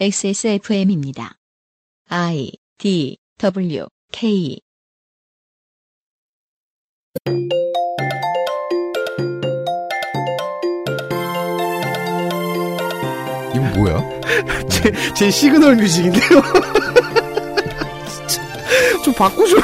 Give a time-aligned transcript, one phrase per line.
[0.00, 1.36] XSFM입니다.
[2.08, 4.58] I D W K
[13.54, 14.02] 이건 뭐야?
[14.68, 16.42] 제, 제 시그널 뮤직인데요.
[19.04, 19.56] 좀 바꾸죠.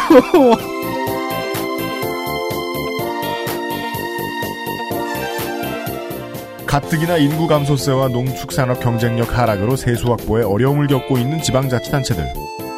[6.71, 12.25] 가뜩이나 인구 감소세와 농축산업 경쟁력 하락으로 세수 확보에 어려움을 겪고 있는 지방자치단체들.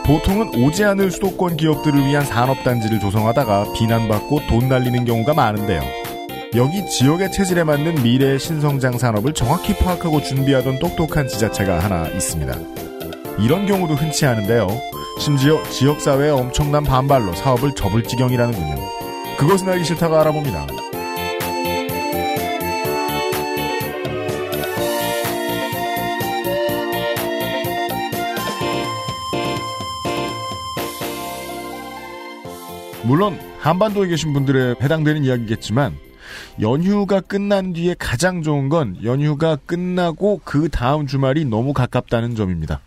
[0.07, 5.83] 보통은 오지 않을 수도권 기업들을 위한 산업단지를 조성하다가 비난받고 돈 날리는 경우가 많은데요.
[6.57, 12.55] 여기 지역의 체질에 맞는 미래의 신성장 산업을 정확히 파악하고 준비하던 똑똑한 지자체가 하나 있습니다.
[13.41, 14.69] 이런 경우도 흔치 않은데요.
[15.21, 18.75] 심지어 지역사회의 엄청난 반발로 사업을 접을 지경이라는군요.
[19.37, 20.82] 그것은 알기 싫다가 알아봅니다.
[33.05, 35.97] 물론 한반도에 계신 분들에 해당되는 이야기겠지만
[36.61, 42.81] 연휴가 끝난 뒤에 가장 좋은 건 연휴가 끝나고 그 다음 주말이 너무 가깝다는 점입니다.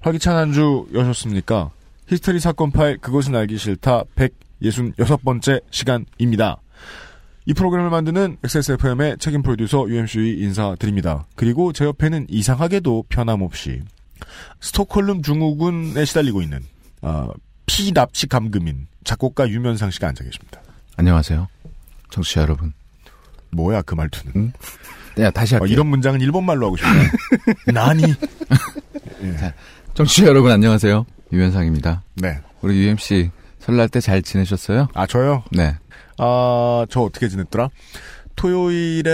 [0.00, 1.70] 활기찬 한 주 여셨습니까?
[2.06, 6.58] 히스테리 사건 파일 그것은 알기 싫다 166번째 시간입니다.
[7.46, 11.26] 이 프로그램을 만드는 XSFM의 책임 프로듀서 UMC 인사드립니다.
[11.34, 13.82] 그리고 제 옆에는 이상하게도 편함없이
[14.60, 16.60] 스톡홀름 중후군에 시달리고 있는
[17.02, 17.28] 어,
[17.66, 20.60] 피납치 감금인 작곡가 유면상 씨가 앉아 계십니다.
[20.96, 21.48] 안녕하세요.
[22.10, 22.72] 청취자 여러분.
[23.50, 24.32] 뭐야 그 말투는?
[24.36, 24.52] 응?
[25.18, 25.72] 야, 다시 어, 할게요.
[25.72, 27.08] 이런 문장은 일본말로 하고 싶네.
[27.72, 28.02] 나니?
[29.94, 31.06] 청취자 여러분 안녕하세요.
[31.32, 32.02] 유현상입니다.
[32.14, 32.40] 네.
[32.62, 34.88] 우리 UMC 설날 때 잘 지내셨어요?
[34.94, 35.44] 아 저요?
[35.50, 35.76] 네.
[36.18, 37.70] 아, 저 어떻게 지냈더라?
[38.36, 39.10] 토요일에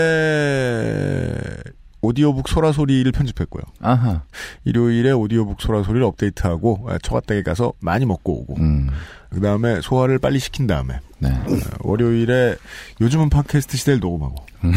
[2.01, 3.61] 오디오북 소라 소리를 편집했고요.
[3.79, 4.23] 아하.
[4.65, 8.89] 일요일에 오디오북 소라 소리를 업데이트하고 아, 처갓댁에 가서 많이 먹고 오고 음.
[9.29, 11.29] 그 다음에 소화를 빨리 시킨 다음에 네.
[11.29, 11.45] 어,
[11.81, 12.55] 월요일에
[12.99, 14.35] 요즘은 팟캐스트 시대를 녹음하고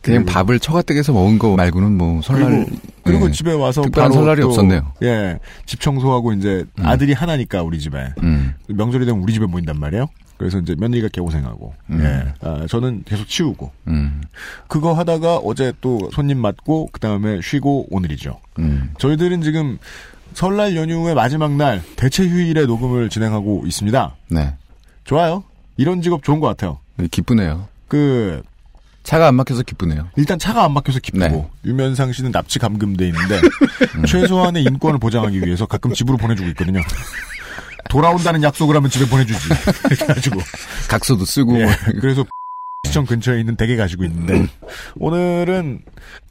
[0.00, 3.32] 그냥 그리고- 밥을 처가댁에서 먹은 거 말고는 뭐 설날 그리고, 그리고 네.
[3.32, 4.92] 집에 와서 특별한 바로 설날이 또, 없었네요.
[5.02, 6.86] 예, 집 청소하고 이제 음.
[6.86, 8.54] 아들이 하나니까 우리 집에 음.
[8.68, 10.06] 명절이 되면 우리 집에 모인단 말이에요.
[10.38, 12.00] 그래서 이제 며느리가 개고생하고, 음.
[12.00, 14.22] 예, 아, 저는 계속 치우고 음.
[14.68, 18.38] 그거 하다가 어제 또 손님 맞고 그 다음에 쉬고 오늘이죠.
[18.60, 18.92] 음.
[18.98, 19.78] 저희들은 지금
[20.34, 24.14] 설날 연휴의 마지막 날 대체 휴일에 녹음을 진행하고 있습니다.
[24.28, 24.54] 네.
[25.04, 25.42] 좋아요.
[25.76, 26.78] 이런 직업 좋은 것 같아요.
[27.10, 27.66] 기쁘네요.
[27.88, 28.42] 그
[29.02, 30.08] 차가 안 막혀서 기쁘네요.
[30.16, 31.48] 일단 차가 안 막혀서 기쁘고 네.
[31.64, 33.40] 유면상 씨는 납치 감금돼 있는데
[34.06, 36.80] 최소한의 인권을 보장하기 위해서 가끔 집으로 보내주고 있거든요.
[37.88, 39.48] 돌아온다는 약속을 하면 집에 보내주지.
[39.90, 40.40] 이렇게 가지고
[40.88, 41.72] 각서도 쓰고 예, 뭐.
[42.00, 42.24] 그래서
[42.86, 44.46] 시청 근처에 있는 댁에 가시고 있는데
[44.96, 45.82] 오늘은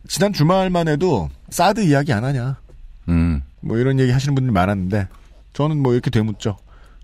[0.07, 2.57] 지난 주말만 해도 사드 이야기 안 하냐
[3.09, 3.43] 음.
[3.61, 5.07] 뭐 이런 얘기 하시는 분들이 많았는데
[5.53, 6.57] 저는 뭐 이렇게 되묻죠.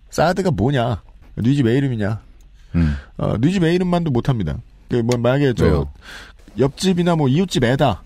[0.09, 1.01] 사드가 뭐냐?
[1.35, 2.21] 뉘집 애 이름이냐?
[2.75, 2.95] 음.
[3.17, 4.57] 어, 뉘집 애 이름만도 못합니다.
[4.89, 5.91] 그뭐 만약에 저 왜요?
[6.59, 8.03] 옆집이나 뭐 이웃집 애다.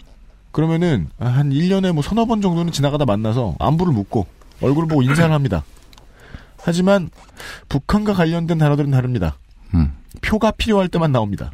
[0.51, 4.25] 그러면은 한 1년에 뭐 서너 번 정도는 지나가다 만나서 안부를 묻고
[4.61, 5.63] 얼굴 보고 인사를 합니다.
[6.67, 7.09] 하지만
[7.69, 9.37] 북한과 관련된 단어들은 다릅니다.
[9.73, 9.93] 음.
[10.21, 11.51] 표가 필요할 때만 나옵니다.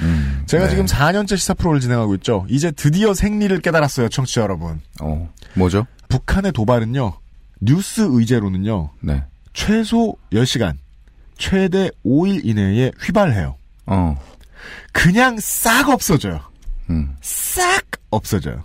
[0.00, 0.42] 음.
[0.44, 0.70] 제가 네.
[0.70, 2.44] 지금 4년째 시사 프로를 진행하고 있죠.
[2.50, 4.82] 이제 드디어 생리를 깨달았어요, 청취자 여러분.
[5.00, 5.32] 어.
[5.54, 5.86] 뭐죠?
[6.10, 7.14] 북한의 도발은요,
[7.62, 9.24] 뉴스 의제로는요, 네.
[9.54, 10.74] 최소 10시간,
[11.38, 13.56] 최대 5일 이내에 휘발해요.
[13.86, 14.20] 어.
[14.92, 16.40] 그냥 싹 없어져요.
[16.90, 17.16] 음.
[17.22, 18.64] 싹 없어져요.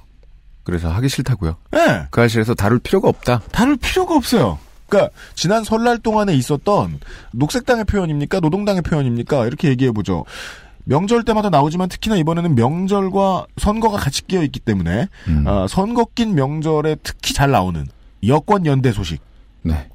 [0.65, 1.55] 그래서 하기 싫다고요.
[1.75, 3.41] 예, 그 사실에서 다룰 필요가 없다.
[3.53, 4.59] 다룰 필요가 없어요.
[4.87, 6.99] 그러니까 지난 설날 동안에 있었던
[7.33, 8.39] 녹색당의 표현입니까?
[8.39, 9.45] 노동당의 표현입니까?
[9.45, 10.25] 이렇게 얘기해 보죠.
[10.85, 15.43] 명절 때마다 나오지만 특히나 이번에는 명절과 선거가 같이 끼어 있기 때문에 음.
[15.45, 17.85] 아, 선거 낀 명절에 특히 잘 나오는
[18.25, 19.21] 여권 연대 소식.
[19.63, 19.89] 네.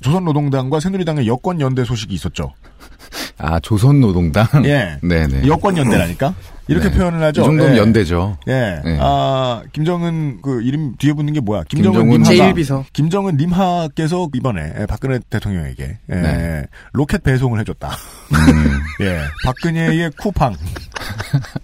[0.00, 2.54] 조선노동당과 새누리당의 여권 연대 소식이 있었죠.
[3.38, 4.46] 아, 조선노동당?
[4.64, 4.98] 예.
[5.02, 5.46] 네네.
[5.48, 6.34] 여권 연대라니까
[6.70, 6.96] 이렇게 네.
[6.96, 7.42] 표현을 하죠.
[7.42, 7.78] 이 정도면 예.
[7.78, 8.38] 연대죠.
[8.46, 8.80] 예.
[8.84, 8.98] 네.
[9.00, 11.64] 아, 김정은 그 이름 뒤에 붙는 게 뭐야?
[11.68, 12.84] 김정은 김정은 님하가 제1비서.
[12.92, 16.66] 김정은 님하께서 이번에 예, 박근혜 대통령에게 예, 네.
[16.92, 17.88] 로켓 배송을 해줬다.
[17.88, 18.80] 음.
[19.04, 19.20] 예.
[19.44, 20.54] 박근혜의 쿠팡.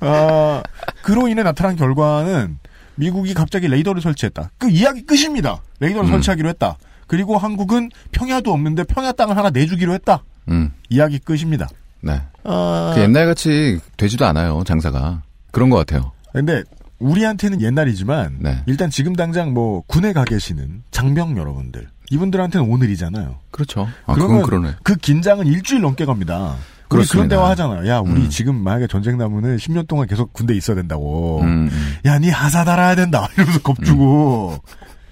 [0.00, 0.62] 아,
[1.02, 2.58] 그로 인해 나타난 결과는
[2.96, 4.50] 미국이 갑자기 레이더를 설치했다.
[4.58, 5.62] 그 이야기 끝입니다.
[5.78, 6.12] 레이더를 음.
[6.12, 6.78] 설치하기로 했다.
[7.06, 10.25] 그리고 한국은 평야도 없는데 평야 땅을 하나 내주기로 했다.
[10.48, 10.72] 음.
[10.88, 11.69] 이야기 끝입니다.
[12.00, 12.20] 네.
[12.46, 15.22] 아, 그 옛날 같이 되지도 않아요, 장사가.
[15.52, 16.12] 그런 것 같아요.
[16.32, 16.62] 근데
[16.98, 18.62] 우리한테는 옛날이지만 네.
[18.66, 23.37] 일단 지금 당장 뭐 군에 가 계시는 장병 여러분들 이분들한테는 오늘이잖아요.
[23.50, 23.88] 그렇죠.
[24.06, 24.76] 아, 그러면 그건 그러네.
[24.82, 26.56] 그 긴장은 일주일 넘게 갑니다.
[26.88, 27.37] 우리 그런 그렇습니다.
[27.37, 27.88] 대화 하잖아요.
[27.88, 28.31] 야, 우리 음.
[28.31, 31.40] 지금 만약에 전쟁 나면은 10년 동안 계속 군대 에 있어야 된다고.
[31.43, 31.94] 음, 음.
[32.04, 33.28] 야, 니 하사 달아야 된다.
[33.34, 34.58] 이러면서 겁주고.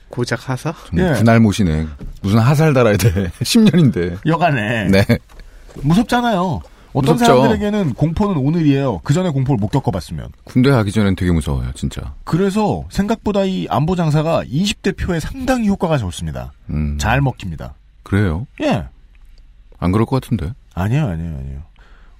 [0.08, 0.72] 고작 하사?
[0.96, 1.14] 예.
[1.14, 1.88] 분할 못이네.
[2.22, 3.28] 무슨 하살 달아야 돼.
[3.42, 4.18] 10년인데.
[4.26, 4.84] 여간에.
[4.84, 5.04] 네.
[5.82, 6.60] 무섭잖아요.
[6.94, 7.24] 어떤 무섭죠.
[7.42, 9.00] 사람들에게는 공포는 오늘이에요.
[9.04, 10.28] 그 전에 공포를 못 겪어봤으면.
[10.44, 12.14] 군대 가기 전엔 되게 무서워요, 진짜.
[12.24, 16.52] 그래서 생각보다 이 안보 장사가 20대 표에 상당히 효과가 좋습니다.
[16.70, 16.96] 음.
[16.98, 17.74] 잘 먹힙니다.
[18.04, 18.46] 그래요?
[18.62, 18.84] 예.
[19.78, 20.52] 안 그럴 것 같은데.
[20.74, 21.60] 아니에요, 아니에요, 아니에요.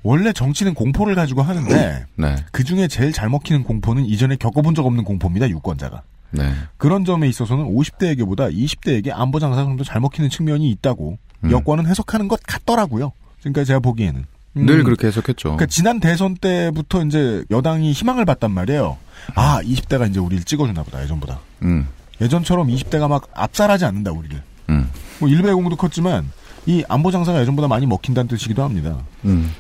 [0.02, 2.36] 원래 정치는 공포를 가지고 하는데 네.
[2.52, 5.48] 그 중에 제일 잘 먹히는 공포는 이전에 겪어본 적 없는 공포입니다.
[5.48, 6.02] 유권자가.
[6.32, 6.52] 네.
[6.78, 11.50] 그런 점에 있어서는 50대에게보다 20대에게 안보 장사가 좀 더 잘 먹히는 측면이 있다고 음.
[11.50, 13.12] 여권은 해석하는 것 같더라고요.
[13.38, 14.24] 지금까지 제가 보기에는.
[14.56, 14.66] 음.
[14.66, 15.50] 늘 그렇게 해석했죠.
[15.50, 18.98] 그러니까 지난 대선 때부터 이제 여당이 희망을 봤단 말이에요.
[19.34, 21.40] 아, 20대가 이제 우리를 찍어주나 보다, 예전보다.
[21.62, 21.88] 음.
[22.20, 24.40] 예전처럼 20대가 막 압살하지 않는다, 우리를.
[24.70, 24.90] 음.
[25.18, 26.30] 뭐 일배공도 컸지만
[26.66, 29.04] 이 안보 장사가 예전보다 많이 먹힌다는 뜻이기도 합니다.
[29.24, 29.52] 음.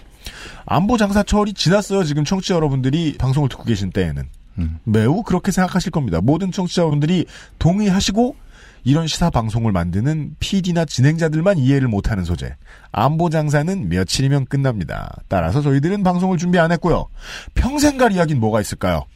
[0.66, 2.04] 안보 장사철이 지났어요.
[2.04, 4.24] 지금 청취자 여러분들이 방송을 듣고 계신 때에는
[4.58, 4.78] 음.
[4.84, 6.20] 매우 그렇게 생각하실 겁니다.
[6.22, 7.26] 모든 청취자분들이
[7.58, 8.36] 동의하시고
[8.84, 12.54] 이런 시사 방송을 만드는 PD나 진행자들만 이해를 못하는 소재.
[12.92, 15.16] 안보 장사는 며칠이면 끝납니다.
[15.28, 17.06] 따라서 저희들은 방송을 준비 안 했고요.
[17.54, 19.06] 평생 갈 이야기는 뭐가 있을까요?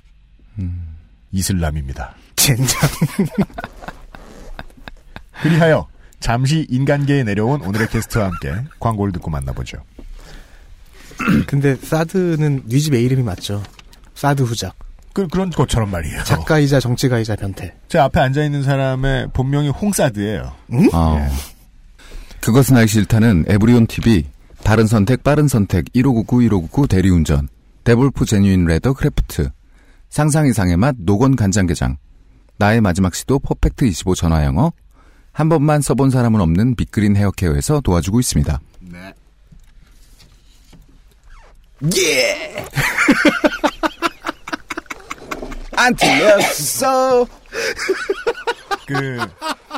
[0.59, 0.97] 음.
[1.32, 2.15] 이슬람입니다.
[2.35, 2.67] 젠장.
[5.43, 5.87] 그리하여
[6.19, 9.79] 잠시 인간계에 내려온 오늘의 게스트와 함께 광고를 듣고 만나보죠.
[11.47, 13.62] 근데 사드는 네 집의 이름이 맞죠.
[14.14, 14.75] 사드 후작.
[15.19, 16.23] 그, 그런 것처럼 말이에요.
[16.23, 17.75] 작가이자 정치가이자 변태.
[17.88, 20.53] 제 앞에 앉아있는 사람의 본명이 홍사드예요.
[20.93, 21.29] 아.
[22.38, 24.26] 그것은 알기 싫다는 에브리온 TV,
[24.62, 27.49] 바른 선택, 빠른 선택, 1599, 1599 대리운전,
[27.82, 29.50] 데볼프 genuine leather craft,
[30.09, 31.97] 상상 이상의 맛 노건 간장게장,
[32.59, 34.73] 나의 마지막 시도 퍼펙트 25 전화 영어,
[35.32, 38.61] 한 번만 써본 사람은 없는 빅그린 헤어케어에서 도와주고 있습니다.
[41.97, 42.64] 예!
[45.78, 47.25] 안 틀렸어.
[48.86, 49.19] 그,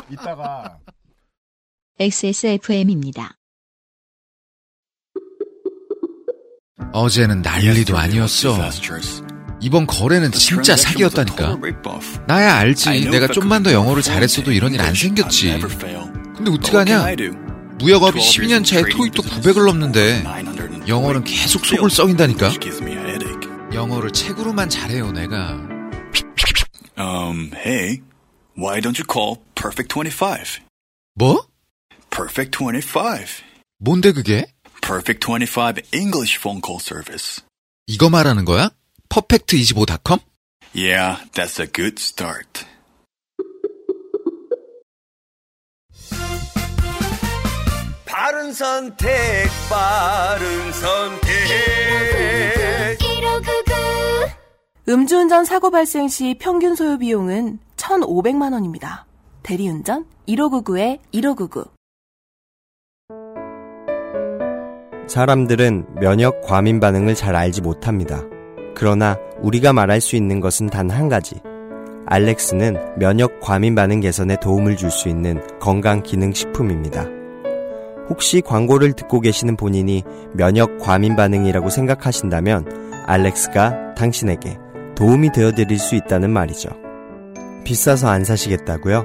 [0.09, 0.77] 이따가,
[1.99, 3.37] XSFM입니다.
[6.93, 8.57] 어제는 난리도 아니었어.
[9.61, 11.59] 이번 거래는 진짜 사기였다니까.
[12.27, 13.09] 나야 알지.
[13.11, 15.59] 내가 좀만 더 영어를 잘했어도 이런 일 안 생겼지.
[16.35, 17.05] 근데 어떡하냐?
[17.77, 20.23] 무역업이 12년 차에 토익도 900을 넘는데
[20.87, 22.49] 영어는 계속 속을 썩인다니까.
[23.73, 25.70] 영어를 책으로만 잘해요, 내가.
[26.97, 28.01] Um, hey,
[28.55, 30.59] why don't you call Perfect 25?
[31.15, 31.47] 뭐?
[32.09, 33.43] Perfect 25.
[33.79, 34.45] 뭔데 그게?
[34.81, 37.41] Perfect 25 English phone call service.
[37.87, 38.69] 이거 말하는 거야?
[39.09, 40.19] 퍼펙트25.com?
[40.73, 42.65] Yeah, that's a good start.
[48.05, 52.10] 바른 선택, 바른 선택.
[54.91, 59.05] 음주운전 사고 발생 시 평균 소요 비용은 1,500만 원입니다.
[59.41, 61.63] 대리운전 1599에 1599.
[65.07, 68.21] 사람들은 면역 과민 반응을 잘 알지 못합니다.
[68.75, 71.39] 그러나 우리가 말할 수 있는 것은 단 한 가지.
[72.07, 77.05] 알렉스는 면역 과민 반응 개선에 도움을 줄 수 있는 건강 기능 식품입니다.
[78.09, 80.03] 혹시 광고를 듣고 계시는 본인이
[80.33, 84.57] 면역 과민 반응이라고 생각하신다면 알렉스가 당신에게
[85.01, 86.69] 도움이 되어 드릴 수 있다는 말이죠.
[87.65, 89.03] 비싸서 안 사시겠다고요?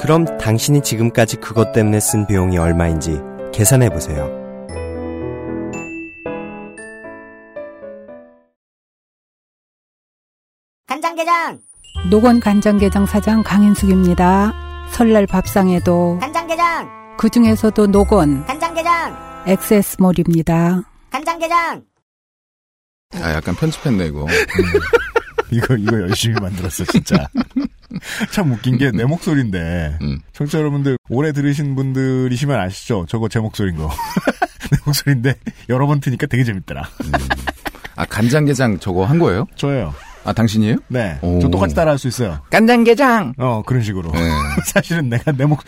[0.00, 3.20] 그럼 당신이 지금까지 그것 때문에 쓴 비용이 얼마인지
[3.52, 4.28] 계산해 보세요.
[10.88, 11.60] 간장게장
[12.10, 14.52] 노건 간장게장 사장 강인숙입니다.
[14.90, 20.82] 설날 밥상에도 간장게장 그 중에서도 노건 간장게장 엑세스몰입니다.
[21.10, 21.84] 간장게장
[23.14, 24.26] 아, 약간 편집했네, 이거.
[25.50, 27.28] 이거, 이거 열심히 만들었어, 진짜.
[28.32, 30.18] 참 웃긴 게 내 목소리인데, 음.
[30.32, 33.06] 청취자 여러분들, 오래 들으신 분들이시면 아시죠?
[33.08, 33.88] 저거 제 목소리인 거.
[34.70, 35.34] 내 목소리인데,
[35.68, 36.88] 여러 번 트니까 되게 재밌더라.
[37.96, 39.46] 아, 간장게장 저거 한 거예요?
[39.56, 39.92] 저예요.
[40.24, 40.76] 아, 당신이에요?
[40.88, 41.18] 네.
[41.22, 41.40] 오.
[41.40, 42.40] 저 똑같이 따라 할 수 있어요.
[42.50, 43.34] 간장게장!
[43.38, 44.12] 어, 그런 식으로.
[44.12, 44.20] 네.
[44.66, 45.62] 사실은 내가 내 목,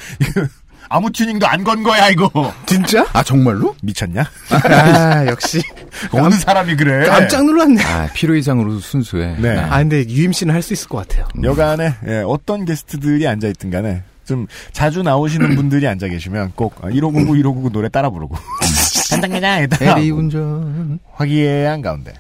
[0.93, 2.31] 아무 튜닝도 안 건 거야, 이거.
[2.67, 3.07] 진짜?
[3.13, 3.75] 아, 정말로?
[3.83, 4.25] 미쳤냐?
[4.51, 5.63] 아, 역시.
[6.11, 7.07] 어느 사람이 그래?
[7.07, 7.83] 깜짝 놀랐네.
[7.85, 9.37] 아, 필요 이상으로 순수해.
[9.39, 9.57] 네.
[9.59, 11.27] 아, 근데 UMC는 할 수 있을 것 같아요.
[11.43, 17.35] 여간에 예, 어떤 게스트들이 앉아 있든 간에 좀 자주 나오시는 분들이 앉아 계시면 꼭 1599,
[17.37, 18.37] 1599 노래 따라 부르고
[19.11, 20.99] 따라 대리운전.
[21.15, 22.13] 화기애애한 가운데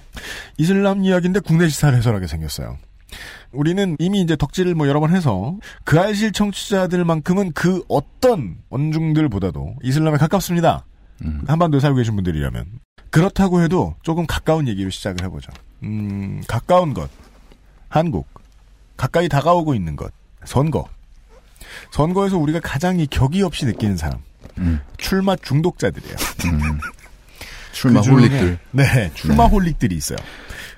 [0.58, 2.78] 이슬람 이야기인데 국내 시사를 해설하게 생겼어요.
[3.52, 10.16] 우리는 이미 이제 덕질을 뭐 여러 번 해서 그 알실 청취자들만큼은 그 어떤 언중들보다도 이슬람에
[10.18, 10.84] 가깝습니다.
[11.24, 11.42] 음.
[11.46, 12.66] 한반도에 살고 계신 분들이라면
[13.10, 15.52] 그렇다고 해도 조금 가까운 얘기로 시작을 해보죠.
[15.82, 17.10] 음, 가까운 것.
[17.88, 18.26] 한국.
[18.96, 20.12] 가까이 다가오고 있는 것.
[20.44, 20.88] 선거.
[21.90, 24.18] 선거에서 우리가 가장 이 격이 없이 느끼는 사람.
[24.58, 24.80] 음.
[24.96, 26.16] 출마 중독자들이에요.
[27.72, 28.58] 출마 그중에- 홀릭들.
[28.72, 30.18] 네, 출마 홀릭들이 있어요.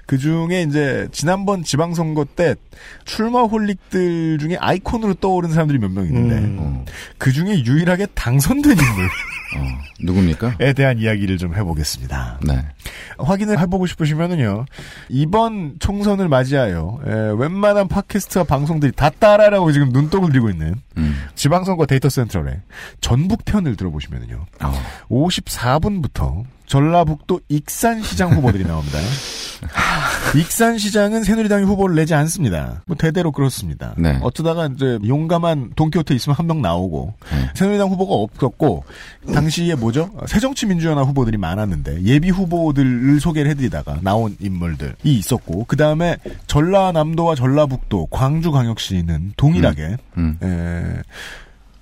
[0.06, 2.54] 그 중에 이제 지난번 지방선거 때
[3.04, 6.84] 출마 홀릭들 중에 아이콘으로 떠오른 사람들이 몇 명 있는데 어,
[7.18, 9.08] 그 중에 유일하게 당선된 인물에
[10.00, 10.56] 누굽니까?
[10.75, 12.40] 대한 이야기를 좀 해보겠습니다.
[12.44, 12.66] 네.
[13.18, 14.64] 확인을 해보고 싶으시면은요
[15.08, 21.23] 이번 총선을 맞이하여 에, 웬만한 팟캐스트와 방송들이 다 따라라고 지금 눈독을 들이고 있는 음.
[21.37, 22.61] 지방선거 데이터 센트럴의
[23.00, 24.73] 전북편을 들어보시면은요 어.
[25.08, 26.42] 54분부터
[26.75, 28.99] 전라북도 익산시장 후보들이 나옵니다.
[30.37, 32.83] 익산시장은 새누리당이 후보를 내지 않습니다.
[32.87, 33.95] 뭐 대대로 그렇습니다.
[33.97, 34.19] 네.
[34.23, 37.50] 어쩌다가 이제 용감한 동키호테 있으면 한 명 나오고 네.
[37.54, 38.83] 새누리당 후보가 없었고
[39.33, 40.11] 당시에 뭐죠?
[40.26, 46.16] 새정치민주연합 후보들이 많았는데 예비 후보들을 소개를 해드리다가 나온 인물들이 있었고 그 다음에
[46.49, 50.38] 전라남도와 전라북도, 광주광역시는 동일하게 음.
[50.43, 51.02] 에,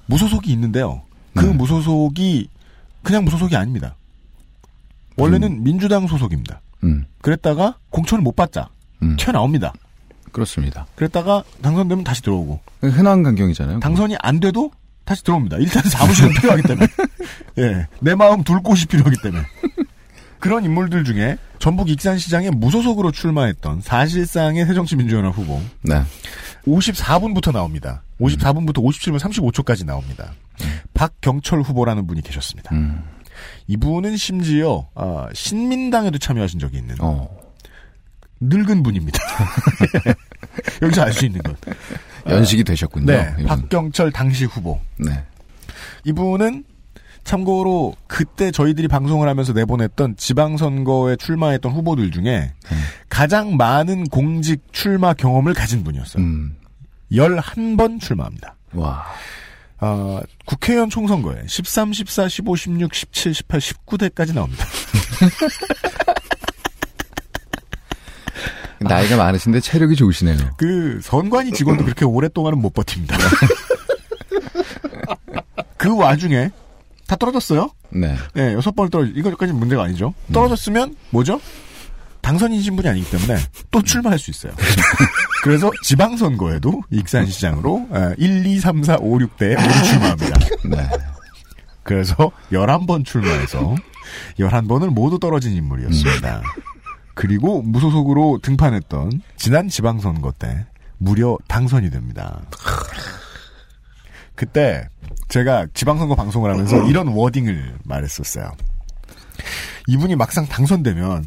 [0.04, 1.00] 무소속이 있는데요.
[1.34, 1.52] 그 네.
[1.54, 2.48] 무소속이
[3.02, 3.96] 그냥 무소속이 아닙니다.
[5.22, 6.60] 원래는 민주당 소속입니다.
[6.84, 7.04] 음.
[7.20, 8.68] 그랬다가 공천을 못 받자
[9.02, 9.16] 음.
[9.16, 9.72] 튀어나옵니다.
[10.32, 10.86] 그렇습니다.
[10.94, 13.80] 그랬다가 당선되면 다시 들어오고 흔한 광경이잖아요.
[13.80, 14.70] 당선이 안 돼도
[15.04, 15.58] 다시 들어옵니다.
[15.58, 16.86] 일단 사무실은 필요하기 때문에
[17.58, 19.44] 예, 내 마음 둘 곳이 필요하기 때문에
[20.38, 26.02] 그런 인물들 중에 전북 익산시장에 무소속으로 출마했던 사실상의 새정치민주연합 후보 네.
[26.66, 28.02] 54분부터 나옵니다.
[28.20, 30.32] 54분부터 57분 35초까지 나옵니다.
[30.94, 32.74] 박경철 후보라는 분이 계셨습니다.
[32.74, 33.02] 음.
[33.66, 37.28] 이분은 심지어 아, 신민당에도 참여하신 적이 있는 어.
[38.40, 39.18] 늙은 분입니다.
[40.82, 41.56] 여기서 알 수 있는 것.
[42.28, 43.06] 연식이 되셨군요.
[43.06, 43.46] 네, 이분.
[43.46, 44.80] 박경철 당시 후보.
[44.98, 45.24] 네.
[46.04, 46.64] 이분은
[47.24, 52.52] 참고로 그때 저희들이 방송을 하면서 내보냈던 지방선거에 출마했던 후보들 중에
[53.08, 56.22] 가장 많은 공직 출마 경험을 가진 분이었어요.
[56.22, 56.56] 음.
[57.12, 58.56] 11번 출마합니다.
[58.72, 59.04] 와.
[59.84, 64.64] 아, 국회의원 총선거에 13, 14, 15, 16, 17, 18, 19대까지 나옵니다.
[68.78, 70.36] 나이가 많으신데 체력이 좋으시네요.
[70.56, 73.16] 그 선관위 직원도 그렇게 오랫동안은 못 버팁니다.
[75.76, 76.50] 그 와중에
[77.08, 77.70] 다 떨어졌어요.
[77.90, 78.14] 네.
[78.34, 79.10] 네, 여섯 번 떨어져.
[79.16, 80.14] 이거까지 문제가 아니죠.
[80.32, 81.40] 떨어졌으면 뭐죠?
[82.22, 83.36] 당선인 신 분이 아니기 때문에
[83.70, 84.52] 또 출마할 수 있어요.
[85.42, 90.38] 그래서 지방선거에도 익산시장으로 1, 2, 3, 4, 5, 6대에 모두 출마합니다.
[90.64, 90.88] 네.
[91.82, 93.74] 그래서 11번 출마해서
[94.38, 96.42] 11번을 모두 떨어진 인물이었습니다.
[97.14, 100.64] 그리고 무소속으로 등판했던 지난 지방선거 때
[100.98, 102.40] 무려 당선이 됩니다.
[104.36, 104.88] 그때
[105.28, 108.52] 제가 지방선거 방송을 하면서 이런 워딩을 말했었어요.
[109.88, 111.26] 이분이 막상 당선되면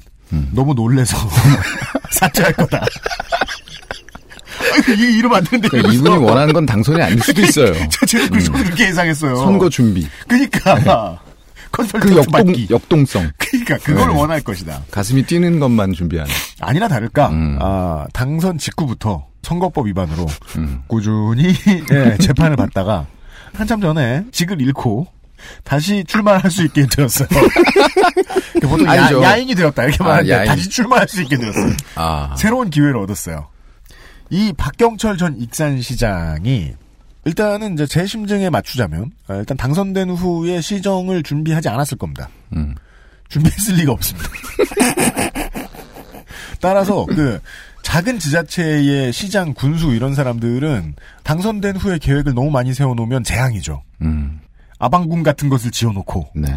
[0.51, 1.17] 너무 놀래서
[2.11, 2.85] 사퇴할 거다.
[4.73, 5.69] 아이고, 이 이러면 안 되는데.
[5.69, 7.73] 그러니까 이분이 원하는 건 당선이 아닐 수도 있어요.
[7.89, 9.35] 저, 제가 그래서 그렇게 예상했어요.
[9.37, 10.07] 선거 준비.
[10.27, 11.19] 그니까.
[11.71, 12.67] 그 컨설턴트 역동, 받기.
[12.69, 13.31] 역동성.
[13.37, 14.15] 그니까, 그걸 네.
[14.17, 14.83] 원할 것이다.
[14.91, 16.31] 가슴이 뛰는 것만 준비하는.
[16.61, 17.57] 아니나 다를까, 음.
[17.61, 20.25] 아, 당선 직후부터 선거법 위반으로
[20.57, 20.81] 음.
[20.87, 21.53] 꾸준히
[21.91, 23.05] 예, 재판을 받다가
[23.53, 25.05] 한참 전에 직을 잃고
[25.63, 27.27] 다시 출마할 수 있게 되었어요.
[28.61, 29.21] 보통 아니죠.
[29.21, 30.45] 야, 야인이 되었다 이렇게 아, 말하는데 야인.
[30.47, 31.73] 다시 출마할 수 있게 되었어요.
[31.95, 32.35] 아.
[32.37, 33.47] 새로운 기회를 얻었어요.
[34.29, 36.73] 이 박경철 전 익산시장이
[37.25, 42.29] 일단은 이제 제 심증에 맞추자면 아, 일단 당선된 후에 시정을 준비하지 않았을 겁니다.
[42.55, 42.75] 음.
[43.29, 44.29] 준비했을 리가 없습니다.
[46.61, 47.39] 따라서 그
[47.81, 53.83] 작은 지자체의 시장 군수 이런 사람들은 당선된 후에 계획을 너무 많이 세워놓으면 재앙이죠.
[54.01, 54.39] 음.
[54.79, 56.47] 아방궁 같은 것을 지어놓고 네.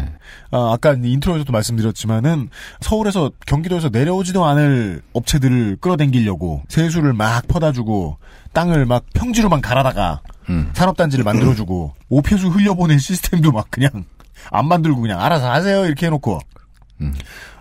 [0.51, 2.49] 아, 아까 intro에서도 말씀드렸지만은
[2.81, 8.17] 서울에서 경기도에서 내려오지도 않을 업체들을 끌어당기려고 세수를 막 퍼다주고
[8.53, 10.71] 땅을 막 평지로만 갈아다가 음.
[10.73, 14.05] 산업단지를 만들어주고 오폐수 흘려보낸 시스템도 막 그냥
[14.51, 16.39] 안 만들고 그냥 알아서 하세요 이렇게 해놓고
[17.01, 17.13] 음.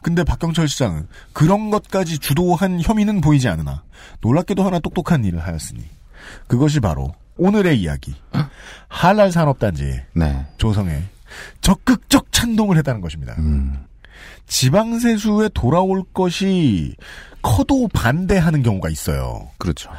[0.03, 3.83] 근데 박경철 시장은 그런 것까지 주도한 혐의는 보이지 않으나
[4.21, 5.98] 놀랍게도 하나 똑똑한 일을 하였으니
[6.47, 8.15] 그것이 바로 오늘의 이야기
[8.89, 10.47] 한랄 산업단지 네.
[10.59, 11.03] 조성에
[11.61, 13.35] 적극적 찬동을 했다는 것입니다.
[13.39, 13.85] 음.
[14.47, 16.95] 지방세수에 돌아올 것이
[17.43, 19.51] 커도 반대하는 경우가 있어요.
[19.59, 19.91] 그렇죠.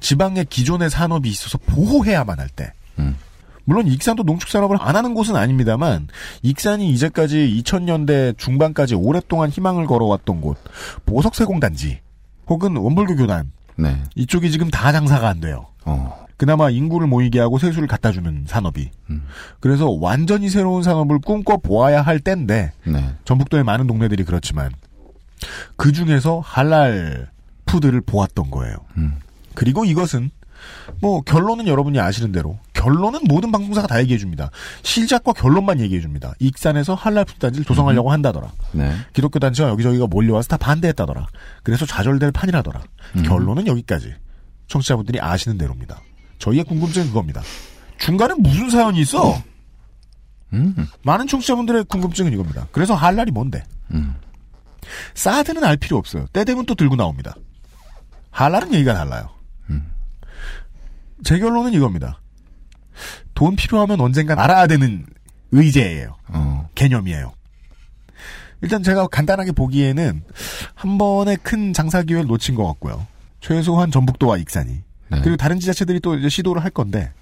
[0.00, 2.72] 지방의 기존의 산업이 있어서 보호해야만 할 때.
[2.98, 3.16] 음.
[3.64, 6.08] 물론 익산도 농축산업을 안 하는 곳은 아닙니다만
[6.42, 10.58] 익산이 이제까지 2000년대 중반까지 오랫동안 희망을 걸어왔던 곳
[11.06, 12.00] 보석세공단지
[12.48, 14.02] 혹은 원불교 교단 네.
[14.14, 15.66] 이쪽이 지금 다 장사가 안 돼요.
[15.84, 16.22] 어.
[16.36, 18.90] 그나마 인구를 모이게 하고 세수를 갖다 주는 산업이.
[19.10, 19.24] 음.
[19.60, 23.14] 그래서 완전히 새로운 산업을 꿈꿔 보아야 할 때인데 네.
[23.24, 24.70] 전북도의 많은 동네들이 그렇지만
[25.76, 27.30] 그 중에서 할랄
[27.66, 28.74] 푸드를 보았던 거예요.
[28.96, 29.14] 음.
[29.54, 30.30] 그리고 이것은
[31.00, 34.50] 뭐 결론은 여러분이 아시는 대로 결론은 모든 방송사가 다 얘기해 줍니다.
[34.82, 36.32] 시작과 결론만 얘기해 줍니다.
[36.40, 38.50] 익산에서 푸드 단지를 조성하려고 한다더라.
[38.72, 38.92] 네.
[39.12, 41.28] 기독교 단체가 여기저기가 몰려와서 다 반대했다더라.
[41.62, 42.82] 그래서 좌절될 판이라더라.
[43.16, 43.22] 음.
[43.22, 44.12] 결론은 여기까지.
[44.66, 46.00] 청취자분들이 아시는 대로입니다.
[46.38, 47.42] 저희의 궁금증은 그겁니다.
[47.98, 49.40] 중간에 무슨 사연이 있어?
[50.52, 50.74] 음.
[51.04, 52.66] 많은 청취자분들의 궁금증은 이겁니다.
[52.72, 53.62] 그래서 할랄이 뭔데?
[53.92, 54.16] 음.
[55.14, 56.26] 사드는 알 필요 없어요.
[56.32, 57.36] 때 되면 또 들고 나옵니다.
[58.32, 59.30] 할랄은 얘기가 달라요.
[59.70, 59.92] 음.
[61.22, 62.18] 제 결론은 이겁니다.
[63.34, 65.06] 돈 필요하면 언젠간 알아야 되는
[65.50, 66.16] 의제예요.
[66.28, 66.68] 어.
[66.74, 67.32] 개념이에요.
[68.62, 70.22] 일단 제가 간단하게 보기에는
[70.74, 73.06] 한 번의 큰 장사 기회를 놓친 것 같고요.
[73.40, 74.70] 최소한 전북도와 익산이
[75.10, 75.20] 네.
[75.22, 77.12] 그리고 다른 지자체들이 또 이제 시도를 할 건데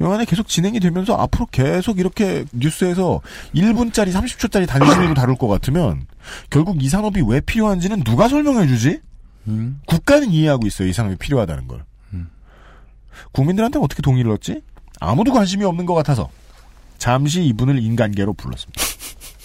[0.00, 3.20] 영안에 계속 진행이 되면서 앞으로 계속 이렇게 뉴스에서
[3.54, 6.06] 1분짜리 30초짜리 단신으로 다룰 것 같으면
[6.48, 9.00] 결국 이 산업이 왜 필요한지는 누가 설명해 주지?
[9.48, 9.80] 음.
[9.86, 10.88] 국가는 이해하고 있어요.
[10.88, 11.84] 이 산업이 필요하다는 걸.
[13.32, 14.62] 국민들한테 어떻게 동의를 얻지?
[15.02, 16.30] 아무도 관심이 없는 것 같아서
[16.98, 18.82] 잠시 이분을 인간계로 불렀습니다.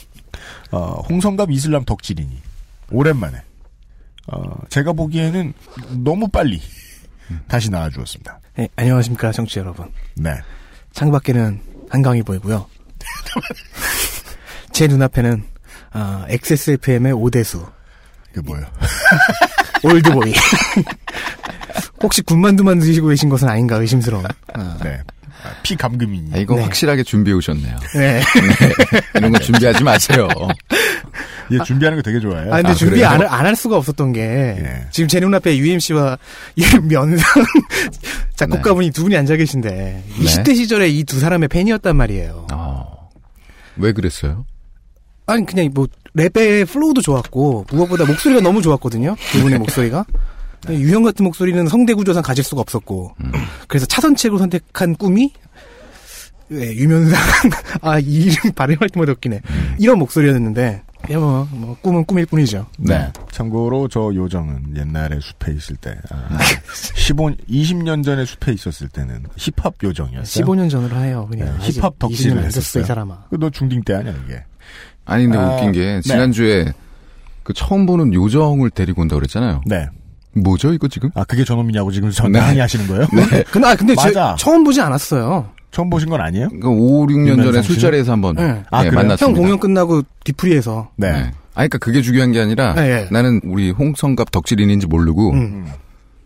[0.71, 2.41] 어, 홍성갑 이슬람 덕질이니
[2.91, 3.41] 오랜만에
[4.27, 5.53] 어, 제가 보기에는
[6.03, 6.61] 너무 빨리
[7.47, 8.39] 다시 나와주었습니다.
[8.55, 9.91] 네, 안녕하십니까, 청취자 여러분.
[10.15, 10.31] 네.
[10.93, 12.67] 창밖에는 한강이 보이고요.
[14.71, 15.43] 제 눈앞에는
[15.91, 17.65] 아, XSFM의 오대수.
[18.33, 18.67] 그 뭐예요?
[19.83, 20.33] 올드보이.
[22.03, 24.25] 혹시 군만두만 드시고 계신 것은 아닌가 의심스러운.
[24.53, 25.01] 아, 네.
[25.43, 26.31] 아, 피감금이니.
[26.33, 26.63] 아, 이거 네.
[26.63, 27.77] 확실하게 준비해 오셨네요.
[27.95, 28.21] 네.
[29.15, 30.27] 이런 거 준비하지 마세요.
[31.53, 32.51] 얘 준비하는 거 되게 좋아해요.
[32.53, 33.05] 아, 근데 아, 준비?
[33.05, 34.87] 안, 안 할 수가 없었던 게, 예.
[34.91, 36.17] 지금 제 눈앞에 UMC와
[36.83, 37.45] 면상
[38.35, 42.47] 작곡가분이 두 분이 앉아 계신데, 20대 시절에 이 두 사람의 팬이었단 말이에요.
[42.51, 43.09] 어.
[43.77, 44.45] 왜 그랬어요?
[45.25, 49.15] 아니, 그냥 뭐, 랩의 flow도 좋았고, 무엇보다 목소리가 너무 좋았거든요.
[49.31, 50.03] 두 분의 목소리가.
[50.75, 53.15] 유형 같은 목소리는 성대 구조상 가질 수가 없었고,
[53.67, 55.31] 그래서 차선책으로 선택한 꿈이,
[56.49, 57.19] 네, 유면상,
[57.81, 59.41] 아, 이 이름 발음할 때마다 웃기네.
[59.79, 62.65] 이런 목소리였는데, 그냥 뭐, 뭐, 꿈은 꿈일 뿐이죠.
[62.79, 63.11] 네.
[63.31, 66.37] 참고로 저 요정은 옛날에 숲에 있을 때, 아,
[66.95, 70.45] 15, 20년 전에 숲에 있었을 때는 힙합 요정이었어요.
[70.45, 71.57] 15년 전으로 해요, 그냥.
[71.59, 72.83] 네, 힙합 20년 덕질을 했었어요.
[72.83, 73.25] 이 사람아.
[73.31, 74.43] 너 중딩 때 아니야 이게?
[75.05, 75.79] 아니 근데 아, 웃긴 네.
[75.79, 76.73] 게 지난주에
[77.43, 79.61] 그 처음 보는 요정을 데리고 온다 그랬잖아요.
[79.65, 79.87] 네.
[80.33, 81.09] 뭐죠 이거 지금?
[81.15, 82.39] 아 그게 저놈이냐고 지금 전 네.
[82.39, 83.07] 항의하시는 거예요?
[83.13, 83.43] 네.
[83.51, 84.35] 근데, 아, 근데 제 맞아.
[84.37, 85.49] 처음 보지 않았어요.
[85.71, 86.47] 처음 보신 건 아니에요?
[86.47, 88.63] 그러니까 5, 6년 전에 술자리에서 한번 네.
[88.71, 88.91] 아, 네?
[88.91, 89.25] 만났습니다.
[89.25, 90.89] 형 공연 끝나고 뒤풀이에서.
[90.95, 91.11] 네.
[91.11, 91.17] 네.
[91.57, 93.07] 아니 그러니까 그게 중요한 게 아니라 네, 네.
[93.11, 95.67] 나는 우리 홍성갑 덕질인인지 모르고 음.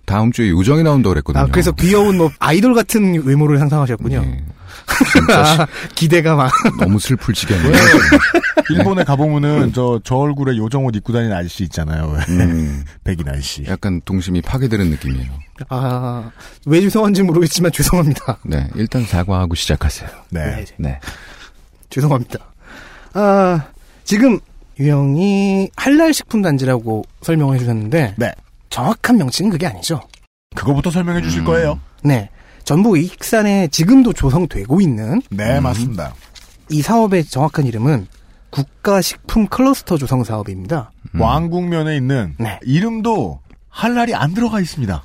[0.05, 1.43] 다음 주에 요정이 나온다 그랬거든요.
[1.43, 4.21] 아, 그래서 귀여운 뭐 아이돌 같은 외모를 상상하셨군요.
[4.21, 4.43] 네.
[5.33, 6.51] 아, 기대가 막.
[6.79, 7.71] 너무 슬플지겠네.
[8.69, 12.15] 일본에 가보면은 저, 저 얼굴에 요정 옷 입고 다니는 아저씨 있잖아요.
[12.29, 13.63] 음, 백인 아저씨.
[13.67, 15.29] 약간 동심이 파괴되는 느낌이에요.
[15.69, 16.31] 아,
[16.65, 18.37] 왜 죄송한지 모르겠지만 죄송합니다.
[18.43, 20.09] 네, 일단 사과하고 시작하세요.
[20.29, 20.65] 네.
[20.77, 20.99] 네.
[21.89, 22.39] 죄송합니다.
[23.13, 23.67] 아,
[24.03, 24.39] 지금
[24.79, 28.15] 유형이 할랄 식품 단지라고 설명을 해주셨는데.
[28.17, 28.31] 네.
[28.75, 30.01] 정확한 명칭은 그게 아니죠.
[30.55, 31.45] 그거부터 설명해 주실 음.
[31.45, 31.79] 거예요?
[32.03, 32.29] 네.
[32.63, 36.13] 전북 익산에 지금도 조성되고 있는 네, 맞습니다.
[36.69, 38.07] 이 사업의 정확한 이름은
[38.49, 40.91] 국가식품 클러스터 조성 사업입니다.
[41.15, 41.21] 음.
[41.21, 42.59] 왕국면에 있는 네.
[42.63, 45.03] 이름도 할랄이 안 들어가 있습니다.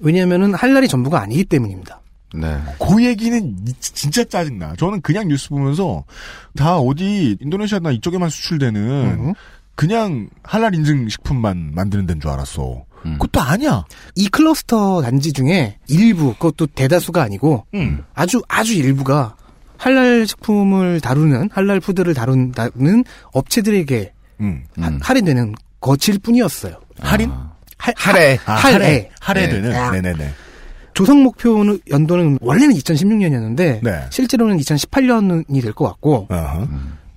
[0.00, 2.00] 왜냐하면은 할랄이 전부가 아니기 때문입니다.
[2.34, 2.58] 네.
[2.78, 4.74] 그 얘기는 이- 진짜 짜증나.
[4.76, 6.04] 저는 그냥 뉴스 보면서
[6.56, 9.34] 다 어디 인도네시아나 이쪽에만 수출되는 음.
[9.88, 12.82] 그냥 할랄 인증 식품만 만드는 데인 줄 알았어.
[13.06, 13.12] 음.
[13.12, 13.84] 그것도 아니야.
[14.16, 18.02] 이 클러스터 단지 중에 일부, 그것도 대다수가 아니고 음.
[18.12, 19.36] 아주 아주 일부가
[19.76, 24.64] 할랄 식품을 다루는 할랄 푸드를 다룬다는 업체들에게 음.
[24.80, 24.98] 하- 음.
[25.00, 26.74] 할인되는 거칠 뿐이었어요.
[26.98, 27.30] 할인?
[27.30, 28.38] 아, 할, 할애.
[28.46, 28.74] 아, 할애.
[28.74, 29.10] 할애.
[29.20, 29.70] 할애되는.
[29.70, 29.90] 네.
[29.92, 30.32] 네네네.
[30.92, 34.06] 조성 목표는 연도는 원래는 2016년이었는데 네.
[34.10, 36.66] 실제로는 2018년이 될 것 같고 어허.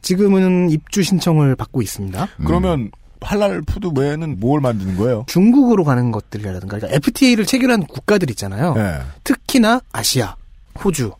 [0.01, 2.27] 지금은 입주 신청을 받고 있습니다.
[2.45, 5.25] 그러면 할랄 푸드 외에는 뭘 만드는 거예요?
[5.27, 8.73] 중국으로 가는 것들이라든가 그러니까 FTA를 체결한 국가들 있잖아요.
[8.73, 8.99] 네.
[9.23, 10.35] 특히나 아시아,
[10.83, 11.11] 호주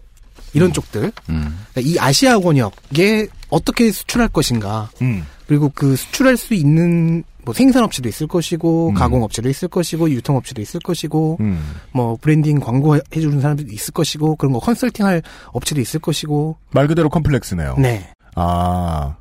[0.53, 1.59] 이런 쪽들 음.
[1.73, 5.25] 그러니까 이 아시아 권역에 어떻게 수출할 것인가 음.
[5.47, 8.93] 그리고 그 수출할 수 있는 뭐 생산업체도 있을 것이고 음.
[8.93, 11.59] 가공업체도 있을 것이고 유통업체도 있을 것이고 음.
[11.91, 17.09] 뭐 브랜딩 광고 해주는 사람들도 있을 것이고 그런 거 컨설팅할 업체도 있을 것이고 말 그대로
[17.09, 17.75] complex네요.
[17.79, 19.17] 네 아,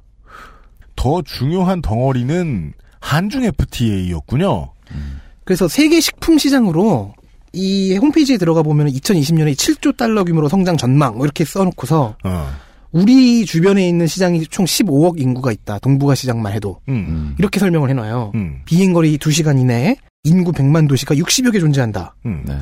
[0.96, 4.72] 더 중요한 덩어리는 한중 FTA였군요.
[5.44, 7.14] 그래서 세계 식품 시장으로
[7.52, 12.50] 이 홈페이지에 들어가 보면 2020년에 7조 달러 규모로 성장 전망 뭐 이렇게 써놓고서 어.
[12.92, 15.78] 우리 주변에 있는 시장이 총 15억 인구가 있다.
[15.78, 17.34] 동북아 시장만 해도 음.
[17.38, 18.32] 이렇게 설명을 해놔요.
[18.34, 18.60] 음.
[18.64, 22.14] 비행거리 2시간 이내에 인구 100만 도시가 60여 개 존재한다.
[22.26, 22.44] 음.
[22.46, 22.58] 네.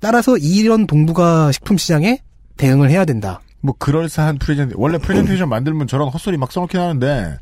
[0.00, 2.18] 따라서 이런 동북아 식품 시장에
[2.56, 3.40] 대응을 해야 된다.
[3.64, 7.38] 뭐 그럴싸한 프레젠 원래 프레젠테이션 만들면 저런 헛소리 막 써놓긴 하는데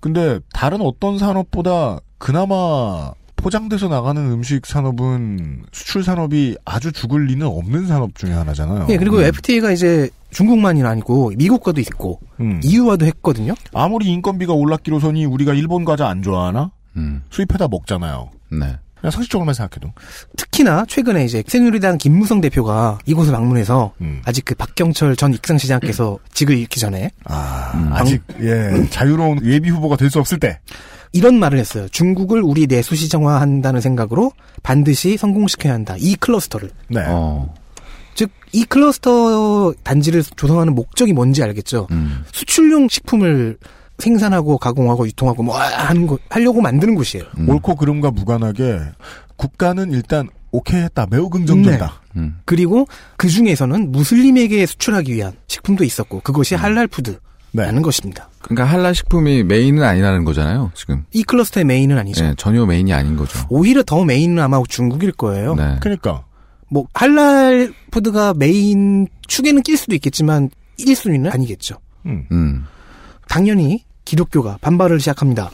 [0.00, 7.86] 근데 다른 어떤 산업보다 그나마 포장돼서 나가는 음식 산업은 수출 산업이 아주 죽을 리는 없는
[7.86, 8.86] 산업 중에 하나잖아요.
[8.88, 12.60] 예, 그리고 FTA가 이제 중국만이 아니고 미국과도 있고 음.
[12.64, 13.54] EU와도 했거든요.
[13.74, 16.72] 아무리 인건비가 올랐기로서니 우리가 일본 과자 안 좋아하나?
[16.96, 17.22] 음.
[17.30, 18.30] 수입해다 먹잖아요.
[18.52, 18.78] 네.
[19.00, 19.92] 그냥 상식적으로만 생각해도.
[20.36, 24.20] 특히나 최근에 이제 새누리당 김무성 대표가 이곳을 방문해서 음.
[24.24, 30.10] 아직 그 박경철 전 익상시장께서 직을 잃기 전에 아, 아직 예 자유로운 예비 후보가 될
[30.10, 30.58] 수 없을 때.
[31.12, 31.88] 이런 말을 했어요.
[31.90, 34.32] 중국을 우리 내수 시장화한다는 생각으로
[34.62, 35.94] 반드시 성공시켜야 한다.
[35.98, 36.70] 이 클러스터를.
[36.88, 37.02] 네.
[37.06, 37.54] 어.
[38.14, 41.86] 즉, 이 클러스터 단지를 조성하는 목적이 뭔지 알겠죠?
[41.92, 42.24] 음.
[42.32, 43.56] 수출용 식품을
[43.98, 47.24] 생산하고 가공하고 유통하고 뭐 하는 거, 하려고 만드는 곳이에요.
[47.38, 47.48] 음.
[47.48, 48.80] 옳고 그름과 무관하게
[49.36, 51.06] 국가는 일단 오케이 했다.
[51.10, 52.02] 매우 긍정적이다.
[52.16, 52.38] 음.
[52.44, 57.18] 그리고 그 중에서는 무슬림에게 수출하기 위한 식품도 있었고 그것이 할랄 푸드
[57.52, 57.82] 라는 네.
[57.82, 58.28] 것입니다.
[58.40, 60.70] 그러니까 할랄 식품이 main은 아니라는 거잖아요.
[60.74, 61.04] 지금.
[61.12, 62.24] 이 클러스터의 main은 아니죠.
[62.24, 63.38] 네, 전혀 main이 아닌 거죠.
[63.48, 65.54] 오히려 더 main은 아마 중국일 거예요.
[65.54, 65.76] 네.
[65.80, 66.24] 그러니까
[66.70, 71.76] 뭐 할랄 푸드가 메인 축에는 낄 수도 있겠지만 1순위는 아니겠죠.
[72.06, 72.26] 음.
[72.30, 72.66] 음.
[73.28, 75.50] 당연히 기독교가 반발을 시작합니다.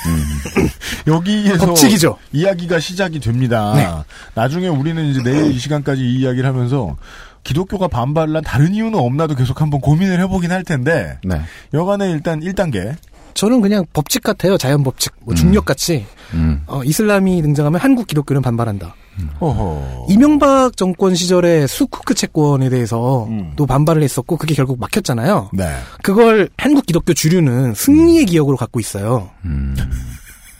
[1.06, 2.16] 여기에서 법칙이죠.
[2.32, 3.74] 이야기가 시작이 됩니다.
[3.74, 3.86] 네.
[4.34, 6.96] 나중에 우리는 이제 내일 이 시간까지 이 이야기를 하면서
[7.44, 11.42] 기독교가 반발한 다른 이유는 없나도 계속 한번 고민을 해보긴 할 텐데 네.
[11.74, 12.96] 여간에 일단 1단계
[13.34, 14.56] 저는 그냥 법칙 같아요.
[14.56, 15.12] 자연 법칙.
[15.20, 16.62] 뭐 중력 같이 음.
[16.66, 18.94] 어, 이슬람이 등장하면 한국 기독교는 반발한다.
[19.38, 20.06] 어허.
[20.08, 23.52] 이명박 정권 시절에 수쿠크 채권에 대해서 음.
[23.56, 25.50] 또 반발을 했었고 그게 결국 막혔잖아요.
[25.52, 25.64] 네.
[26.02, 29.30] 그걸 한국 기독교 주류는 승리의 기억으로 갖고 있어요.
[29.44, 29.76] 음.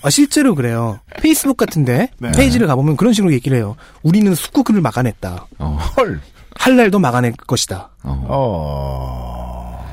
[0.02, 0.98] 아, 실제로 그래요.
[1.20, 2.30] 페이스북 같은데 네.
[2.32, 3.76] 페이지를 가보면 그런 식으로 얘기를 해요.
[4.02, 5.46] 우리는 수쿠크를 막아냈다.
[5.58, 5.78] 어.
[5.96, 6.20] 헐.
[6.54, 7.90] 할날도 막아낼 것이다.
[8.02, 8.26] 어.
[8.28, 9.86] 어.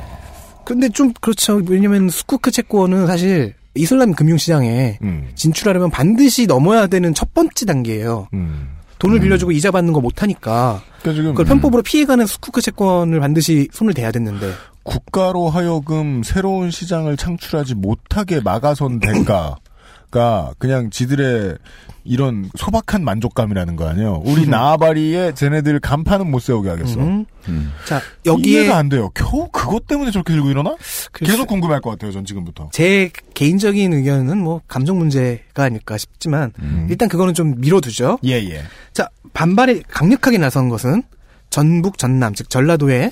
[0.66, 1.62] 근데 좀 그렇죠.
[1.68, 5.30] 왜냐면 수쿠크 채권은 사실 이슬람 금융시장에 음.
[5.36, 8.28] 진출하려면 반드시 넘어야 되는 첫 번째 단계예요.
[8.34, 8.78] 음.
[9.00, 13.94] 돈을 빌려주고 이자 받는 거 못하니까 그러니까 지금 그걸 편법으로 피해가는 수쿠크 채권을 반드시 손을
[13.94, 14.52] 대야 됐는데
[14.84, 19.58] 국가로 하여금 새로운 시장을 창출하지 못하게 막아선 대가
[20.10, 21.58] 가 그냥 지들의
[22.06, 24.22] 이런 소박한 만족감이라는 거 아니에요.
[24.24, 27.00] 우리 나아바리에 쟤네들 간판은 못 세우게 하겠어.
[27.02, 27.26] 음.
[27.50, 27.74] 음.
[27.86, 29.10] 자 여기에 이해가 안 돼요.
[29.14, 30.78] 겨우 그것 때문에 저렇게 들고 일어나?
[31.12, 32.14] 글쎄- 계속 궁금할 것 같아요.
[32.14, 32.70] 전 지금부터.
[32.72, 36.88] 제 개인적인 의견은 뭐 감정 문제가 아닐까 싶지만 음.
[36.90, 38.20] 일단 그거는 좀 미뤄두죠.
[38.24, 38.64] 예 예.
[38.94, 41.04] 자 반발에 강력하게 나선 것은
[41.50, 43.12] 전북 전남 즉 전라도에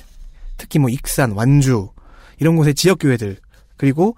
[0.56, 1.90] 특히 뭐 익산 완주
[2.38, 3.36] 이런 곳의 지역 교회들
[3.76, 4.16] 그리고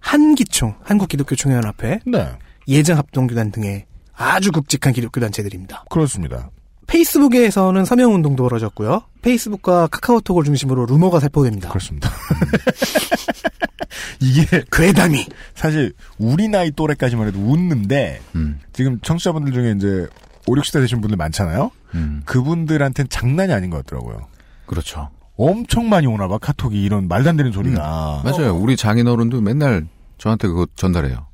[0.00, 2.28] 한기총 한국기독교총연합회 네.
[2.66, 5.84] 예정합동교단 등의 아주 굵직한 기독교 단체들입니다.
[5.88, 6.50] 그렇습니다.
[6.86, 9.02] 페이스북에서는 서명 운동도 벌어졌고요.
[9.22, 11.68] 페이스북과 카카오톡을 중심으로 루머가 살포됩니다.
[11.68, 12.10] 그렇습니다.
[14.20, 18.58] 이게 괴담이 사실 우리 나이 또래까지만 해도 웃는데 음.
[18.72, 20.06] 지금 청취자분들 중에 이제
[20.46, 21.70] 5, 60대 되신 분들 많잖아요.
[21.94, 22.22] 음.
[22.24, 24.26] 그분들한테는 장난이 아닌 것 같더라고요.
[24.66, 25.10] 그렇죠.
[25.38, 28.22] 엄청 많이 오나 봐 카톡이 이런 말도 안 되는 소리가.
[28.24, 28.56] 맞아요.
[28.56, 29.86] 우리 장인어른도 맨날
[30.18, 31.26] 저한테 그거 전달해요.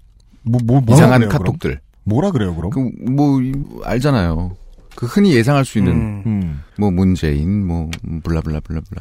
[0.42, 1.42] 뭐, 뭐, 이상한 그래요, 그럼?
[1.44, 1.80] 카톡들.
[2.04, 2.70] 뭐라 그래요 그럼?
[2.70, 4.54] 그, 뭐, 이- 알잖아요.
[4.94, 6.22] 그 흔히 예상할 수 있는, 음.
[6.26, 6.60] 음.
[6.78, 7.90] 뭐, 문재인, 뭐,
[8.22, 9.00] blah blah blah blah.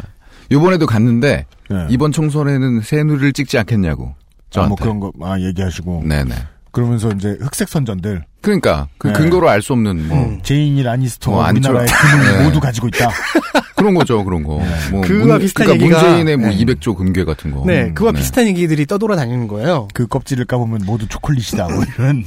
[0.51, 1.87] 요번에도 갔는데, 네.
[1.89, 4.15] 이번 총선에는 새누리를 찍지 않겠냐고.
[4.15, 4.69] 아, 저한테.
[4.69, 6.03] 뭐 그런 거, 아, 얘기하시고.
[6.05, 6.33] 네네.
[6.73, 8.25] 그러면서 이제 흑색 선전들.
[8.41, 9.13] 그러니까, 그 네.
[9.13, 10.39] 근거로 알 수 없는, 뭐, 음.
[10.43, 11.87] 제인이 라니스터가 뭐, 안 우리나라의.
[11.87, 12.43] 금을 네.
[12.43, 13.09] 모두 가지고 있다.
[13.77, 14.59] 그런 거죠, 그런 거.
[14.91, 16.57] 뭐, 그거와 비슷한 그러니까 얘기가- 문재인의 뭐, 네.
[16.57, 17.63] 200조 금괴 같은 거.
[17.65, 18.19] 네, 음, 그와 네.
[18.19, 19.87] 비슷한 얘기들이 떠돌아 다니는 거예요.
[19.93, 21.67] 그 껍질을 까보면 모두 초콜릿이다.
[21.69, 22.23] 뭐 이런.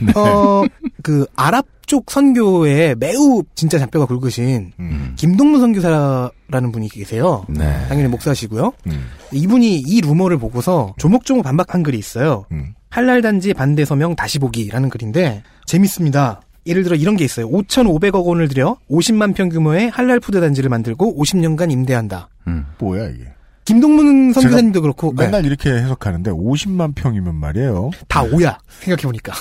[0.00, 0.12] 네.
[0.18, 0.64] 어,
[1.02, 5.12] 그 아랍 쪽 선교에 매우 진짜 잔뼈가 굵으신 음.
[5.16, 7.44] 김동문 선교사라는 분이 계세요.
[7.48, 7.84] 네.
[7.88, 8.72] 당연히 목사시고요.
[8.86, 9.06] 음.
[9.32, 12.46] 이분이 이 루머를 보고서 조목조목 반박한 글이 있어요.
[12.90, 12.96] 음.
[12.96, 16.42] 할랄 단지 반대 서명 다시 보기라는 글인데 재밌습니다.
[16.66, 17.48] 예를 들어 이런 게 있어요.
[17.48, 22.28] 5,500억 원을 들여 50만 평 규모의 할랄 푸드 단지를 만들고 50년간 임대한다.
[22.48, 22.66] 음.
[22.78, 23.24] 뭐야 이게.
[23.64, 27.90] 김동문 선교사님도 그렇고 네, 맨날 이렇게 해석하는데 50만 평이면 말이에요.
[28.08, 29.32] 다 오야 생각해 보니까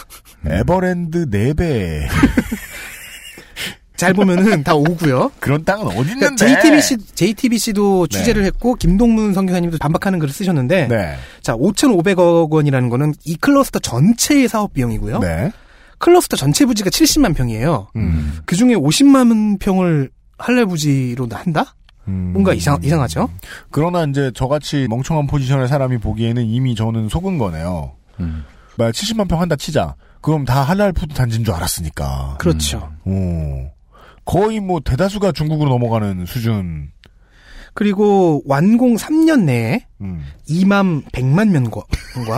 [0.45, 2.03] 에버랜드 4배.
[3.99, 5.31] 잘 보면은 다 오고요.
[5.39, 6.45] 그런 땅은 어디 그러니까 있는데?
[6.47, 8.17] JTBC JTBC도 네.
[8.17, 11.15] 취재를 했고 김동문 선교사님도 반박하는 글을 쓰셨는데 네.
[11.41, 15.19] 자 5,500억 원이라는 거는 이 클러스터 전체의 사업 비용이고요.
[15.19, 15.51] 네.
[15.99, 17.89] 클러스터 전체 부지가 70만 평이에요.
[17.97, 18.39] 음.
[18.45, 21.75] 그 중에 50만 평을 할랄 부지로 한다?
[22.07, 22.31] 음.
[22.33, 23.29] 뭔가 이상 이상하죠?
[23.69, 27.93] 그러나 이제 저같이 멍청한 포지션의 사람이 보기에는 이미 저는 속은 거네요.
[28.21, 28.45] 음.
[28.77, 29.95] 막 70만 평 한다 치자.
[30.21, 32.37] 그럼 다 할랄 푸드 단지인 줄 알았으니까.
[32.39, 32.91] 그렇죠.
[33.05, 33.69] 오.
[34.29, 36.91] 거의 뭐 대다수가 중국으로 넘어가는 수준.
[37.73, 40.23] 그리고 완공 3년 내에 음.
[40.49, 41.81] 2만 100만 명과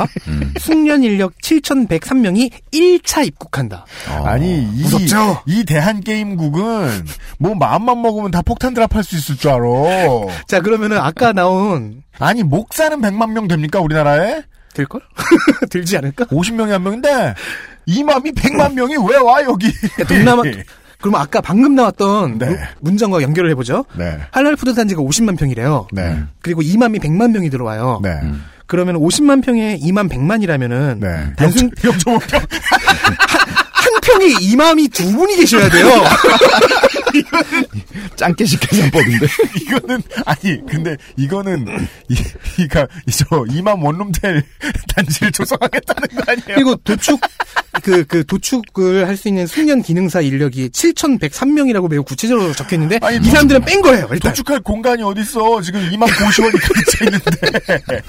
[0.27, 0.53] 음.
[0.57, 3.85] 숙련 인력 7,103명이 1차 입국한다.
[4.23, 5.41] 아니 이, 무섭죠?
[5.47, 7.05] 이 대한 게임국은
[7.39, 9.63] 뭐 마음만 먹으면 다 폭탄 drop할 수 있을 줄 알아.
[10.47, 14.43] 자, 그러면은 아까 나온 아니 목사는 100만 명 됩니까 우리나라에?
[14.73, 15.01] 될걸?
[15.69, 16.25] 들지 않을까?
[16.25, 17.33] 50명이 한 명인데
[17.85, 19.67] 이맘이 100만 명이 왜 와 여기?
[20.07, 20.43] 동남아
[21.01, 22.45] 그럼 아까 방금 나왔던 네.
[22.47, 23.85] 무- 문장과 연결을 해보죠.
[23.97, 24.19] 네.
[24.31, 25.87] 할랄 푸드 단지가 50만 평이래요.
[25.91, 26.19] 네.
[26.41, 27.99] 그리고 이맘이 100만 명이 들어와요.
[28.03, 28.11] 네.
[28.67, 31.33] 그러면 50만 평에 이맘 100만이라면은 네.
[31.35, 32.33] 단순 0.5평.
[32.33, 35.87] 한 평에 이맘이 두 분이 계셔야 돼요.
[38.15, 39.25] 짱깨식 계산법인데.
[39.61, 41.65] 이거는 아니 근데 이거는
[42.09, 42.15] 이
[42.59, 44.43] 이가 저 이만 원룸텔
[44.95, 46.55] 단지를 조성하겠다는 거 아니에요?
[46.55, 47.19] 그리고 도축
[47.83, 53.17] 그 그 도축을 할 수 있는 숙련 기능사 인력이 7,103명이라고 매우 구체적으로 적혀 있는데 아니,
[53.17, 54.07] 이 사람들은 뺀 거예요.
[54.11, 55.61] 일단 도축할 공간이 어디 있어?
[55.61, 58.01] 지금 이만 고시원이 가득 차 있는데.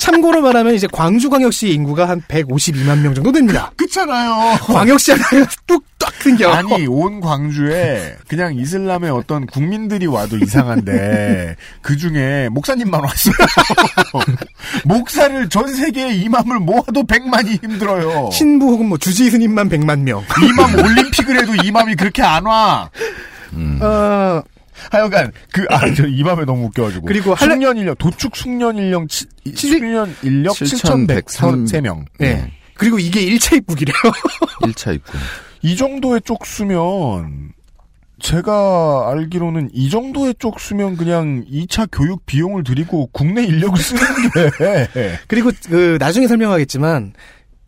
[0.00, 3.70] 참고로 말하면 이제 광주광역시 인구가 한 152만 명 정도 됩니다.
[3.76, 4.56] 그렇잖아요.
[4.62, 6.50] 광역시 하나가 뚝딱 생겨.
[6.50, 13.34] 아니 온 광주에 그냥 이슬람의 어떤 국민들이 와도 이상한데 그 중에 목사님만 왔어요.
[14.86, 18.30] 목사를 전 세계에 이맘을 모아도 100만이 힘들어요.
[18.32, 20.24] 신부 혹은 뭐 주지 스님만 100만 명.
[20.42, 22.90] 이맘 올림픽을 해도 이맘이 그렇게 안 와.
[23.82, 24.42] 어,
[24.90, 30.14] 하여간 그 아 저 이맘에 너무 웃겨가지고 그리고 숙련 인력 도축 숙련 인력 치- 숙련
[30.22, 32.04] 인력 7,103명.
[32.18, 32.52] 네.
[32.74, 33.94] 그리고 이게 1차 입국이래요.
[34.62, 35.12] 1차 입구.
[35.62, 37.52] 이 정도의 쪽수면
[38.20, 44.88] 제가 알기로는 이 정도의 쪽수면 그냥 2차 교육 비용을 들이고 국내 인력을 쓰는 게
[45.28, 47.14] 그리고 그 나중에 설명하겠지만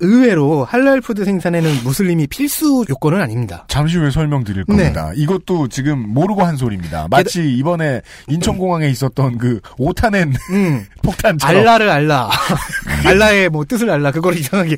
[0.03, 3.65] 의외로 할랄 푸드 생산에는 무슬림이 필수 요건은 아닙니다.
[3.69, 4.77] 잠시 후에 설명드릴 네.
[4.77, 5.13] 겁니다.
[5.15, 7.07] 이것도 지금 모르고 한 소리입니다.
[7.09, 10.85] 마치 이번에 인천공항에 있었던 그 오타낸 음.
[11.03, 12.29] 폭탄처럼 알라를 알라.
[13.07, 14.11] 알라의 뭐 뜻을 알라.
[14.11, 14.77] 그걸 이상하게.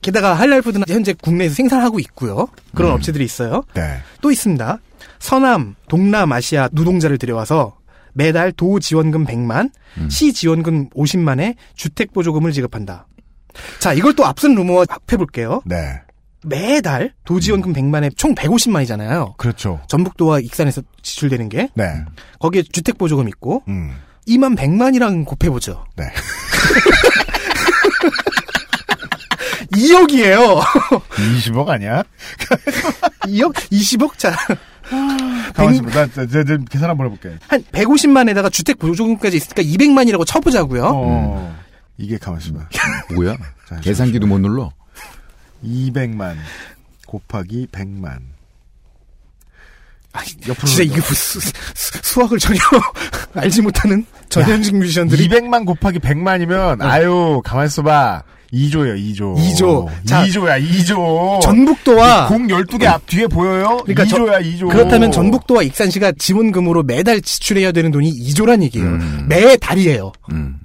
[0.00, 2.48] 게다가 할랄 푸드는 현재 국내에서 생산하고 있고요.
[2.74, 3.64] 그런 업체들이 있어요.
[3.74, 3.98] 네.
[4.22, 4.78] 또 있습니다.
[5.18, 7.76] 서남, 동남아시아 노동자를 들여와서
[8.14, 9.70] 매달 도 지원금 100만,
[10.08, 13.06] 시 지원금 50만에 주택 보조금을 지급한다.
[13.78, 15.62] 자, 이걸 또 앞선 루머와 합해볼게요.
[15.64, 16.00] 네.
[16.44, 19.36] 매달 도 지원금 100만에 총 150만이잖아요.
[19.36, 19.80] 그렇죠.
[19.88, 22.04] 전북도와 익산에서 지출되는 게 네.
[22.38, 23.96] 거기에 주택 보조금 있고 음.
[24.28, 25.84] 2만 100만이랑 곱해보죠.
[25.96, 26.04] 네.
[29.72, 30.60] 2억이에요.
[31.10, 32.02] 20억 아니야?
[33.26, 33.54] 2억?
[33.54, 34.16] 20억?
[34.16, 34.34] 자,
[35.54, 35.86] 가만히 있어.
[35.90, 37.36] 나, 나, 나, 나 계산 한번 해볼게.
[37.48, 40.90] 한 150만에다가 주택 보조금까지 있으니까 200만이라고 쳐보자고요.
[40.94, 41.56] 어.
[41.98, 42.54] 이게 가만히 있어.
[43.14, 43.36] 뭐야?
[43.82, 44.72] 계산기도 못 눌러.
[45.64, 46.36] 200만
[47.06, 48.18] 곱하기 100만.
[50.48, 51.52] 옆으로 진짜 이게 무슨 수, 수-
[52.02, 52.58] 수학을 전혀
[53.34, 60.06] 알지 못하는 전현직 뮤지션들이 200만 곱하기 100만이면 아유 가만 있어 봐 2조예요 2조 2조.
[60.06, 63.76] 자, 2조야 2조 전북도와 공 12개 앞 뒤에 보여요?
[63.84, 68.98] 그러니까 저- 2조야 2조 그렇다면 전북도와 익산시가 지원금으로 매달 지출해야 되는 돈이 2조란 얘기예요.
[69.28, 70.12] 매달이에요.
[70.32, 70.58] 음.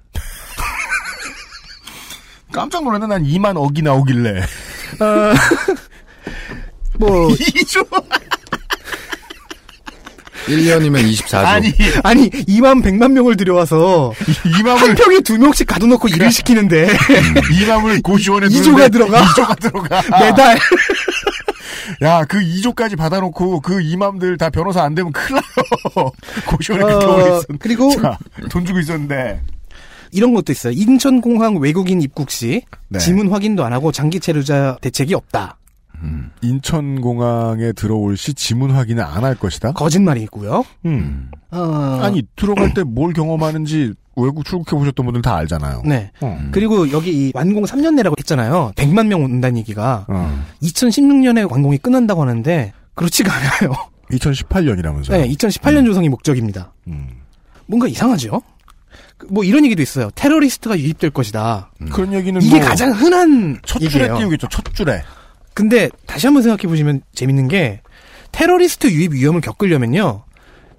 [2.54, 3.08] 깜짝 놀랐네.
[3.08, 4.40] 난 2만 억이 나오길래.
[4.40, 5.34] 어,
[7.00, 7.28] 뭐.
[7.30, 7.86] 2조.
[10.46, 11.36] 1년이면 24조.
[11.46, 11.74] 아니.
[12.04, 16.88] 아니 2만 100만 명을 들여와서 한 2만을 평에 두 명씩 가둬놓고 일을 시키는데.
[16.88, 19.22] 2만을 고시원에 2조가 들어가?
[19.24, 20.02] 2조가 들어가.
[20.20, 20.58] 매달.
[22.02, 26.12] 야 그 2조까지 받아놓고 그 이맘들 다 변호사 안 되면 큰일 나요.
[26.46, 28.18] 고시원에 그렇게 어, 오래 있었는데 그리고 자,
[28.50, 29.42] 돈 주고 있었는데
[30.14, 30.74] 이런 것도 있어요.
[30.74, 33.00] 인천공항 외국인 입국 시 네.
[33.00, 35.58] 지문 확인도 안 하고 장기 체류자 대책이 없다.
[36.42, 39.72] 인천공항에 들어올 시 지문 확인을 안 할 것이다?
[39.72, 40.66] 거짓말이고요.
[40.86, 41.32] 음.
[41.52, 45.82] 어, 아니, 들어갈 때 뭘 경험하는지 외국 출국해 보셨던 분들 다 알잖아요.
[45.86, 46.12] 네.
[46.22, 46.38] 어.
[46.52, 48.74] 그리고 여기 이 완공 3년 내라고 했잖아요.
[48.76, 50.44] 100만 명 온다는 얘기가 어.
[50.62, 53.74] 2016년에 완공이 끝난다고 하는데 그렇지가 않아요.
[54.12, 55.12] 2018년이라면서요.
[55.12, 56.74] 네, 2018년 조성이 목적입니다.
[56.88, 57.08] 음.
[57.66, 58.42] 뭔가 이상하죠?
[59.28, 60.10] 그, 뭐 이런 얘기도 있어요.
[60.16, 61.72] 테러리스트가 유입될 것이다.
[61.92, 64.18] 그런 얘기는 이게 뭐 가장 흔한 첫 줄에 얘기예요.
[64.18, 64.48] 띄우겠죠.
[64.50, 65.02] 첫 줄에.
[65.54, 67.82] 근데 다시 한번 생각해 보시면 재밌는 게
[68.32, 70.24] 테러리스트 유입 위험을 겪으려면요.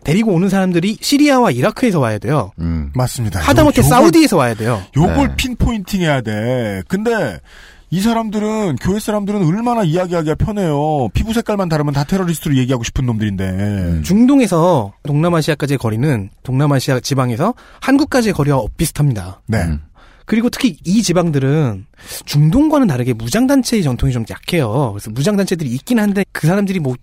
[0.03, 2.53] 데리고 오는 사람들이 시리아와 이라크에서 와야 돼요.
[2.59, 2.91] 음.
[2.95, 3.41] 맞습니다.
[3.41, 4.83] 하다못해 요- 요걸- 사우디에서 와야 돼요.
[4.97, 5.35] 요걸 네.
[5.37, 6.83] 핀포인팅 해야 돼.
[6.89, 7.41] 근데
[7.91, 11.09] 이 사람들은 교회 사람들은 얼마나 이야기하기가 편해요.
[11.15, 13.45] 피부 색깔만 다르면 다 테러리스트로 얘기하고 싶은 놈들인데.
[13.45, 14.03] 음.
[14.05, 19.43] 중동에서 동남아시아까지의 거리는 동남아시아 지방에서 한국까지의 거리와 비슷합니다.
[19.47, 19.79] 네.
[20.27, 21.87] 그리고 특히 이 지방들은
[22.25, 24.93] 중동과는 다르게 무장단체의 전통이 좀 약해요.
[24.93, 26.95] 그래서 무장단체들이 있긴 한데 그 사람들이 뭐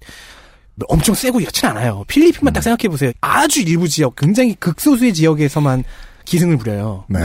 [0.89, 2.03] 엄청 세고 이렇진 않아요.
[2.07, 3.11] 필리핀만 딱 생각해보세요.
[3.21, 5.83] 아주 일부 지역, 굉장히 극소수의 지역에서만
[6.25, 7.05] 기승을 부려요.
[7.07, 7.19] 네.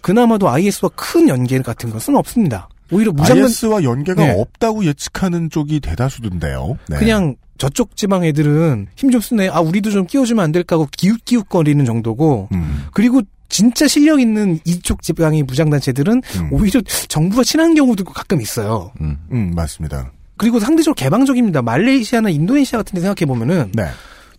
[0.00, 2.68] 그나마도 IS와 큰 연계 같은 것은 없습니다.
[2.90, 4.34] 오히려 무장단 IS와 연계가 네.
[4.40, 6.78] 없다고 예측하는 쪽이 대다수던데요.
[6.88, 6.96] 네.
[6.98, 9.48] 그냥 저쪽 지방 애들은 힘 좀 쓰네.
[9.48, 12.48] 아 우리도 좀 끼워주면 안 될까 하고 기웃기웃거리는 정도고.
[12.52, 12.84] 음.
[12.92, 18.92] 그리고 진짜 실력 있는 이쪽 지방의 무장단체들은 오히려 정부와 친한 경우도 가끔 있어요.
[19.00, 20.12] 음, 맞습니다.
[20.36, 21.62] 그리고 상대적으로 개방적입니다.
[21.62, 23.86] 말레이시아나 인도네시아 같은 데 생각해 보면은 네.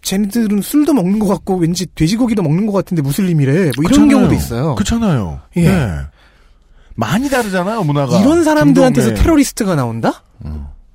[0.02, 3.52] 쟤네들은 술도 먹는 것 같고 왠지 돼지고기도 먹는 것 같은데 무슬림이래.
[3.52, 4.10] 뭐 이런 그렇잖아요.
[4.10, 4.76] 경우도 있어요.
[4.76, 5.40] 그렇잖아요.
[5.58, 5.62] 예.
[5.64, 5.90] 네.
[7.00, 8.20] 많이 다르잖아요, 문화가.
[8.20, 9.24] 이런 사람들한테서 중동의.
[9.24, 10.24] 테러리스트가 나온다?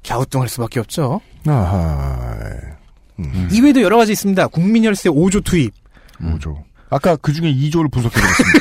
[0.06, 1.20] 갸우뚱할 수밖에 없죠.
[1.46, 2.36] 아하.
[3.50, 4.48] 이외에도 여러 가지 있습니다.
[4.48, 5.72] 국민열세 5조 투입.
[6.20, 6.62] 5조.
[6.90, 8.58] 아까 그 중에 2조를 분석해드렸습니다.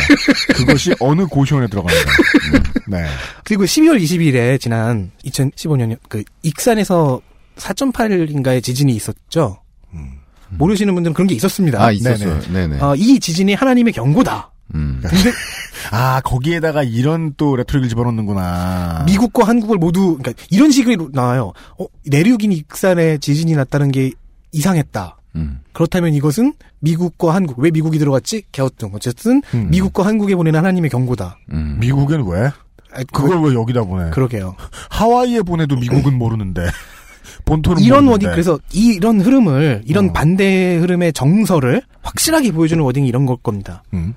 [0.55, 2.11] 그것이 어느 고시원에 들어갑니다.
[2.55, 3.05] 음, 네.
[3.43, 7.21] 그리고 12월 20일에 지난 2015년 그 익산에서
[7.57, 9.59] 4.8인가의 지진이 있었죠.
[10.49, 11.83] 모르시는 분들은 그런 게 있었습니다.
[11.83, 12.39] 아, 있었어요.
[12.51, 12.79] 네네.
[12.79, 14.51] 어, 이 지진이 하나님의 경고다.
[14.75, 15.01] 음.
[15.91, 19.03] 아, 거기에다가 이런 또 레토릭을 집어넣는구나.
[19.05, 21.53] 미국과 한국을 모두 그러니까 이런 식으로 나와요.
[21.77, 24.11] 어, 내륙인 익산에 지진이 났다는 게
[24.51, 25.17] 이상했다.
[25.35, 25.59] 음.
[25.73, 28.43] 그렇다면 이것은 미국과 한국 왜 미국이 들어갔지?
[28.51, 28.91] 갸우뚱.
[28.93, 29.69] 어쨌든 음.
[29.71, 31.37] 미국과 한국에 보내는 하나님의 경고다.
[31.79, 32.51] 미국엔 왜?
[33.11, 34.11] 그걸 왜 여기다 보내?
[34.11, 34.55] 그러게요.
[34.89, 36.65] 하와이에 보내도 미국은 모르는데.
[37.45, 38.27] 본토는 이런 모르는데.
[38.27, 40.13] wording 그래서 이, 이런 흐름을 이런 어.
[40.13, 43.83] 반대 흐름의 정서를 확실하게 보여주는 wording이 이런 걸 겁니다.
[43.93, 44.13] 음.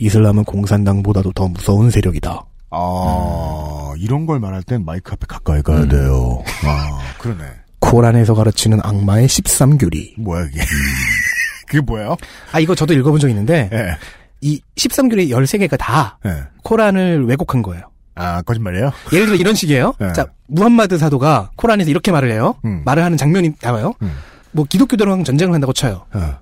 [0.00, 2.44] 이슬람은 공산당보다도 더 무서운 세력이다.
[2.70, 6.42] 아, 이런 걸 말할 땐 마이크 앞에 가까이 가야 돼요.
[6.64, 7.44] 아, 그러네.
[7.80, 10.20] 코란에서 가르치는 악마의 13교리.
[10.20, 10.60] 뭐야, 이게.
[11.68, 12.16] 그게 뭐예요?
[12.50, 13.96] 아 이거 저도 읽어본 적 있는데 예.
[14.40, 16.44] 이 13교리 13개가 다 예.
[16.62, 17.82] 코란을 왜곡한 거예요.
[18.14, 18.90] 아, 거짓말이에요?
[19.12, 19.94] 예를 들어 이런 식이에요.
[20.00, 20.12] 네.
[20.12, 22.56] 자, 무함마드 사도가 코란에서 이렇게 말을 해요.
[22.64, 22.82] 음.
[22.84, 23.92] 말을 하는 장면이 나와요.
[24.02, 24.12] 음.
[24.50, 26.06] 뭐 기독교들랑 전쟁을 한다고 쳐요.
[26.12, 26.38] 어.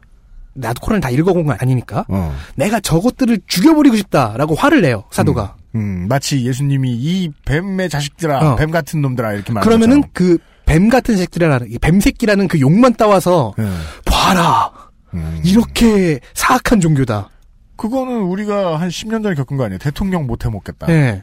[0.56, 2.04] 나도 코란을 다 읽어본 건 아니니까.
[2.08, 2.34] 어.
[2.56, 5.04] 내가 저것들을 죽여버리고 싶다라고 화를 내요.
[5.10, 5.56] 사도가.
[5.74, 8.56] 음, 마치 예수님이 이 뱀의 자식들아, 어.
[8.56, 13.54] 뱀 같은 놈들아, 이렇게 말하는 그러면은 그 뱀 같은 새끼라는 이 뱀새끼라는 그 욕만 따와서.
[13.58, 13.64] 예.
[14.04, 14.70] 봐라
[15.14, 15.40] 음.
[15.44, 17.30] 이렇게 사악한 종교다.
[17.76, 19.78] 그거는 우리가 한 10년 전에 겪은 거 아니에요?
[19.78, 20.86] 대통령 못 해 먹겠다.
[20.88, 21.22] 네.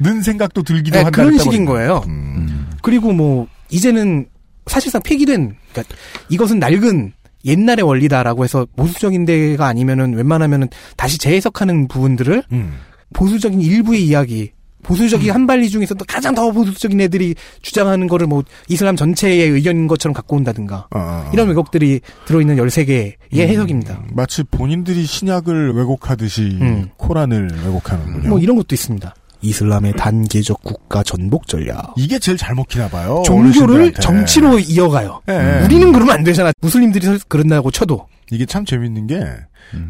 [0.00, 1.22] 는 생각도 들기도 네, 한다.
[1.22, 1.64] 그런 식인.
[1.64, 2.02] 거예요.
[2.08, 2.70] 음.
[2.82, 4.26] 그리고 뭐 이제는
[4.66, 5.94] 사실상 폐기된 그러니까
[6.28, 7.12] 이것은 낡은
[7.44, 12.72] 옛날의 원리다라고 해서 보수적인 데가 아니면은 웬만하면은 다시 재해석하는 부분들을 음.
[13.12, 14.52] 보수적인 일부의 이야기
[14.82, 20.36] 보수적인 한발리 중에서도 가장 더 보수적인 애들이 주장하는 거를 뭐 이슬람 전체의 의견인 것처럼 갖고
[20.36, 21.30] 온다든가 어, 어, 어.
[21.32, 24.02] 이런 왜곡들이 들어있는 13개의 해석입니다.
[24.12, 26.88] 마치 본인들이 신약을 왜곡하듯이 음.
[26.96, 28.28] 코란을 왜곡하는군요.
[28.28, 29.14] 뭐 이런 것도 있습니다.
[29.42, 31.92] 이슬람의 단계적 국가 전복 전략.
[31.96, 33.22] 이게 제일 잘 먹히나 봐요.
[33.26, 34.00] 종교를 어르신들한테.
[34.00, 35.20] 정치로 이어가요.
[35.28, 35.62] 예.
[35.64, 36.52] 우리는 그러면 안 되잖아.
[36.60, 38.06] 무슬림들이 설- 그런다고 쳐도.
[38.30, 39.20] 이게 참 재밌는 게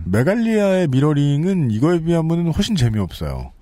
[0.07, 3.53] 메갈리아의 미러링은 이거에 비하면 훨씬 재미없어요.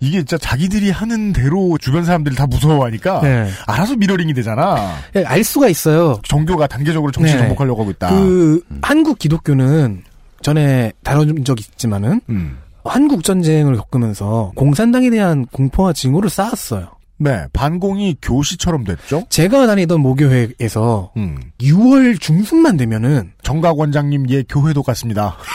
[0.00, 3.48] 이게 진짜 자기들이 하는 대로 주변 사람들이 다 무서워하니까 네.
[3.66, 4.96] 알아서 미러링이 되잖아.
[5.14, 6.18] 예, 알 수가 있어요.
[6.24, 7.38] 종교가 단계적으로 정치 네.
[7.38, 8.10] 정복하려고 하고 있다.
[8.10, 10.02] 그 한국 기독교는
[10.40, 12.58] 전에 다뤄준 적 있지만은 음.
[12.84, 16.88] 한국 전쟁을 겪으면서 공산당에 대한 공포와 증오를 쌓았어요.
[17.18, 19.24] 네, 반공이 교시처럼 됐죠.
[19.28, 21.38] 제가 다니던 모교회에서 음.
[21.60, 25.36] 6월 중순만 되면은 정각 원장님 예 교회도 갔습니다.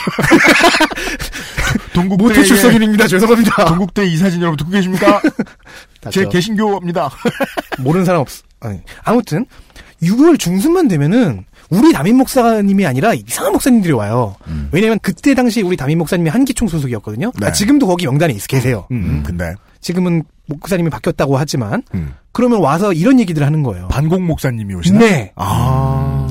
[1.94, 3.08] 동국대 모태 출석인입니다.
[3.08, 3.66] 죄송합니다.
[3.66, 5.22] 동국대 이사진 여러분 듣고 계십니까?
[6.10, 6.26] 제.
[6.26, 7.10] 개신교입니다.
[7.80, 8.30] 모르는 사람 없.
[8.62, 9.46] 아니, 아무튼
[10.02, 14.36] 6월 중순만 되면은 우리 담임 목사님이 아니라 이상한 목사님들이 와요.
[14.72, 17.32] 왜냐면 그때 당시 우리 담임 목사님이 한기총 소속이었거든요.
[17.40, 17.48] 네.
[17.48, 18.88] 아, 지금도 거기 명단에 있, 계세요.
[18.92, 22.14] 음, 근데 지금은 목사님이 바뀌었다고 하지만 음.
[22.32, 23.88] 그러면 와서 이런 얘기들 하는 거예요.
[23.90, 25.00] 반공 목사님이 오시나?
[25.00, 25.34] 네.
[25.36, 26.28] 아.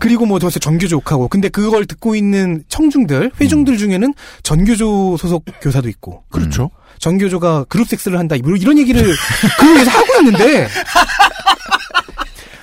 [0.00, 5.88] 그리고 뭐 도대체 전교조 욕하고 근데 그걸 듣고 있는 청중들 회중들 중에는 전교조 소속 교사도
[5.90, 6.70] 있고 그렇죠.
[6.98, 9.02] 전교조가 그룹 섹스를 한다 뭐 이런 얘기를
[9.60, 10.68] 그 위에서 하고 있는데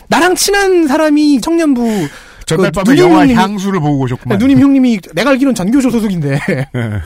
[0.07, 2.07] 나랑 친한 사람이 청년부
[2.45, 4.37] 전날 그 밤에 누님 영화 형님이- 향수를 보고 오셨구만.
[4.37, 6.39] 누님 형님이 내가 알기로는 전교조 소속인데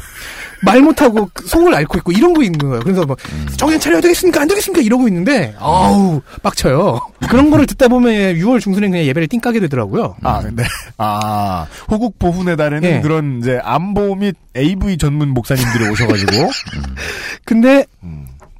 [0.64, 2.82] 말 못하고 그 속을 앓고 있고 이런 거 있는 거예요.
[2.82, 3.18] 그래서 막
[3.58, 4.41] 정신 차려야 되겠습니까?
[4.41, 4.84] 안 되겠습니까?
[4.84, 6.99] 이러고 있는데 아우 빡쳐요.
[7.28, 10.18] 그런 거를 듣다 보면 6월 중순에 그냥 예배를 띵 까게 되더라고요.
[10.22, 10.64] 아, 네.
[10.99, 13.02] 아, 호국 보훈의 달에는 예.
[13.02, 16.32] 그런 이제 안보 및 AV 전문 목사님들이 오셔가지고
[17.45, 17.86] 근데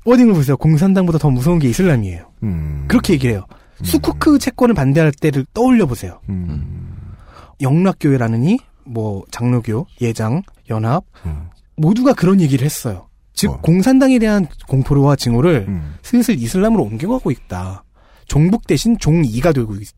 [0.06, 0.58] 워딩을 보세요.
[0.58, 2.24] 공산당보다 더 무서운 게 이슬람이에요.
[2.42, 2.86] 음.
[2.88, 3.46] 그렇게 얘기해요.
[3.84, 6.20] 수쿠크 채권을 반대할 때를 떠올려 보세요.
[6.30, 7.16] 음.
[7.62, 11.50] 영락교회라느니 뭐 장로교, 예장, 연합 음.
[11.76, 13.08] 모두가 그런 얘기를 했어요.
[13.34, 13.62] 즉 어.
[13.62, 15.96] 공산당에 대한 공포와 증오를 음.
[16.02, 17.84] 슬슬 이슬람으로 옮겨가고 있다.
[18.28, 19.90] 종북 대신 종이가 되고 있,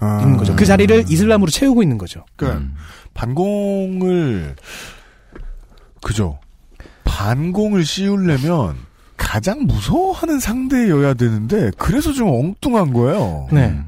[0.00, 0.24] 아.
[0.24, 0.54] 는 거죠.
[0.56, 2.24] 그 자리를 이슬람으로 채우고 있는 거죠.
[2.36, 2.74] 그러니까 음.
[3.14, 4.56] 반공을
[6.02, 6.38] 그죠.
[7.04, 8.76] 반공을 씌우려면
[9.18, 13.48] 가장 무서워하는 상대여야 되는데 그래서 좀 엉뚱한 거예요.
[13.52, 13.78] 네.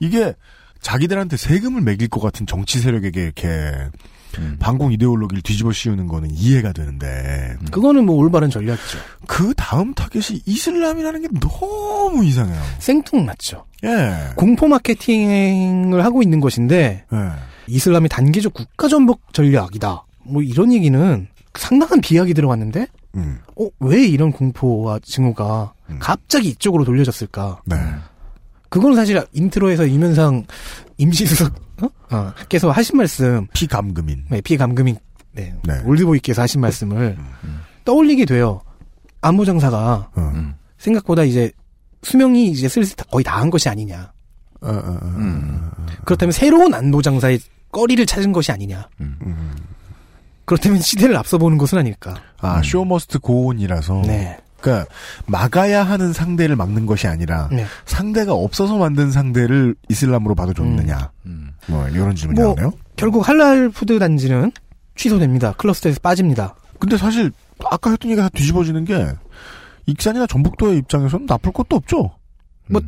[0.00, 0.34] 이게
[0.80, 3.74] 자기들한테 세금을 매길 것 같은 정치 세력에게 이렇게
[4.60, 8.98] 반공 이데올로기를 뒤집어 씌우는 거는 이해가 되는데 그거는 뭐 올바른 전략이죠.
[9.26, 12.60] 그 다음 타겟이 이슬람이라는 게 너무 이상해요.
[12.78, 13.64] 생뚱맞죠.
[13.84, 14.30] 예.
[14.36, 17.16] 공포 마케팅을 하고 있는 것인데 예.
[17.66, 20.04] 이슬람이 단계적 국가 전복 전략이다.
[20.24, 22.86] 뭐 이런 얘기는 상당한 비약이 들어갔는데
[23.16, 23.38] 음.
[23.58, 27.62] 어, 왜 이런 공포와 증오가 갑자기 이쪽으로 돌려졌을까?
[27.64, 27.76] 네.
[28.68, 30.44] 그건 사실 인트로에서 이면상
[30.98, 31.88] 임시수석 어?
[32.14, 34.26] 어, 께서 하신 말씀 피감금인.
[34.30, 34.98] 네, 피감금인
[35.32, 35.80] 네, 네.
[35.84, 37.16] 올드보이께서 하신 말씀을
[37.84, 38.60] 떠올리게 돼요.
[39.22, 40.54] 안보장사가 어.
[40.76, 41.50] 생각보다 이제
[42.02, 44.12] 수명이 이제 슬슬 다- 거의 다 한 것이 아니냐.
[44.60, 45.70] 어, 어, 어, 음.
[46.04, 47.40] 그렇다면 새로운 안보장사의
[47.72, 48.88] 꺼리를 찾은 것이 아니냐.
[50.48, 50.56] 음.
[50.56, 52.14] 그렇다면 시대를 앞서보는 것은 아닐까.
[52.40, 54.02] 아, show must go on이라서.
[54.06, 54.38] 네.
[54.60, 54.90] 그러니까
[55.26, 57.64] 막아야 하는 상대를 막는 것이 아니라 네.
[57.84, 61.12] 상대가 없어서 만든 상대를 이슬람으로 봐도 좋느냐.
[61.26, 61.50] 음.
[61.66, 62.72] 뭐 이런 질문이 뭐 나오네요.
[62.96, 64.50] 결국 할랄 푸드 단지는
[64.96, 65.52] 취소됩니다.
[65.52, 66.56] 클러스터에서 빠집니다.
[66.80, 67.30] 근데 사실
[67.70, 69.06] 아까 했던 얘기가 다 뒤집어지는 게
[69.86, 72.10] 익산이나 전북도의 입장에서는 나쁠 것도 없죠.
[72.68, 72.80] 뭐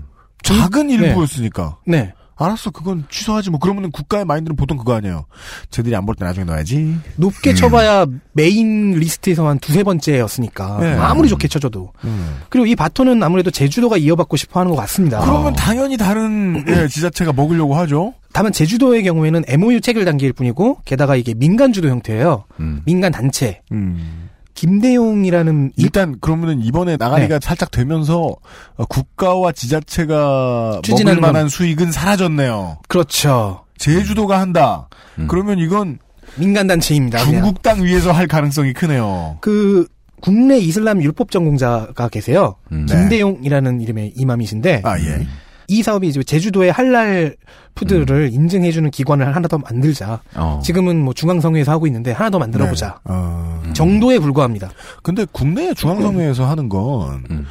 [0.43, 0.95] 작은 네.
[0.95, 1.79] 일부였으니까.
[1.87, 2.13] 네.
[2.45, 3.51] 알았어, 그건 취소하지.
[3.51, 5.26] 뭐 그러면은 국가의 마인드는 보통 그거 아니에요.
[5.70, 6.76] 쟤들이 안 볼 때 나중에 넣어야지.
[6.78, 7.03] 음.
[7.16, 10.95] 높게 쳐봐야 메인 리스트에서 한 두세 번째였으니까 네.
[10.95, 12.38] 아무리 좋게 쳐줘도 음.
[12.49, 15.20] 그리고 이 바톤은 아무래도 제주도가 이어받고 싶어 하는 것 같습니다.
[15.20, 18.14] 그러면 당연히 다른 예, 지자체가 먹으려고 하죠.
[18.32, 22.45] 다만 제주도의 경우에는 MOU 체결 단계일 뿐이고 게다가 이게 민간 주도 형태예요.
[22.61, 22.80] 음.
[22.86, 24.30] 민간 단체 음.
[24.61, 27.47] 김대용이라는 이- 일단 그러면은 이번에 나가리가 네.
[27.47, 28.37] 살짝 되면서
[28.77, 32.79] 어, 국가와 지자체가 먹을 만한 수익은 사라졌네요.
[32.89, 34.89] 그렇죠 제주도가 한다.
[35.19, 35.27] 음.
[35.29, 35.99] 그러면 이건
[36.37, 37.19] 민간 단체입니다.
[37.21, 39.39] 중국 땅 위에서 할 가능성이 크네요.
[39.41, 39.87] 그
[40.21, 42.57] 국내 이슬람 율법 전공자가 계세요.
[42.73, 42.85] 음.
[42.87, 42.95] 네.
[42.95, 45.27] 김대용이라는 이름의 이맘이신데 아 예.
[45.71, 47.37] 이 사업이 이제 제주도의 할랄
[47.77, 50.21] 푸드를 인증해주는 기관을 하나 더 만들자.
[50.35, 50.61] 어.
[50.64, 53.01] 지금은 뭐 중앙성회에서 하고 있는데 하나 더 만들어보자.
[53.05, 53.62] 어.
[53.73, 54.71] 정도에 불과합니다.
[55.05, 57.47] 근데 국내 중앙성회에서 하는 건 음.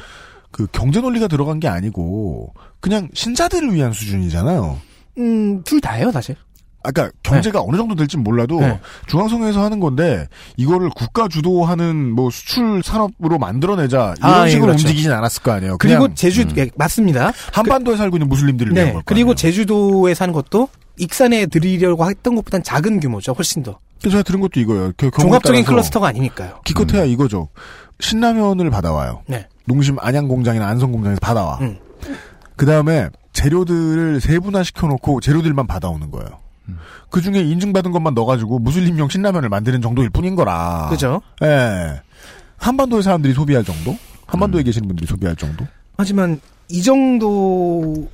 [0.50, 4.78] 그 경제 논리가 들어간 게 아니고 그냥 신자들을 위한 수준이잖아요.
[5.16, 6.36] 음, 둘 다예요, 사실.
[6.82, 8.80] 아까 경제가 어느 정도 될진 몰라도 네.
[9.06, 10.26] 중앙성회에서 하는 건데
[10.56, 14.86] 이거를 국가 주도하는 뭐 수출 산업으로 만들어내자 이런 아, 예, 식으로 그렇죠.
[14.86, 15.76] 움직이진 않았을 거 아니에요.
[15.78, 16.52] 그리고 그냥 제주, 음.
[16.56, 17.32] 예, 맞습니다.
[17.52, 18.92] 한반도에 살고 있는 무슬림들을 위한 네.
[18.94, 20.68] 걸 그리고 제주도에 사는 것도
[20.98, 23.78] 익산에 들이려고 했던 것보단 작은 규모죠, 훨씬 더.
[23.98, 24.92] 제가 들은 것도 이거예요.
[24.96, 26.60] 그 종합적인 클러스터가 아니니까요.
[26.64, 27.48] 기껏해야 이거죠.
[28.00, 29.22] 신라면을 받아와요.
[29.26, 29.46] 네.
[29.66, 31.58] 농심 안양공장이나 안성공장에서 받아와.
[31.60, 31.78] 음.
[32.56, 36.28] 그 다음에 재료들을 세분화 시켜놓고 재료들만 받아오는 거예요.
[37.08, 40.88] 그 중에 인증받은 것만 넣어가지고 무슬림용 신라면을 만드는 정도일 뿐인 거라.
[40.90, 41.20] 그죠?
[41.42, 42.00] 예.
[42.58, 43.96] 한반도의 사람들이 소비할 정도?
[44.26, 45.66] 한반도에 계시는 분들이 소비할 정도?
[45.96, 48.08] 하지만 이 정도도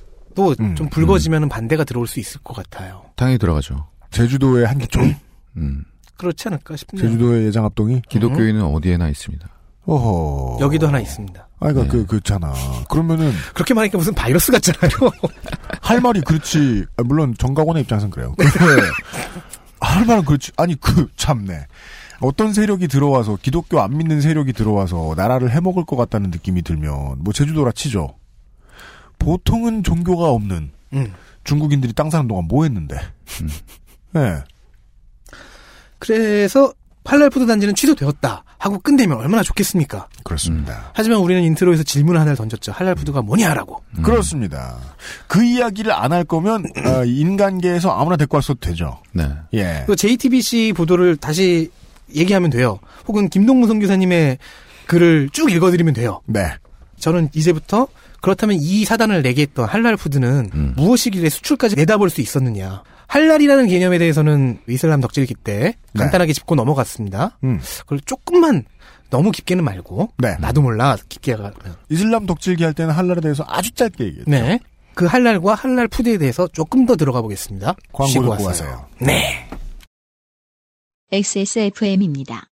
[0.60, 3.04] 음, 좀 붉어지면 반대가 들어올 수 있을 것 같아요.
[3.16, 3.88] 당연히 들어가죠.
[4.10, 5.16] 제주도의 한기촌?
[5.56, 5.84] 음.
[6.16, 7.06] 그렇지 않을까 싶네요.
[7.06, 8.02] 제주도의 예장합동이?
[8.08, 9.46] 기독교인은 어디에나 있습니다.
[9.86, 10.58] 어허.
[10.60, 11.48] 여기도 하나 있습니다.
[11.58, 11.88] 아, 그니까, 네.
[11.88, 12.52] 그, 그렇잖아.
[12.90, 15.10] 그러면은, 그렇게 말하니까 무슨 바이러스 같잖아요.
[15.80, 16.84] 할 말이 그렇지.
[16.96, 18.34] 아, 물론 정가원의 입장에서는 그래요.
[18.36, 18.52] 근데
[19.80, 20.52] 할 말은 그렇지.
[20.56, 21.66] 아니 그 참네.
[22.20, 27.32] 어떤 세력이 들어와서 기독교 안 믿는 세력이 들어와서 나라를 해먹을 것 같다는 느낌이 들면 뭐
[27.32, 28.14] 제주도라 치죠.
[29.18, 31.12] 보통은 종교가 없는 음.
[31.44, 32.96] 중국인들이 땅 사는 동안 뭐 했는데.
[34.12, 34.42] 네.
[35.98, 36.72] 그래서
[37.06, 40.08] 할랄푸드 단지는 취소되었다 하고 끝내면 얼마나 좋겠습니까?
[40.24, 40.90] 그렇습니다.
[40.94, 42.72] 하지만 우리는 인트로에서 질문 하나를 던졌죠.
[42.72, 43.82] 할랄푸드가 뭐냐라고.
[44.02, 44.76] 그렇습니다.
[45.28, 48.98] 그 이야기를 안 할 거면 어, 인간계에서 아무나 데리고 왔어도 되죠.
[49.12, 49.28] 네.
[49.54, 49.84] 예.
[49.86, 51.70] 그 JTBC 보도를 다시
[52.14, 52.78] 얘기하면 돼요.
[53.06, 54.38] 혹은 김동무 선교사님의
[54.86, 56.20] 글을 쭉 읽어드리면 돼요.
[56.26, 56.40] 네.
[56.98, 57.88] 저는 이제부터
[58.22, 60.74] 그렇다면 이 사단을 내게 했던 할랄푸드는 음.
[60.76, 62.82] 무엇이길래 수출까지 내다볼 수 있었느냐.
[63.08, 66.00] 할랄이라는 개념에 대해서는 이슬람 덕질 기 때 네.
[66.02, 67.38] 간단하게 짚고 넘어갔습니다.
[67.44, 67.60] 음.
[67.80, 68.64] 그걸 조금만
[69.10, 70.36] 너무 깊게는 말고 네.
[70.40, 71.52] 나도 몰라 깊게 가면
[71.88, 74.30] 이슬람 덕질기 할 때는 할랄에 대해서 아주 짧게 얘기했죠.
[74.30, 74.58] 네.
[74.94, 77.76] 그 할랄과 할랄 푸드에 대해서 조금 더 들어가 보겠습니다.
[77.92, 78.48] 광고 쉬고 듣고 왔어요.
[78.70, 78.86] 와세요.
[78.98, 79.48] 네.
[81.12, 82.46] XSFM입니다.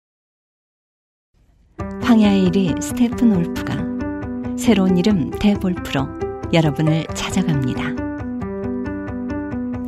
[2.02, 3.76] 황야의 이리 스테픈울프가
[4.56, 6.06] 새로운 이름 데볼프로
[6.52, 8.13] 여러분을 찾아갑니다.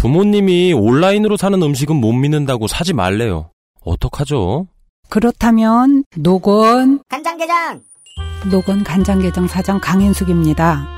[0.00, 3.50] 부모님이 온라인으로 사는 음식은 못 믿는다고 사지 말래요.
[3.84, 4.66] 어떡하죠?
[5.10, 7.82] 그렇다면 노건 간장게장
[8.50, 10.88] 노건 간장게장 사장 강인숙입니다.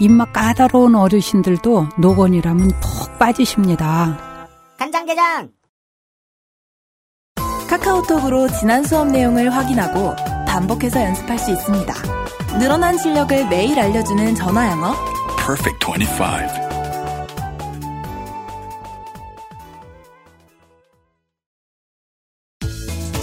[0.00, 4.18] 입맛 까다로운 어르신들도 노건이라면 푹 빠지십니다.
[4.76, 5.50] 간장게장
[7.68, 10.16] 카카오톡으로 지난 수업 내용을 확인하고
[10.48, 11.94] 반복해서 연습할 수 있습니다.
[12.58, 14.94] 늘어난 실력을 매일 알려주는 전화 영어.
[15.46, 16.71] Perfect 25.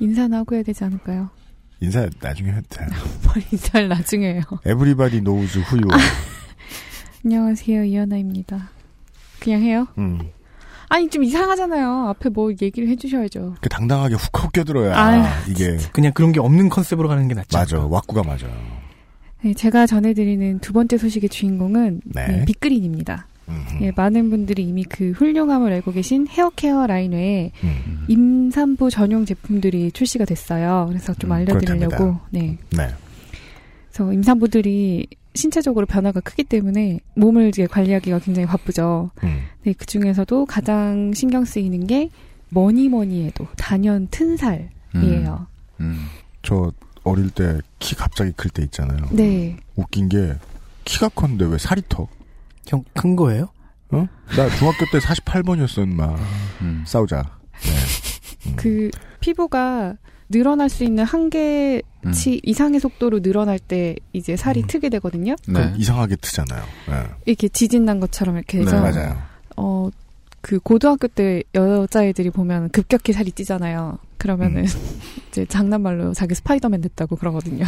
[0.00, 1.30] 인사는 하고 해야 되지 않을까요?
[1.80, 2.88] 인사 나중에 해도 돼요.
[3.24, 4.42] 뭘 인사를 나중에 해요.
[4.66, 6.10] Everybody knows who you are.
[7.24, 8.70] 안녕하세요, 이현아입니다.
[9.40, 9.86] 그냥 해요?
[9.98, 10.18] 음.
[10.88, 12.08] 아니, 좀 이상하잖아요.
[12.08, 13.56] 앞에 뭐 얘기를 해주셔야죠.
[13.60, 17.58] 그 당당하게 훅훅 껴들어야 아유, 이게 그냥 그런 게 없는 컨셉으로 가는 게 낫죠.
[17.58, 17.78] 맞아.
[17.78, 18.46] 왁구가 맞아.
[19.42, 22.26] 네, 제가 전해드리는 두 번째 소식의 주인공은 네.
[22.26, 23.27] 네, 빅그린입니다.
[23.80, 28.04] 예, 많은 분들이 이미 그 훌륭함을 알고 계신 헤어케어 라인 외에 음.
[28.08, 30.86] 임산부 전용 제품들이 출시가 됐어요.
[30.88, 31.88] 그래서 좀 알려드리려고.
[31.88, 32.26] 그렇답니다.
[32.30, 32.58] 네.
[32.70, 32.88] 네.
[33.90, 39.10] 그래서 임산부들이 신체적으로 변화가 크기 때문에 몸을 이제 관리하기가 굉장히 바쁘죠.
[39.22, 39.42] 음.
[39.62, 42.10] 네, 그 중에서도 가장 신경 쓰이는 게
[42.50, 45.46] 뭐니 뭐니 해도 단연 튼살이에요.
[46.42, 46.72] 저
[47.04, 48.98] 어릴 때 키 갑자기 클 때 있잖아요.
[49.12, 49.56] 네.
[49.76, 50.34] 웃긴 게
[50.84, 52.08] 키가 컸는데 왜 살이 터?
[52.68, 53.48] 형 큰 거예요?
[53.90, 54.06] 어?
[54.36, 56.16] 나 중학교 때 48번이었어, 인마.
[56.86, 57.38] 싸우자.
[58.56, 58.90] 그
[59.20, 59.94] 피부가
[60.28, 65.34] 늘어날 수 있는 한계치 이상의 속도로 늘어날 때 이제 살이 트게 되거든요.
[65.46, 66.62] 그럼 이상하게 트잖아요.
[66.88, 67.04] 네.
[67.24, 69.16] 이렇게 지진 난 것처럼 이렇게 해서 네, 맞아요.
[69.56, 69.88] 어,
[70.42, 73.98] 그 고등학교 때 여자애들이 보면 급격히 살이 찌잖아요.
[74.18, 74.66] 그러면은
[75.30, 77.64] 이제 장난말로 자기 스파이더맨 됐다고 그러거든요.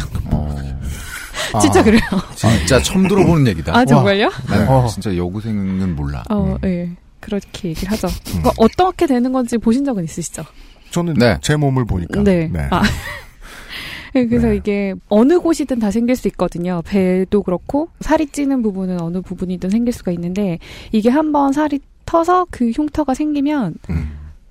[1.59, 2.01] 진짜 아, 그래요.
[2.35, 3.75] 진짜 처음 들어보는 얘기다.
[3.75, 4.29] 아, 정말요?
[4.47, 4.87] 난 어.
[4.87, 6.23] 진짜 여고생은 몰라.
[6.29, 6.89] 어, 예.
[7.19, 8.07] 그렇게 얘기를 하죠.
[8.25, 10.43] 그러니까 어떻게 되는 건지 보신 적은 있으시죠?
[10.91, 12.23] 저는 제 몸을 보니까.
[12.23, 12.49] 네.
[12.69, 12.81] 아.
[14.13, 16.81] 네, 그래서 이게 어느 곳이든 다 생길 수 있거든요.
[16.85, 20.59] 배도 그렇고 살이 찌는 부분은 어느 부분이든 생길 수가 있는데
[20.91, 23.75] 이게 한번 살이 터서 그 흉터가 생기면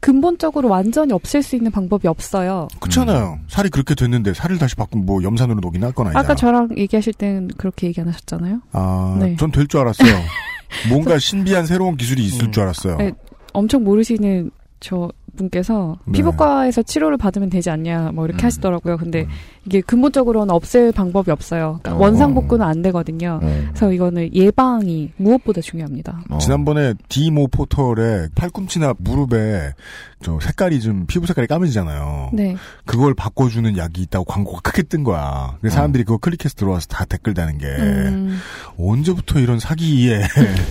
[0.00, 2.68] 근본적으로 완전히 없앨 수 있는 방법이 없어요.
[2.80, 3.38] 그렇잖아요.
[3.48, 6.24] 살이 그렇게 됐는데 살을 다시 바꾸면 뭐 염산으로 녹이나 할건 아니잖아.
[6.24, 8.60] 아까 저랑 얘기하실 땐 그렇게 얘기 안 하셨잖아요?
[8.72, 9.36] 아, 네.
[9.36, 10.12] 전될 줄 알았어요.
[10.88, 12.96] 뭔가 신비한 새로운 기술이 있을 줄 알았어요.
[12.96, 13.12] 네,
[13.52, 15.10] 엄청 모르시는 저
[15.40, 16.12] 분께서 네.
[16.12, 18.28] 피부과에서 치료를 받으면 되지 않냐 뭐 음.
[18.28, 18.98] 이렇게 하시더라고요.
[18.98, 19.26] 근데
[19.64, 21.80] 이게 근본적으로는 없앨 방법이 없어요.
[21.82, 22.06] 그러니까 어.
[22.06, 23.40] 원상 복구는 안 되거든요.
[23.42, 23.62] 어.
[23.68, 26.22] 그래서 이거는 예방이 무엇보다 중요합니다.
[26.40, 29.72] 지난번에 디모 포털에 팔꿈치나 무릎에
[30.22, 32.30] 저 색깔이 좀 피부 색깔이 까매지잖아요.
[32.34, 32.56] 네.
[32.84, 35.56] 그걸 바꿔주는 약이 있다고 광고가 크게 뜬 거야.
[35.60, 38.38] 그래서 사람들이 그거 클릭해서 들어와서 다 댓글 다는 게 음.
[38.78, 40.20] 언제부터 이런 사기에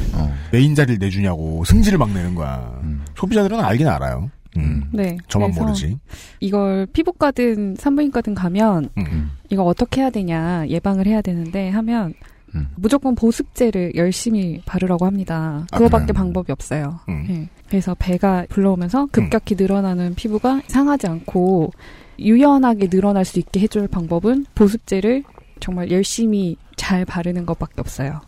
[0.51, 2.79] 메인 자리를 내주냐고 승질을 막 내는 거야.
[3.15, 4.29] 소비자들은 알긴 알아요.
[4.57, 4.89] 음.
[4.91, 5.17] 네.
[5.27, 5.97] 저만 모르지.
[6.39, 9.31] 이걸 피부과든 산부인과든 가면 음.
[9.49, 12.13] 이거 어떻게 해야 되냐 예방을 해야 되는데 하면
[12.55, 12.67] 음.
[12.75, 15.65] 무조건 보습제를 열심히 바르라고 합니다.
[15.71, 16.13] 아, 그거밖에 그래요?
[16.13, 16.99] 방법이 없어요.
[17.09, 17.25] 음.
[17.29, 17.49] 예.
[17.67, 21.71] 그래서 배가 불러오면서 급격히 늘어나는 피부가 상하지 않고
[22.17, 25.23] 유연하게 늘어날 수 있게 해줄 방법은 보습제를
[25.59, 28.21] 정말 열심히 잘 바르는 것밖에 없어요.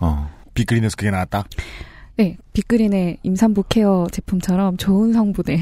[0.53, 1.45] 빅그린에서 그게 나왔다.
[2.17, 5.57] 네, 빅그린의 임산부 케어 제품처럼 좋은 성분의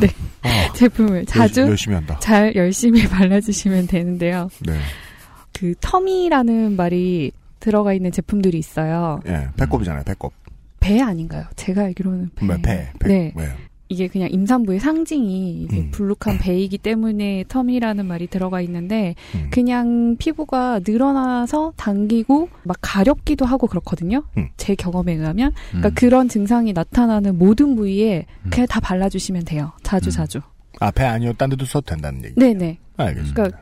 [0.00, 0.06] 네,
[0.42, 0.72] 어.
[0.74, 2.18] 제품을 자주 열- 열심히 한다.
[2.20, 4.48] 잘 열심히 발라주시면 되는데요.
[4.66, 4.78] 네.
[5.52, 9.20] 그 tummy라는 말이 들어가 있는 제품들이 있어요.
[9.26, 10.32] 예, 배꼽이잖아요, 배꼽.
[10.80, 11.44] 배 아닌가요?
[11.56, 12.46] 제가 알기로는 배.
[12.46, 13.08] 배, 배, 배.
[13.08, 13.32] 네.
[13.34, 13.52] 왜?
[13.88, 15.90] 이게 그냥 임산부의 상징이 이제 음.
[15.92, 19.48] 불룩한 배이기 때문에 tummy라는 말이 들어가 있는데 음.
[19.50, 24.24] 그냥 피부가 늘어나서 당기고 막 가렵기도 하고 그렇거든요.
[24.36, 24.48] 음.
[24.56, 25.94] 제 경험에 의하면 그러니까 음.
[25.94, 29.72] 그런 증상이 나타나는 모든 부위에 그냥 다 발라주시면 돼요.
[29.82, 30.40] 자주 자주.
[30.80, 31.32] 아, 배 아니요.
[31.34, 32.34] 딴 데도 써도 된다는 얘기.
[32.34, 32.78] 네네.
[32.96, 33.34] 알겠습니다.
[33.34, 33.58] 그러니까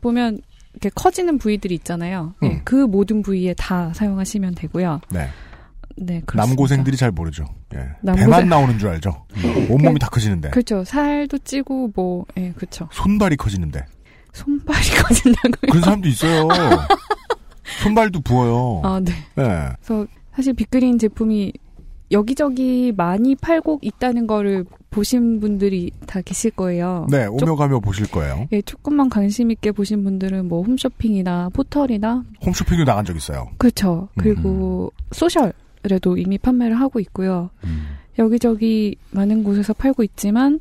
[0.00, 0.40] 보면
[0.72, 2.34] 이렇게 커지는 부위들이 있잖아요.
[2.40, 2.60] 네, 음.
[2.64, 5.00] 그 모든 부위에 다 사용하시면 되고요.
[5.10, 5.28] 네.
[6.00, 6.46] 네, 그렇습니다.
[6.46, 7.44] 남고생들이 잘 모르죠.
[7.74, 7.88] 예.
[8.02, 9.24] 남고생- 배만 나오는 줄 알죠.
[9.70, 10.50] 온몸이 다 커지는데.
[10.50, 10.82] 그렇죠.
[10.84, 12.88] 살도 찌고 뭐, 예, 그렇죠.
[12.92, 13.84] 손발이 커지는데.
[14.32, 15.70] 손발이 커진다고요?
[15.70, 16.48] 그런 사람도 있어요.
[17.82, 18.80] 손발도 부어요.
[18.84, 19.12] 아, 네.
[19.38, 19.68] 예.
[19.82, 21.52] 그래서 사실 빅그린 제품이
[22.12, 27.06] 여기저기 많이 팔고 있다는 거를 보신 분들이 다 계실 거예요.
[27.08, 28.48] 네, 오며 가며 보실 거예요.
[28.50, 33.48] 예, 조금만 관심 있게 보신 분들은 뭐 홈쇼핑이나 포털이나 홈쇼핑도 나간 적 있어요.
[33.58, 34.08] 그렇죠.
[34.14, 34.20] 음.
[34.20, 37.50] 그리고 social에도 이미 판매를 하고 있고요.
[38.18, 40.60] 여기저기 많은 곳에서 팔고 있지만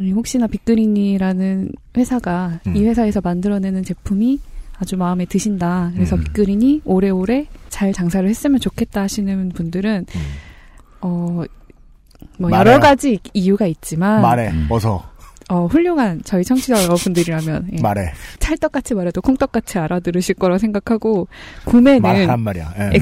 [0.00, 2.76] 음, 혹시나 빅그린이라는 회사가 음.
[2.76, 4.40] 이 회사에서 만들어내는 제품이
[4.78, 5.90] 아주 마음에 드신다.
[5.94, 6.24] 그래서 음.
[6.24, 10.20] 빅그린이 오래오래 잘 장사를 했으면 좋겠다 하시는 분들은 음.
[11.02, 11.42] 어,
[12.38, 12.50] 뭐.
[12.50, 15.09] 여러 가지 이유가 있지만 말해, 어서.
[15.50, 18.12] 어, 훌륭한 저희 청취자 여러분들이라면 예, 말해.
[18.38, 21.26] 찰떡같이 말해도 콩떡같이 알아들으실 거라 생각하고
[21.64, 22.74] 구매는 말이야.
[22.78, 22.96] 예.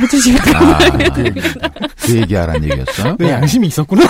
[0.00, 1.68] 해주시면 아, 감사하겠습니다.
[2.00, 3.16] 그 얘기하란 얘기였어요?
[3.18, 4.02] 네, 양심이 있었구나.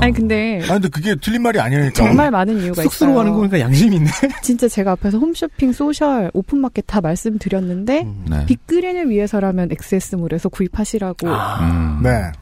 [0.00, 1.94] 아니 근데 아, 근데 그게 틀린 말이 아니라니까.
[1.94, 3.20] 정말 많은 이유가 쑥스러워 있어요.
[3.20, 4.10] 하는 거 보니까 양심이 있네.
[4.42, 8.46] 진짜 제가 앞에서 홈쇼핑, 소셜, 오픈마켓 다 말씀드렸는데 네.
[8.46, 12.00] 빅그린을 위해서라면 XS몰에서 구입하시라고 음.
[12.02, 12.32] 네.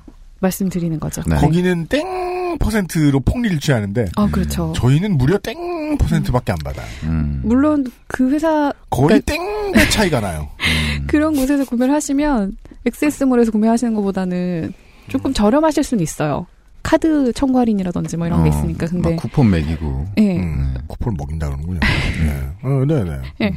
[0.41, 1.22] 말씀드리는 거죠.
[1.26, 1.36] 네.
[1.36, 4.72] 거기는 땡 퍼센트로 폭리를 취하는데 아 그렇죠.
[4.76, 6.86] 저희는 무려 땡 퍼센트밖에 안 받아요.
[7.05, 7.43] 음.
[7.45, 10.49] 물론 그 회사 거의 그러니까 땡의 차이가 나요.
[11.07, 14.72] 그런 곳에서 구매를 하시면 액세스몰에서 구매하시는 것보다는
[15.09, 16.47] 조금 저렴하실 수는 있어요.
[16.82, 20.07] 카드 청구 할인이라든지 뭐 이런 게 어, 있으니까 근데 막 쿠폰 매기고.
[20.18, 20.38] 예.
[20.38, 21.80] 음, 쿠폰을 먹인다 그러는군요.
[22.24, 22.49] 네.
[22.62, 23.20] 어, 네네.
[23.43, 23.55] 예.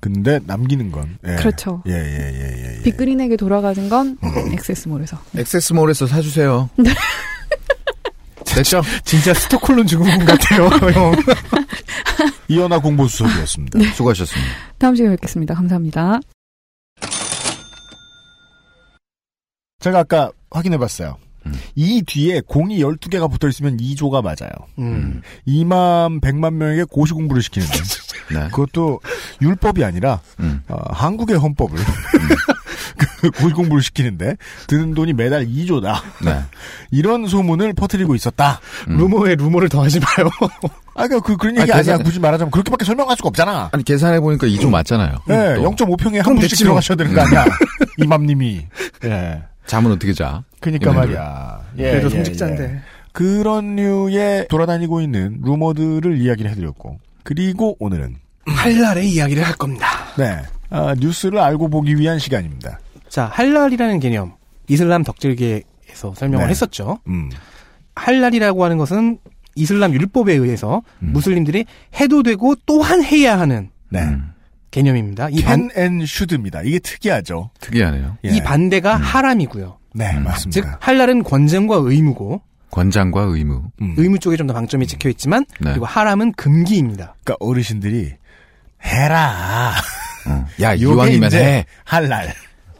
[0.00, 1.18] 근데 남기는 건.
[1.26, 1.36] 예.
[1.36, 1.82] 그렇죠.
[1.86, 2.76] 예, 예, 예, 예.
[2.78, 2.82] 예.
[2.82, 4.16] 빅그린에게 돌아가는 건
[4.52, 5.18] 액세스몰에서.
[5.36, 6.70] 액세스몰에서 사주세요.
[8.46, 8.82] 됐죠?
[9.04, 11.12] 진짜 스톡홀름 증후군 같아요, 형.
[12.48, 13.78] 이현아 공보수석이었습니다.
[13.92, 14.50] 수고하셨습니다.
[14.78, 15.54] 다음 시간에 뵙겠습니다.
[15.54, 16.20] 감사합니다.
[19.80, 21.18] 제가 아까 확인해봤어요.
[21.74, 24.50] 이 뒤에 공이 12개가 붙어 있으면 2조가 맞아요.
[24.78, 25.22] 음.
[25.46, 27.78] 2만 100만 명에게 고시 공부를 시키는데.
[28.32, 28.48] 네.
[28.48, 29.00] 그것도
[29.40, 30.62] 율법이 아니라 음.
[30.68, 31.78] 어, 한국의 헌법을
[33.20, 34.36] 그 고시 공부를 시키는데
[34.66, 36.00] 드는 돈이 매달 2조다.
[36.24, 36.42] 네.
[36.90, 38.60] 이런 소문을 퍼뜨리고 있었다.
[38.86, 40.28] 루머에 루머를 더하지 마요.
[40.94, 41.98] 아, 그러니까 그, 그런 얘기 아니, 아니야.
[41.98, 43.70] 굳이 말하자면 그렇게밖에 설명할 수가 없잖아.
[43.72, 45.18] 아니, 계산해 보니까 2조 맞잖아요.
[45.28, 45.70] 네, 또.
[45.70, 47.44] 0.5평에 한 분씩 됐지 들어가셔야 되는 거 아니야.
[47.98, 48.66] 이맘님이.
[49.04, 49.42] 예.
[49.66, 50.42] 잠은 어떻게 자?
[50.60, 50.92] 그니까.
[50.92, 51.60] 말이야.
[51.78, 52.62] 예, 그래도 예, 성직자인데.
[52.64, 52.80] 예.
[53.12, 56.98] 그런 류의 돌아다니고 있는 루머들을 이야기를 해드렸고.
[57.22, 58.16] 그리고 오늘은.
[58.46, 59.86] 할랄의 이야기를 할 겁니다.
[60.16, 60.42] 네.
[60.70, 62.78] 아, 뉴스를 알고 보기 위한 시간입니다.
[63.08, 64.34] 자, 할랄이라는 개념.
[64.68, 66.50] 이슬람 덕질계에서 설명을 네.
[66.50, 66.98] 했었죠.
[67.08, 67.30] 음.
[67.96, 69.18] 할랄이라고 하는 것은
[69.54, 71.12] 이슬람 율법에 의해서 음.
[71.12, 71.64] 무슬림들이
[72.00, 74.02] 해도 되고 또한 해야 하는 네.
[74.02, 74.32] 음.
[74.70, 75.30] 개념입니다.
[75.30, 76.62] 이, 반, can and should입니다.
[76.62, 77.50] 이게 특이하죠.
[77.60, 78.18] 특이하네요.
[78.24, 78.28] 예.
[78.28, 79.77] 이 반대가 하람이고요.
[79.94, 80.16] 네, 음.
[80.18, 80.78] 즉 맞습니다.
[80.80, 83.62] 할랄은 권장과 의무고 권장과 의무.
[83.80, 83.94] 음.
[83.96, 85.70] 의무 쪽에 좀 더 방점이 찍혀 있지만 네.
[85.70, 87.14] 그리고 하람은 금기입니다.
[87.24, 88.12] 그러니까 어르신들이
[88.84, 89.72] 해라.
[90.26, 90.46] 어.
[90.60, 91.64] 야, 이왕이면 해.
[91.84, 92.32] 할랄.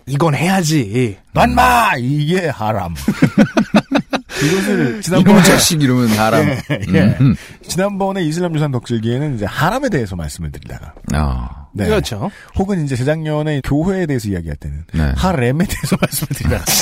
[0.07, 1.19] 이건 해야지.
[1.35, 2.95] 넌마 이게 하람.
[4.43, 6.49] 이것을 지난번에 자식 이러면 하람.
[6.71, 7.17] 예, 예.
[7.21, 7.35] 음.
[7.67, 11.67] 지난번에 이슬람 유산 덕질기에는 이제 하람에 대해서 말씀을 드리다가 아.
[11.85, 11.91] 네.
[11.91, 12.31] 그렇죠.
[12.57, 15.12] 혹은 이제 재작년에 교회에 대해서 이야기할 때는 네.
[15.16, 16.64] 하렘에 대해서 말씀을 드리다가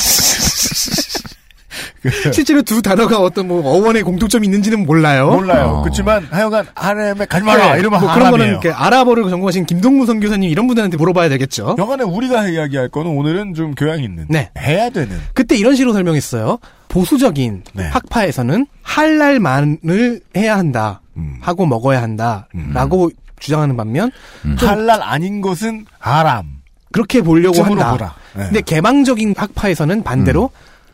[2.01, 5.31] 그, 실제로 두 단어가 어떤 뭐 어원의 공통점이 있는지는 몰라요.
[5.31, 5.65] 몰라요.
[5.65, 5.81] 어.
[5.81, 10.67] 그렇지만 하여간 하렘에 가지 마라 네, 이러면 뭐 그런 거는 아랍어를 전공하신 김동무 선교사님 이런
[10.67, 11.75] 분들한테 물어봐야 되겠죠.
[11.77, 14.49] 여간에 우리가 이야기할 거는 오늘은 좀 교양 있는 네.
[14.57, 16.59] 해야 되는 그때 이런 식으로 설명했어요.
[16.87, 17.83] 보수적인 네.
[17.87, 21.01] 학파에서는 할랄만을 해야 한다.
[21.17, 21.37] 음.
[21.41, 22.47] 하고 먹어야 한다.
[22.73, 23.09] 라고
[23.39, 24.11] 주장하는 반면
[24.57, 26.57] 좀 할랄 아닌 것은 하람.
[26.91, 27.91] 그렇게 보려고 한다.
[27.91, 28.15] 보라.
[28.35, 28.43] 네.
[28.45, 30.49] 근데 개방적인 학파에서는 반대로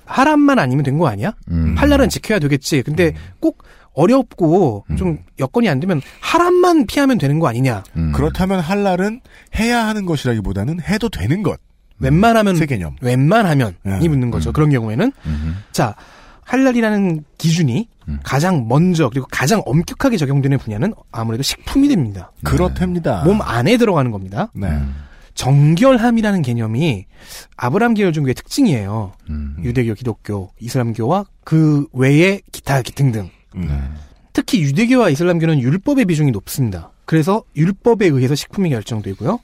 [0.06, 1.34] 하람만 아니면 된 거 아니야?
[1.50, 1.76] 음.
[1.78, 2.82] 할랄은 지켜야 되겠지.
[2.84, 3.14] 근데 음.
[3.39, 3.64] 꼭
[3.94, 7.84] 어렵고 좀 여건이 안 되면 하람만 피하면 되는 거 아니냐?
[7.96, 8.12] 음.
[8.14, 9.22] 그렇다면 할랄은
[9.58, 11.60] 해야 하는 것이라기보다는 해도 되는 것.
[12.00, 12.96] 웬만하면 세 개념.
[13.02, 14.08] 웬만하면이 네.
[14.10, 14.52] 묻는 거죠.
[14.52, 15.12] 그런 경우에는.
[15.72, 15.96] 자
[16.46, 18.20] 할랄이라는 기준이 음.
[18.24, 22.32] 가장 먼저 그리고 가장 엄격하게 적용되는 분야는 아무래도 식품이 됩니다.
[22.44, 23.24] 그렇답니다.
[23.24, 24.50] 몸 안에 들어가는 겁니다.
[24.54, 24.68] 네.
[24.68, 24.96] 음.
[25.36, 27.06] 정결함이라는 개념이
[27.58, 29.14] 아브람 계열 종교의 특징이에요.
[29.30, 29.58] 음.
[29.64, 33.30] 유대교, 기독교, 이슬람교와 그 외에 기타 등등.
[33.56, 33.68] 음.
[33.68, 33.80] 네.
[34.34, 36.91] 특히 유대교와 이슬람교는 율법의 비중이 높습니다.
[37.06, 39.39] 그래서 율법에 의해서 식품이 결정되고요.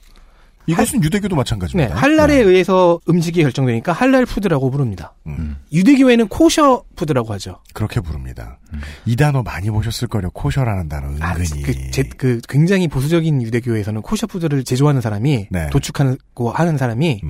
[0.72, 1.96] 이것은 유대교도 네, 마찬가지입니다.
[1.96, 5.14] 할랄에 의해서 음식이 결정되니까 할랄 푸드라고 부릅니다.
[5.28, 5.58] 음.
[5.72, 7.60] 유대교에는 코셔 푸드라고 하죠.
[7.74, 8.60] 그렇게 부릅니다.
[9.06, 10.30] 이 단어 많이 보셨을 거요.
[10.32, 11.62] 코셔라는 단어 은근히.
[11.64, 15.70] 그, 제, 그 굉장히 보수적인 유대교에서는 코셔 푸드를 제조하는 사람이 네.
[15.72, 17.22] 도축하고 하는 사람이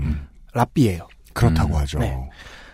[0.54, 1.08] 랍비예요.
[1.34, 2.00] 그렇다고 하죠.
[2.00, 2.18] 네.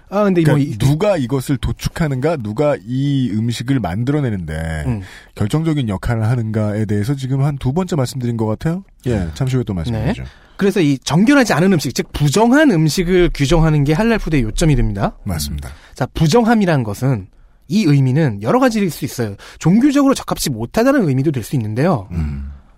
[0.09, 5.01] 아 근데 그러니까 뭐 이- 누가 이것을 도축하는가, 누가 이 음식을 만들어내는데 음.
[5.33, 8.83] 결정적인 역할을 하는가에 대해서 지금 한 두 번째 말씀드린 것 같아요.
[9.07, 10.23] 예, 잠시 후에 또 말씀드리죠.
[10.57, 15.17] 그래서 이 정결하지 않은 음식, 즉 부정한 음식을 규정하는 게 할랄 푸드의 요점이 됩니다.
[15.23, 15.69] 맞습니다.
[15.93, 17.27] 자, 부정함이란 것은
[17.67, 19.35] 이 의미는 여러 가지일 수 있어요.
[19.59, 22.07] 종교적으로 적합치 못하다는 의미도 될 수 있는데요.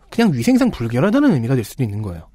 [0.09, 2.29] 그냥 위생상 불결하다는 의미가 될 수도 있는 거예요.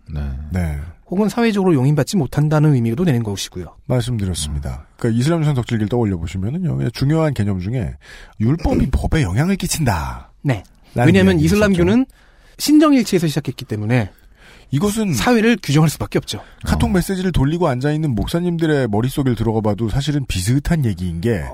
[0.53, 0.79] 네.
[1.07, 3.77] 혹은 사회적으로 용인받지 못한다는 의미도 되는 것이고요.
[3.87, 4.87] 말씀드렸습니다.
[4.97, 7.95] 그러니까 이슬람 현상 덕질기를 떠올려 보시면은요, 중요한 개념 중에
[8.41, 10.33] 율법이 법에 영향을 끼친다.
[10.43, 10.63] 네.
[10.95, 12.07] 왜냐하면 이슬람교는
[12.59, 14.11] 신정일치에서 시작했기 때문에
[14.73, 16.41] 이것은 사회를 규정할 수밖에 없죠.
[16.65, 21.45] 카톡 메시지를 돌리고 앉아 있는 목사님들의 머릿속을 들어가봐도 사실은 비슷한 얘기인 게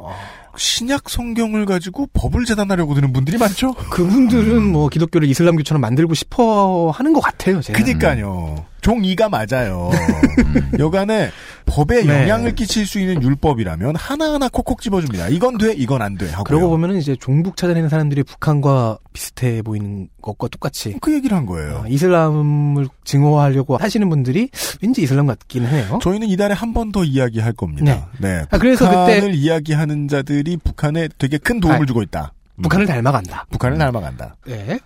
[0.56, 3.74] 신약 성경을 가지고 법을 재단하려고 드는 분들이 많죠.
[3.74, 7.60] 그분들은 뭐 기독교를 이슬람교처럼 만들고 싶어 하는 것 같아요.
[7.60, 7.78] 제가.
[7.78, 8.64] 그니까요.
[8.80, 9.90] 종이가 맞아요.
[10.78, 11.30] 여간에
[11.66, 12.22] 법에 네.
[12.22, 15.28] 영향을 끼칠 수 있는 율법이라면 하나하나 콕콕 집어줍니다.
[15.28, 16.28] 이건 돼, 이건 안 돼.
[16.30, 16.44] 하고.
[16.44, 21.82] 그러고 보면은 이제 종북 찾아내는 사람들이 북한과 비슷해 보이는 것과 똑같이 그 얘기를 한 거예요.
[21.84, 24.48] 어, 이슬람을 증오하려고 하시는 분들이
[24.82, 25.98] 왠지 이슬람 같기는 해요.
[26.02, 28.08] 저희는 이달에 한 번 더 이야기할 겁니다.
[28.18, 28.44] 네.
[28.50, 32.32] 아, 그래서 북한을 그때- 이야기하는 자들이 북한에 되게 큰 도움을 아, 주고 있다.
[32.62, 33.46] 북한을 닮아간다.
[33.50, 34.36] 북한을 닮아간다.
[34.46, 34.78] 네.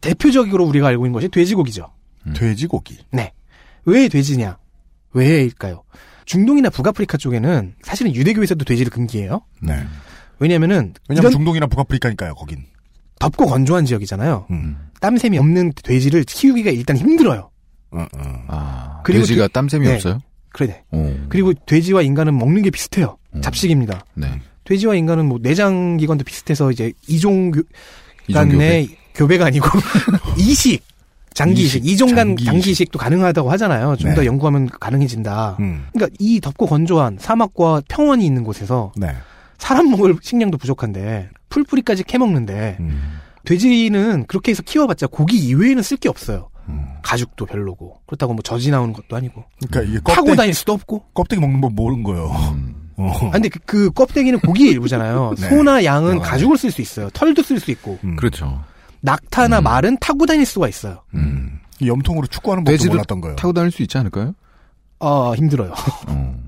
[0.00, 1.88] 대표적으로 우리가 알고 있는 것이 돼지고기죠.
[2.34, 2.98] 돼지고기.
[3.10, 3.32] 네.
[3.84, 4.58] 왜 돼지냐?
[5.12, 5.82] 왜일까요?
[6.24, 9.42] 중동이나 북아프리카 쪽에는 사실은 유대교에서도 돼지를 금기해요.
[9.60, 9.84] 네.
[10.38, 12.64] 왜냐면은 왜냐면 이런 중동이나 북아프리카니까요, 거긴.
[13.18, 14.46] 덥고 건조한 지역이잖아요.
[14.50, 14.76] 음.
[15.00, 17.50] 땀샘이 없는 돼지를 키우기가 일단 힘들어요.
[17.90, 18.06] 어,
[18.48, 19.94] 아, 그리고 돼지가 돼- 땀샘이 네.
[19.94, 20.20] 없어요?
[20.52, 20.82] 그래.
[20.90, 21.14] 오.
[21.28, 23.18] 그리고 돼지와 인간은 먹는 게 비슷해요.
[23.42, 24.04] 잡식입니다.
[24.14, 24.40] 네.
[24.64, 27.62] 돼지와 인간은 뭐 내장 기관도 비슷해서 이제 이종 교,
[28.28, 29.66] 이종 간의 교배가 아니고
[30.38, 30.82] 이식
[31.34, 33.96] 장기 이식, 이식, 이종 간 장기 장기 이식도 가능하다고 하잖아요.
[33.96, 34.16] 좀 네.
[34.16, 35.56] 더 연구하면 가능해진다.
[35.60, 35.86] 음.
[35.92, 39.08] 그러니까 이 덥고 건조한 사막과 평원이 있는 곳에서 네.
[39.58, 43.20] 사람 먹을 식량도 부족한데 풀뿌리까지 캐먹는데 음.
[43.44, 46.48] 돼지는 그렇게 해서 키워봤자 고기 이외에는 쓸 게 없어요.
[46.68, 46.86] 음.
[47.02, 51.04] 가죽도 별로고 그렇다고 뭐 젖이 나오는 것도 아니고 그러니까 이게 타고 껍데기, 다닐 수도 없고
[51.12, 52.30] 껍데기 먹는 법 모르는 거예요.
[52.96, 53.12] 어.
[53.28, 55.34] 아, 근데 그, 그 껍데기는 고기의 일부잖아요.
[55.40, 55.48] 네.
[55.48, 56.20] 소나 양은 어.
[56.20, 57.10] 가죽을 쓸 수 있어요.
[57.10, 57.98] 털도 쓸 수 있고.
[58.04, 58.16] 음.
[58.16, 58.62] 그렇죠.
[59.02, 61.02] 낙타나 말은 타고 다닐 수가 있어요.
[61.14, 61.58] 음.
[61.80, 63.36] 이 염통으로 축구하는 법도 몰랐던 거예요.
[63.36, 64.34] 타고 다닐 수 있지 않을까요?
[65.00, 65.72] 아, 힘들어요.
[66.08, 66.40] 어.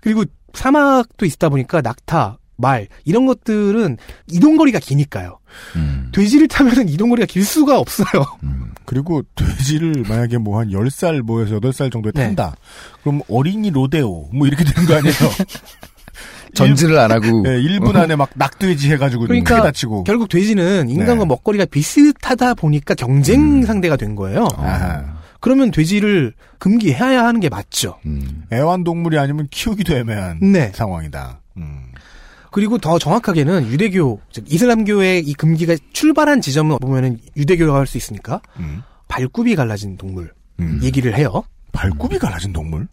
[0.00, 3.96] 그리고 사막도 있다 보니까 낙타, 말, 이런 것들은
[4.30, 5.38] 이동 거리가 기니까요.
[5.76, 6.10] 음.
[6.14, 8.06] 돼지를 타면은 이동 거리가 길 수가 없어요.
[8.84, 12.24] 그리고 돼지를 만약에 뭐 한 10살 뭐에서 8살 정도에 네.
[12.26, 12.54] 탄다.
[13.02, 15.14] 그럼 어린이 로데오 뭐 이렇게 되는 거 아니에요?
[16.54, 17.42] 전지를 안 하고.
[17.42, 20.04] 네, 1분 안에 막 낙돼지 해가지고 크게 그러니까 다치고.
[20.04, 21.26] 결국 돼지는 인간과 네.
[21.26, 24.46] 먹거리가 비슷하다 보니까 경쟁 상대가 된 거예요.
[24.56, 25.04] 아하.
[25.40, 27.98] 그러면 돼지를 금기해야 하는 게 맞죠.
[28.06, 28.44] 음.
[28.52, 30.72] 애완동물이 아니면 키우기도 애매한 네.
[30.74, 31.40] 상황이다.
[31.58, 31.88] 음.
[32.50, 38.40] 그리고 더 정확하게는 유대교, 즉 이슬람교의 이 금기가 출발한 지점을 보면은 유대교라고 할 수 있으니까
[38.58, 38.82] 음.
[39.08, 40.80] 발굽이 갈라진 동물 음.
[40.82, 41.42] 얘기를 해요.
[41.72, 42.86] 발굽이 갈라진 동물?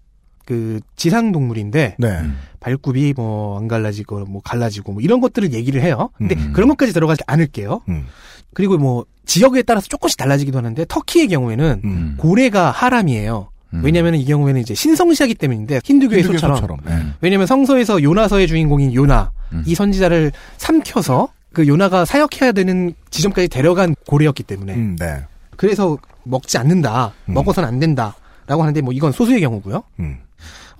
[0.45, 2.21] 그 지상 동물인데 네.
[2.59, 6.09] 발굽이 뭐 안 갈라지고 뭐 갈라지고 뭐 이런 것들을 얘기를 해요.
[6.17, 6.51] 근데 음.
[6.53, 7.81] 그런 것까지 들어가지 않을게요.
[7.89, 8.05] 음.
[8.53, 12.15] 그리고 뭐 지역에 따라서 조금씩 달라지기도 하는데 터키의 경우에는 음.
[12.17, 13.49] 고래가 하람이에요.
[13.73, 13.81] 음.
[13.83, 16.57] 왜냐하면 이 경우에는 이제 신성시하기 때문인데 힌두교의 힌두교 소처럼.
[16.57, 16.79] 소처럼.
[16.85, 17.13] 네.
[17.21, 19.63] 왜냐하면 성서에서 요나서의 주인공인 요나 음.
[19.65, 25.21] 이 선지자를 삼켜서 그 요나가 사역해야 되는 지점까지 데려간 고래였기 때문에 음, 네.
[25.57, 27.33] 그래서 먹지 않는다 음.
[27.33, 28.15] 먹어서는 안 된다
[28.47, 29.83] 라고 하는데 뭐 이건 소수의 경우고요.
[29.99, 30.19] 음.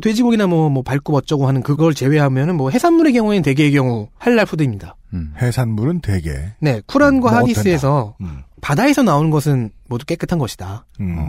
[0.02, 4.96] 돼지고기나 뭐, 뭐, 발굽 어쩌고 하는 그걸 제외하면은 뭐, 해산물의 경우에는 대개의 경우, 할랄 푸드입니다.
[5.14, 5.34] 음.
[5.40, 6.32] 해산물은 대개.
[6.60, 8.42] 네, 쿠란과 뭐 하디스에서 음.
[8.62, 10.86] 바다에서 나오는 것은 모두 깨끗한 것이다.
[11.00, 11.28] 음.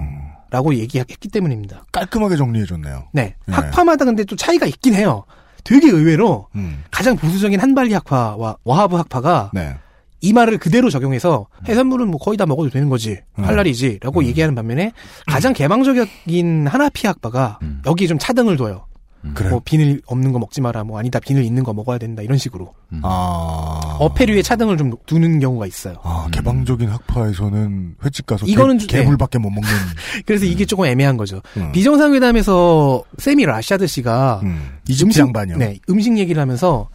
[0.50, 1.84] 라고 얘기했기 때문입니다.
[1.92, 3.08] 깔끔하게 정리해줬네요.
[3.12, 3.34] 네.
[3.46, 3.54] 네.
[3.54, 5.24] 학파마다 근데 또 차이가 있긴 해요.
[5.64, 6.82] 되게 의외로 음.
[6.90, 9.76] 가장 보수적인 한발리 학파와 와하브 학파가 네.
[10.22, 13.18] 이 말을 그대로 적용해서 해산물은 뭐 거의 다 먹어도 되는 거지.
[13.38, 13.44] 음.
[13.44, 13.98] 할랄이지.
[14.02, 14.92] 라고 얘기하는 반면에
[15.26, 17.82] 가장 개방적인 하나피 학파가 음.
[17.84, 18.86] 여기에 좀 차등을 둬요.
[19.34, 19.50] 그래요?
[19.52, 20.82] 뭐 비늘 없는 거 먹지 마라.
[20.82, 22.22] 뭐 아니다 비늘 있는 거 먹어야 된다.
[22.22, 22.72] 이런 식으로.
[23.02, 23.96] 아.
[24.00, 25.94] 어패류에 차등을 좀 두는 경우가 있어요.
[26.02, 29.68] 아, 개방적인 학파에서는 횟집 가서 이거는 개, 좀- 개불밖에 못 먹는.
[30.26, 31.40] 그래서 이게 조금 애매한 거죠.
[31.56, 31.70] 음.
[31.72, 34.40] 비정상회담에서 세미 라샤드 씨가
[34.88, 35.56] 이집트 음식- 양반이요.
[35.56, 36.88] 네, 음식 얘기를 하면서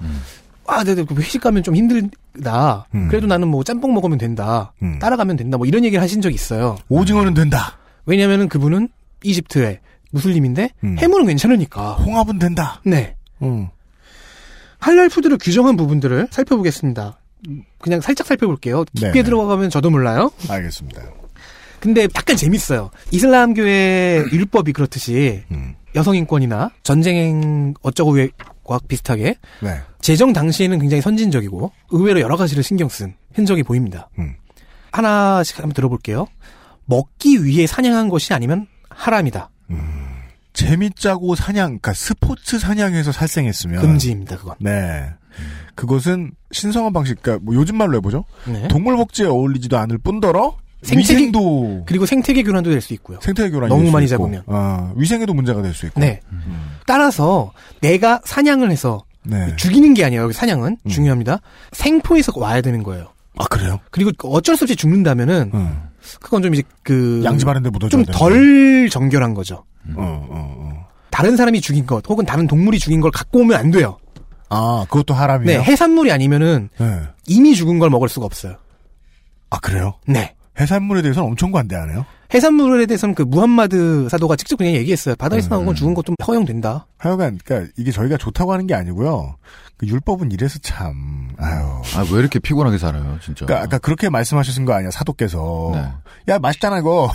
[0.68, 2.88] 아, 네, 네, 그 회식 가면 좀 힘들다.
[2.94, 3.08] 음.
[3.08, 4.74] 그래도 나는 뭐 짬뽕 먹으면 된다.
[5.00, 5.58] 따라가면 된다.
[5.58, 6.78] 뭐 이런 얘기를 하신 적이 있어요.
[6.90, 7.78] 오징어는 된다.
[8.06, 8.90] 왜냐면은 그분은
[9.24, 9.80] 이집트의
[10.12, 11.94] 무슬림인데 해물은 괜찮으니까.
[11.94, 12.82] 홍합은 된다.
[12.86, 13.16] 네.
[13.42, 13.68] 음.
[14.80, 17.20] 할랄 푸드를 규정한 부분들을 살펴보겠습니다.
[17.80, 18.84] 그냥 살짝 살펴볼게요.
[18.94, 19.24] 깊게 네네.
[19.24, 20.32] 들어가면 저도 몰라요.
[20.50, 21.02] 알겠습니다.
[21.80, 22.90] 근데 약간 재밌어요.
[23.12, 25.76] 이슬람교의 율법이 그렇듯이 음.
[25.96, 28.18] 여성 인권이나 전쟁 어쩌고
[28.68, 29.82] 과 비슷하게 네.
[30.02, 34.10] 제정 당시에는 굉장히 선진적이고 의외로 여러 가지를 신경 쓴 흔적이 보입니다.
[34.20, 34.36] 음.
[34.92, 36.28] 하나씩 한번 들어볼게요.
[36.86, 39.50] 먹기 위해 사냥한 것이 아니면 하람이다.
[40.54, 44.56] 재밌자고 사냥, 그러니까 스포츠 사냥에서 살생했으면 금지입니다, 그건.
[44.60, 45.08] 네.
[45.76, 48.26] 그것은 신성한 방식, 그러니까 뭐 요즘 말로 해보죠.
[48.48, 48.68] 네.
[48.68, 50.58] 동물 복지에 어울리지도 않을 뿐더러
[50.88, 53.20] 생태계- 위생도 그리고 생태계 교란도 될 수 있고요.
[53.22, 54.44] 생태계 교란이 너무 많이 있고, 잡으면.
[54.48, 56.00] 아, 위생에도 문제가 될 수 있고.
[56.00, 56.20] 네.
[56.86, 59.54] 따라서 내가 사냥을 해서 네.
[59.58, 60.24] 죽이는 게 아니에요.
[60.24, 61.40] 여기 사냥은 중요합니다.
[61.74, 63.08] 생포에서 와야 되는 거예요.
[63.38, 63.80] 아 그래요?
[63.92, 65.52] 그리고 어쩔 수 없이 죽는다면은
[66.22, 69.66] 그건 좀 이제 그 양지 바른데 묻어줘야 좀 되는 덜 정결한 거죠.
[69.96, 73.98] 어, 어, 다른 사람이 죽인 것 혹은 다른 동물이 죽인 걸 갖고 오면 안 돼요.
[74.50, 75.60] 아, 그것도 하람이에요?
[75.60, 77.02] 네, 해산물이 아니면은 네.
[77.28, 78.56] 이미 죽은 걸 먹을 수가 없어요.
[79.50, 79.96] 아, 그래요?
[80.08, 80.34] 네.
[80.60, 82.06] 해산물에 대해서는 엄청 관대하네요.
[82.34, 85.16] 해산물에 대해서는 그 무함마드 사도가 직접 그냥 얘기했어요.
[85.16, 86.88] 바다에서 나온 건 죽은 것도 허용된다.
[86.98, 89.38] 하여간, 그니까, 이게 저희가 좋다고 하는 게 아니고요.
[89.78, 91.64] 그 율법은 이래서 참, 아유.
[91.96, 93.46] 아, 왜 이렇게 피곤하게 살아요, 진짜.
[93.46, 95.72] 그니까, 아까 그렇게 말씀하셨은 거 아니야, 사도께서.
[95.74, 96.34] 네.
[96.34, 97.12] 야, 맛있잖아, 이거.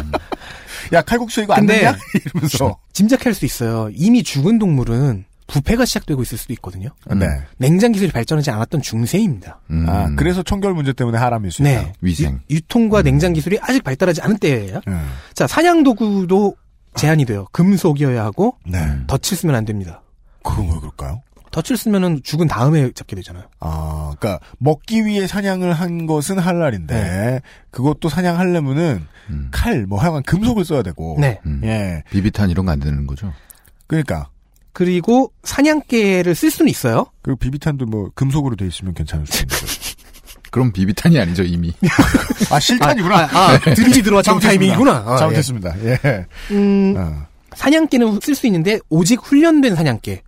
[0.92, 1.96] 야, 칼국수 이거 안 되냐?
[2.14, 2.78] 이러면서.
[2.92, 3.90] 짐작할 수 있어요.
[3.94, 6.88] 이미 죽은 동물은 부패가 시작되고 있을 수도 있거든요.
[7.14, 7.26] 네.
[7.56, 9.60] 냉장 기술이 발전하지 않았던 중세입니다.
[9.86, 11.70] 아, 그래서 청결 문제 때문에 하람일 수 있다.
[11.70, 11.92] 네.
[12.50, 14.80] 유, 통과 냉장 기술이 아직 발달하지 않은 때예요.
[14.88, 15.08] 음.
[15.34, 16.56] 자, 사냥 도구도
[16.96, 17.46] 제한이 돼요.
[17.52, 18.78] 금속이어야 하고 네.
[19.06, 20.02] 덫을 쓰면 안 됩니다.
[20.42, 21.20] 그건 왜 그럴까요?
[21.52, 23.44] 덫을 쓰면은 죽은 다음에 잡게 되잖아요.
[23.60, 27.40] 아, 그니까, 먹기 위해 사냥을 한 것은 할랄인데, 네.
[27.70, 29.06] 그것도 사냥하려면은,
[29.52, 31.16] 칼, 뭐 하여간 금속을 써야 되고.
[31.18, 31.40] 네.
[31.62, 32.02] 예.
[32.10, 33.32] 비비탄 이런 거 안 되는 거죠?
[33.86, 34.28] 그러니까.
[34.76, 37.06] 그리고 사냥개를 쓸 수는 있어요.
[37.22, 39.66] 그리고 비비탄도 뭐, 금속으로 돼 있으면 괜찮을 수 있는 거죠.
[40.52, 41.72] 그럼 비비탄이 아니죠, 이미.
[42.52, 43.16] 아, 실탄이구나.
[43.16, 45.04] 아, 아, 아, 드립이 들어왔던 타이밍이구나.
[45.06, 45.74] 아, 잘못했습니다.
[45.82, 46.26] 예.
[46.50, 47.26] 음, 어.
[47.54, 50.20] 사냥개는 쓸 수 있는데 오직 훈련된 사냥개.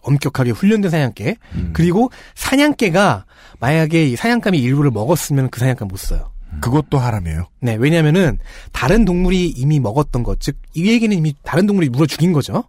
[0.00, 1.36] 엄격하게 훈련된 사냥개.
[1.56, 1.70] 음.
[1.74, 3.26] 그리고 사냥개가
[3.58, 6.32] 만약에 이 사냥감이 일부를 먹었으면 그 사냥감 못 써요.
[6.62, 7.48] 그것도 하람이에요.
[7.60, 8.38] 네, 왜냐면은
[8.72, 12.64] 다른 동물이 이미 먹었던 것, 즉 이 얘기는 이미 다른 동물이 물어 죽인 거죠.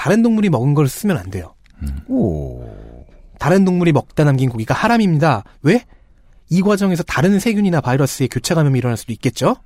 [0.00, 1.54] 다른 동물이 먹은 걸 쓰면 안 돼요.
[2.08, 2.64] 오.
[3.38, 5.44] 다른 동물이 먹다 남긴 고기가 하람입니다.
[5.60, 5.84] 왜?
[6.48, 9.56] 이 과정에서 다른 세균이나 바이러스의 교차 감염이 일어날 수도 있겠죠.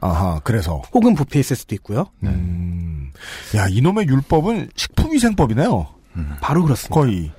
[0.00, 0.80] 아하, 그래서.
[0.94, 2.06] 혹은 부패했을 수도 있고요.
[2.22, 3.10] 음.
[3.56, 5.86] 야, 이놈의 율법은 식품위생법이네요.
[6.40, 6.94] 바로 그렇습니다.
[6.94, 7.30] 거의.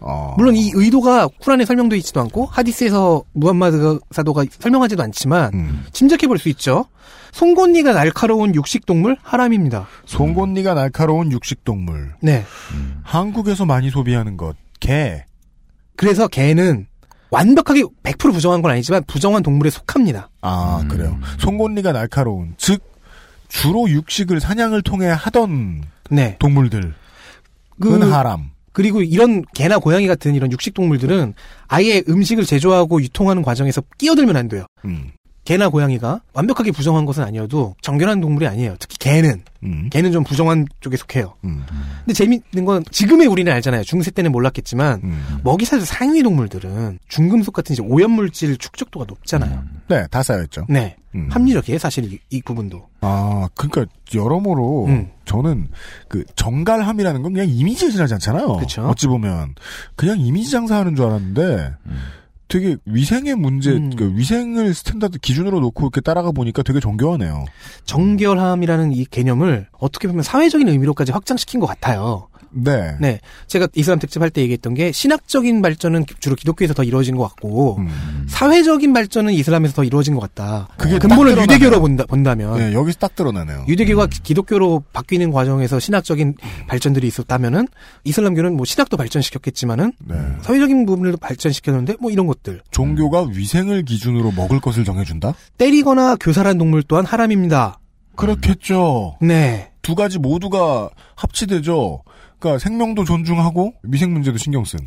[0.00, 0.34] 어.
[0.38, 5.84] 물론 이 의도가 쿠란에 설명되어 있지도 않고 하디스에서 무함마드 사도가 설명하지도 않지만 음.
[5.92, 6.86] 짐작해 볼 수 있죠.
[7.32, 9.86] 송곳니가 날카로운 육식 동물 하람입니다.
[10.06, 12.14] 송곳니가 날카로운 육식동물.
[12.20, 12.44] 네.
[13.02, 14.56] 한국에서 많이 소비하는 것.
[14.80, 15.24] 개.
[15.96, 16.86] 그래서 개는
[17.30, 20.28] 완벽하게 100% 부정한 건 아니지만 부정한 동물에 속합니다.
[20.42, 21.18] 아, 그래요.
[21.38, 22.54] 송곳니가 날카로운.
[22.58, 22.82] 즉,
[23.48, 26.36] 주로 육식을 사냥을 통해 하던 네.
[26.38, 26.94] 동물들.
[27.80, 28.50] 그- 은 하람.
[28.72, 31.34] 그리고 이런 개나 고양이 같은 이런 육식 동물들은
[31.68, 34.64] 아예 음식을 제조하고 유통하는 과정에서 끼어들면 안 돼요.
[34.86, 35.10] 음.
[35.44, 38.76] 개나 고양이가 완벽하게 부정한 것은 아니어도 정결한 동물이 아니에요.
[38.78, 39.88] 특히 개는 음.
[39.90, 41.34] 개는 좀 부정한 쪽에 속해요.
[41.44, 41.64] 음.
[42.04, 43.82] 근데 재밌는 건 지금의 우리는 알잖아요.
[43.82, 45.40] 중세 때는 몰랐겠지만 음.
[45.42, 49.64] 먹이사슬 상위 동물들은 중금속 같은 이제 오염물질 축적도가 높잖아요.
[49.88, 50.66] 네, 다 쌓여있죠.
[50.68, 50.96] 네.
[51.14, 51.28] 음.
[51.30, 52.88] 합리적이에요, 사실 이, 이 부분도.
[53.02, 53.84] 아, 그러니까
[54.14, 55.10] 여러모로 음.
[55.24, 55.68] 저는
[56.08, 58.56] 그 정갈함이라는 건 그냥 이미지에 지나지 않잖아요.
[58.56, 58.86] 그쵸.
[58.86, 59.54] 어찌 보면
[59.96, 61.74] 그냥 이미지 장사하는 줄 알았는데
[62.52, 63.96] 되게 위생의 문제, 음.
[63.96, 67.46] 그 위생을 standard 기준으로 놓고 이렇게 따라가 보니까 되게 정교하네요.
[67.86, 72.28] 정결함이라는 이 개념을 어떻게 보면 사회적인 의미로까지 확장시킨 것 같아요.
[72.54, 72.96] 네.
[73.00, 73.20] 네.
[73.48, 77.78] 제가 이슬람 특집 할 때 얘기했던 게 신학적인 발전은 주로 기독교에서 더 이루어진 것 같고
[78.28, 80.68] 사회적인 발전은 이슬람에서 더 이루어진 것 같다.
[80.70, 80.74] 음.
[80.78, 81.80] 그게 근본을 딱 유대교로.
[81.80, 83.64] 본다, 본다면 네, 여기서 딱 드러나네요.
[83.68, 86.34] 유대교가 기- 기독교로 바뀌는 과정에서 신학적인
[86.68, 87.68] 발전들이 있었다면은
[88.04, 90.14] 이슬람교는 뭐 신학도 발전시켰겠지만은 네.
[90.42, 95.34] 사회적인 부분을 발전시켰는데 뭐 이런 것들 종교가 위생을 기준으로 먹을 것을 정해준다?
[95.58, 97.78] 때리거나 교살한 동물 또한 하람입니다.
[98.16, 99.16] 그렇겠죠.
[99.20, 99.70] 네.
[99.82, 102.02] 두 가지 모두가 합치되죠.
[102.42, 104.80] 그러니까 생명도 존중하고 미생 문제도 신경 쓴.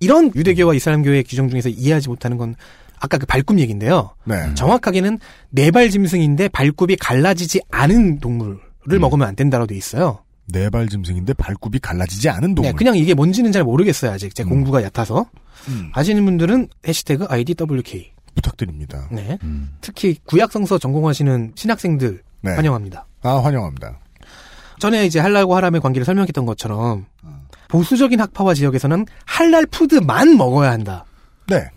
[0.00, 2.56] 이런 유대교와 이슬람교의 규정 중에서 이해하지 못하는 건
[2.98, 4.10] 아까 그 발굽 얘기인데요.
[4.24, 4.52] 네.
[4.54, 8.58] 정확하게는 네발 짐승인데 발굽이 갈라지지 않은 동물을
[8.92, 9.00] 음.
[9.00, 10.24] 먹으면 안 된다고 돼 있어요.
[10.52, 12.72] 네발 짐승인데 발굽이 갈라지지 않은 동물.
[12.72, 15.26] 네, 그냥 이게 뭔지는 잘 모르겠어요 아직 제 공부가 얕아서
[15.68, 15.90] 음.
[15.92, 19.08] 아시는 분들은 해시태그 IDWK 부탁드립니다.
[19.10, 19.38] 네.
[19.80, 22.54] 특히 구약성서 전공하시는 신학생들 네.
[22.54, 23.06] 환영합니다.
[23.22, 23.98] 아 환영합니다.
[24.78, 27.06] 전에 이제 할랄과 하람의 관계를 설명했던 것처럼
[27.68, 31.04] 보수적인 학파와 지역에서는 할랄 푸드만 먹어야 한다.
[31.48, 31.68] 네.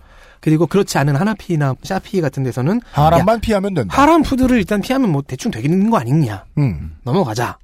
[0.42, 4.02] 그리고 그렇지 않은 하나피나 샤피 같은 데서는 하람만 야, 피하면 된다.
[4.02, 6.46] 하람 푸드를 일단 피하면 뭐 대충 되겠는 거 아니냐.
[6.58, 6.96] 음.
[7.04, 7.58] 넘어가자.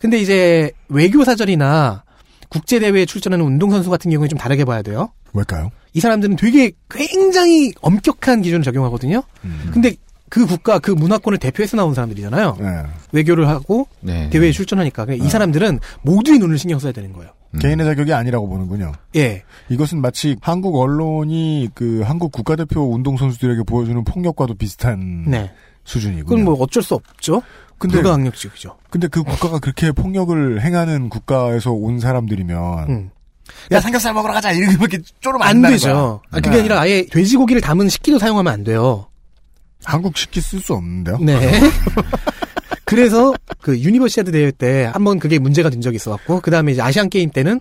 [0.00, 2.04] 근데 이제 외교 사절이나
[2.48, 5.10] 국제 대회에 출전하는 운동 선수 같은 경우에 좀 다르게 봐야 돼요.
[5.34, 5.70] 왜일까요?
[5.92, 9.22] 이 사람들은 되게 굉장히 엄격한 기준을 적용하거든요.
[9.44, 9.70] 음.
[9.72, 9.94] 근데
[10.28, 12.56] 그 국가 그 문화권을 대표해서 나온 사람들이잖아요.
[12.60, 12.82] 네.
[13.12, 14.28] 외교를 하고 네.
[14.30, 17.30] 대회에 출전하니까 그러니까 이 사람들은 모두의 눈을 신경 써야 되는 거예요.
[17.60, 18.92] 개인의 자격이 아니라고 보는군요.
[19.14, 19.44] 예.
[19.68, 25.50] 이것은 마치 한국 언론이 그 한국 국가대표 운동 선수들에게 보여주는 폭력과도 비슷한 네.
[25.84, 26.24] 수준이고요.
[26.24, 27.42] 그건 뭐 어쩔 수 없죠.
[27.78, 28.76] 근데- 불가항력적이죠.
[28.90, 33.10] 근데 그 국가가 그렇게 폭력을 행하는 국가에서 온 사람들이면 음.
[33.70, 36.20] 야 삼겹살 먹으러 가자 이렇게 쪼르면 안 안다는 되죠.
[36.30, 36.58] 아, 그게 네.
[36.60, 39.06] 아니라 아예 돼지고기를 담은 식기도 사용하면 안 돼요.
[39.86, 41.18] 한국 식기 쓸 수 없는데요.
[41.20, 41.38] 네.
[42.84, 47.08] 그래서 그 유니버시아드 대회 때 한번 그게 문제가 된 적이 있어갖고 그 다음에 이제 아시안
[47.08, 47.60] 게임 때는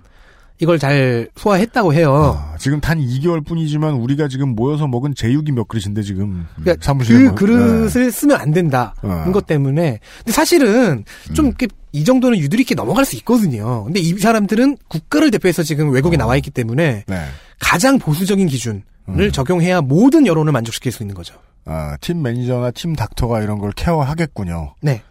[0.60, 2.38] 이걸 잘 소화했다고 해요.
[2.40, 7.18] 아, 지금 단 2개월 뿐이지만 우리가 지금 모여서 먹은 제육이 몇 그릇인데 지금 그러니까 사무실에
[7.18, 8.96] 그 뭐- 그릇을 쓰면 안 된다.
[9.02, 9.24] 어.
[9.26, 10.00] 는것 때문에.
[10.20, 11.04] 근데 사실은
[11.34, 13.84] 좀 이렇게 이 정도는 유두리께 넘어갈 수 있거든요.
[13.84, 17.26] 근데 이 사람들은 국가를 대표해서 지금 외국에 나와 있기 때문에 네.
[17.60, 19.32] 가장 보수적인 기준을 음.
[19.32, 21.36] 적용해야 모든 여론을 만족시킬 수 있는 거죠.
[21.66, 24.76] 아, 팀 매니저나 팀 닥터가 이런 걸 케어하겠군요.
[24.82, 25.02] 네.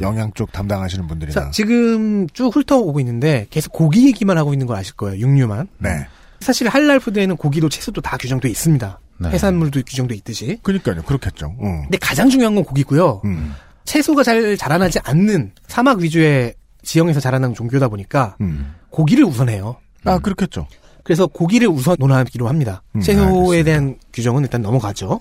[0.00, 1.34] 영양 쪽 담당하시는 분들이나.
[1.34, 5.18] 자, 지금 쭉 훑어오고 있는데 계속 고기 얘기만 하고 있는 걸 아실 거예요.
[5.18, 5.66] 육류만.
[5.78, 6.06] 네.
[6.40, 9.00] 사실 할랄 푸드에는 고기도 채소도 다 규정돼 있습니다.
[9.18, 9.30] 네.
[9.30, 10.58] 해산물도 규정돼 있듯이.
[10.62, 11.02] 그러니까요.
[11.02, 11.56] 그렇겠죠.
[11.60, 11.82] 응.
[11.82, 13.22] 근데 가장 중요한 건 고기고요.
[13.24, 13.54] 음.
[13.84, 18.74] 채소가 잘 자라나지 않는 사막 위주의 지형에서 자라는 종교다 보니까 음.
[18.90, 19.76] 고기를 우선해요.
[20.04, 20.66] 아, 그렇겠죠.
[21.04, 22.82] 그래서 고기를 우선 논하기로 합니다.
[22.96, 25.20] 음, 채소에 대한 규정은 일단 넘어가죠.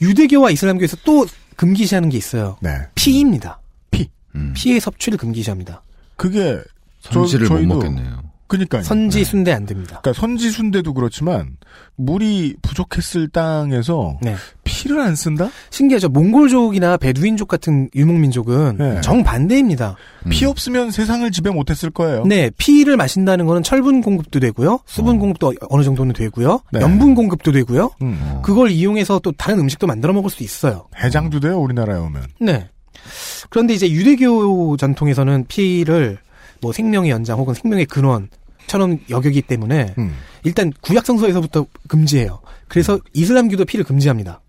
[0.00, 2.56] 유대교와 이슬람교에서 또 금기시하는 게 있어요.
[2.60, 2.70] 네.
[2.94, 3.60] 피입니다.
[3.90, 4.08] 피.
[4.54, 5.82] 피의 섭취를 금기시합니다.
[6.16, 6.58] 그게
[7.00, 8.22] 선지를 저- 못 먹겠네요.
[8.46, 8.82] 그니까요.
[8.82, 10.00] 선지 순대 안 됩니다.
[10.00, 11.56] 그러니까 선지 순대도 그렇지만
[11.96, 14.36] 물이 부족했을 땅에서 네.
[14.64, 15.50] 피를 안 쓴다?
[15.70, 16.08] 신기하죠.
[16.08, 19.00] 몽골족이나 베두인족 같은 유목민족은 네.
[19.00, 19.96] 정반대입니다.
[20.28, 22.24] 피 없으면 세상을 지배 못했을 거예요.
[22.24, 26.80] 네, 피를 마신다는 거는 철분 공급도 되고요, 수분 공급도 어느 정도는 되고요, 네.
[26.80, 27.90] 염분 공급도 되고요.
[28.02, 28.40] 음.
[28.42, 30.86] 그걸 이용해서 또 다른 음식도 만들어 먹을 수 있어요.
[30.96, 32.22] 해장도 돼요, 우리나라에 오면.
[32.40, 32.68] 네.
[33.50, 36.18] 그런데 이제 유대교 전통에서는 피를
[36.60, 38.28] 뭐 생명의 연장 혹은 생명의 근원
[38.66, 40.14] 처럼 여기기 때문에 음.
[40.44, 42.40] 일단 구약 성서에서부터 금지해요.
[42.68, 44.40] 그래서 이슬람교도 피를 금지합니다.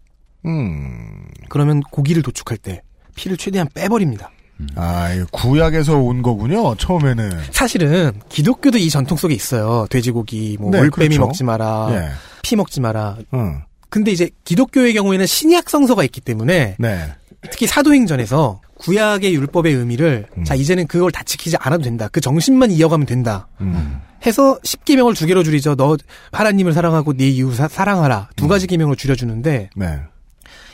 [0.46, 1.28] 음.
[1.50, 2.82] 그러면 고기를 도축할 때
[3.16, 4.32] 피를 최대한 빼버립니다.
[4.76, 7.30] 아, 이거 구약에서 온 거군요, 처음에는.
[7.52, 9.86] 사실은 기독교도 이 전통 속에 있어요.
[9.90, 11.22] 돼지고기, 뭐 네, 올빼미 그렇죠.
[11.22, 12.10] 먹지 마라, 예.
[12.42, 13.18] 피 먹지 마라.
[13.36, 13.62] 응.
[13.90, 17.14] 근데 이제 기독교의 경우에는 신약 성서가 있기 때문에 네.
[17.52, 20.44] 특히 사도행전에서 구약의 율법의 의미를 음.
[20.44, 22.08] 자 이제는 그걸 다 지키지 않아도 된다.
[22.12, 23.48] 그 정신만 이어가면 된다.
[23.62, 24.00] 음.
[24.26, 25.76] 해서 10계명을 두 개로 줄이죠.
[25.76, 25.98] 너
[26.32, 28.30] 하나님을 사랑하고 네 이웃 사- 사랑하라.
[28.32, 28.34] 음.
[28.36, 30.00] 두 가지 계명을 줄여주는데 네.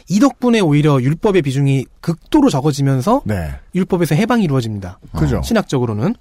[0.09, 3.51] 이 덕분에 오히려 율법의 비중이 극도로 적어지면서 네.
[3.73, 4.99] 율법에서 해방이 이루어집니다.
[5.17, 5.41] 그죠.
[5.43, 6.15] 신학적으로는.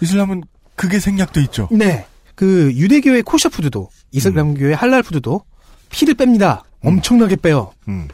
[0.00, 0.44] 이슬람은
[0.76, 1.68] 그게 생략돼 있죠.
[1.72, 2.06] 네.
[2.36, 5.42] 그 유대교의 코셔 푸드도 이슬람교의 할랄 푸드도
[5.90, 6.62] 피를 뺍니다.
[6.84, 7.72] 엄청나게 빼요.
[7.88, 8.06] 음.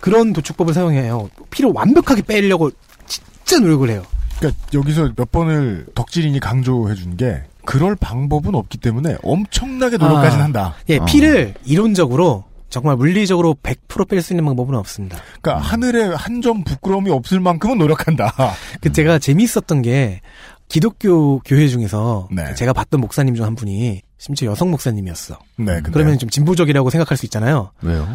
[0.00, 1.28] 그런 도축법을 사용해요.
[1.50, 2.70] 피를 완벽하게 빼려고
[3.06, 4.02] 진짜 노력을 해요.
[4.38, 10.44] 그러니까 여기서 몇 번을 덕질인이 강조해 준 게 그럴 방법은 없기 때문에 엄청나게 노력까지는 아,
[10.44, 10.74] 한다.
[10.88, 11.04] 예, 어.
[11.04, 15.18] 피를 이론적으로 정말 물리적으로 100%뺄 수 있는 방법은 없습니다.
[15.42, 18.32] 그러니까 하늘에 한 점 부끄러움이 없을 만큼은 노력한다.
[18.80, 20.20] 그 제가 재미있었던 게
[20.68, 22.54] 기독교 교회 중에서 네.
[22.54, 25.38] 제가 봤던 목사님 중 한 분이 심지어 여성 목사님이었어.
[25.58, 27.72] 네, 근데 그러면 좀 진보적이라고 생각할 수 있잖아요.
[27.82, 28.08] 왜요?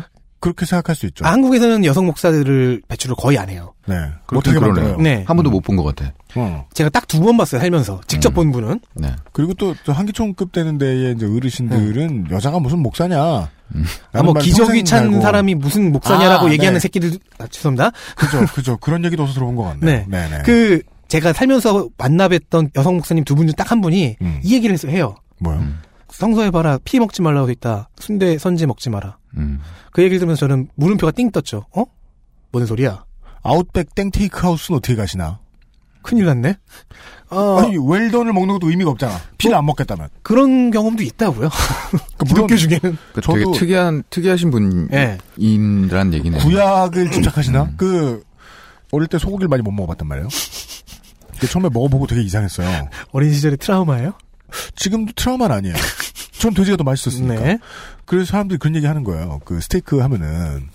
[0.45, 1.25] 그렇게 생각할 수 있죠.
[1.25, 3.73] 아, 한국에서는 여성 목사들을 배출을 거의 안 해요.
[3.87, 3.95] 네.
[4.31, 4.83] 못하게 그러네요.
[4.83, 4.97] 만들어요.
[5.01, 5.23] 네.
[5.27, 6.13] 한 번도 못 본 것 같아.
[6.35, 6.67] 어.
[6.73, 8.01] 제가 딱 두 번 봤어요, 살면서.
[8.07, 8.79] 직접 본 분은.
[8.93, 9.11] 네.
[9.31, 13.19] 그리고 또 저 한기총급 되는 데에 이제 어르신들은 여자가 무슨 목사냐.
[13.19, 13.49] 아,
[14.13, 15.21] 라는 뭐말 기저귀 찬 달고.
[15.21, 16.79] 사람이 무슨 목사냐라고 아, 얘기하는 네.
[16.79, 17.91] 새끼들, 아, 죄송합니다.
[18.15, 18.77] 그죠, 그죠.
[18.77, 19.85] 그런 얘기도 어디서 들어본 것 같네요.
[19.85, 20.05] 네.
[20.07, 20.43] 네, 네.
[20.45, 24.39] 그, 제가 살면서 만나뵀던 여성 목사님 두 분 중 딱 한 분이 음.
[24.43, 25.15] 이 얘기를 해서 해요.
[25.39, 25.63] 뭐요?
[26.19, 26.79] 성서해봐라.
[26.83, 27.89] 피 먹지 말라고 돼 있다.
[27.99, 29.17] 순대, 선지 먹지 마라.
[29.37, 29.59] 음.
[29.91, 31.65] 그 얘기를 들으면서 저는 물음표가 띵 떴죠.
[31.75, 31.83] 어?
[32.51, 33.03] 뭔 소리야?
[33.43, 35.39] 아웃백 땡 테이크하우스는 어떻게 가시나?
[36.01, 36.55] 큰일 났네.
[37.31, 39.15] 어, 아니 웰던을 먹는 것도 의미가 없잖아.
[39.37, 40.09] 피를 안 먹겠다면.
[40.21, 41.49] 그런 경험도 있다고요.
[42.27, 44.51] 기독교 중에는 그 되게 저도- 특이한 특이하신
[44.93, 45.17] 예.
[45.35, 46.41] 분이란 얘기네요.
[46.41, 47.71] 구약을 집착하시나?
[47.77, 48.23] 그
[48.91, 50.27] 어릴 때 소고기를 많이 못 먹어봤단 말이에요.
[51.51, 52.87] 처음에 먹어보고 되게 이상했어요.
[53.11, 54.13] 어린 시절의 트라우마예요?
[54.75, 55.75] 지금도 트라우마는 아니에요.
[56.39, 57.41] 전 돼지가 더 맛있었으니까.
[57.41, 57.57] 네.
[58.05, 59.39] 그래서 사람들이 그런 얘기 하는 거예요.
[59.45, 60.69] 그 스테이크 하면은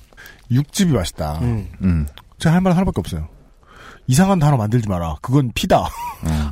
[0.51, 1.39] 육즙이 맛있다.
[1.43, 1.69] 음.
[1.83, 2.07] 음.
[2.39, 3.29] 제가 할 말 하나밖에 없어요.
[4.07, 5.17] 이상한 단어 만들지 마라.
[5.23, 5.89] 그건 피다.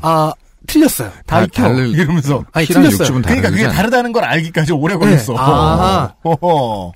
[0.03, 0.33] 아
[0.67, 1.11] 틀렸어요.
[1.27, 1.63] 다 다- 익혀.
[1.63, 2.45] 다른- 이러면서.
[2.53, 3.21] 아니 틀렸어요.
[3.23, 3.67] 그러니까 그게.
[3.69, 5.33] 다르다는 걸 알기까지 오래 걸렸어.
[5.33, 5.39] 네.
[5.39, 6.15] 아하.
[6.23, 6.93] 어허.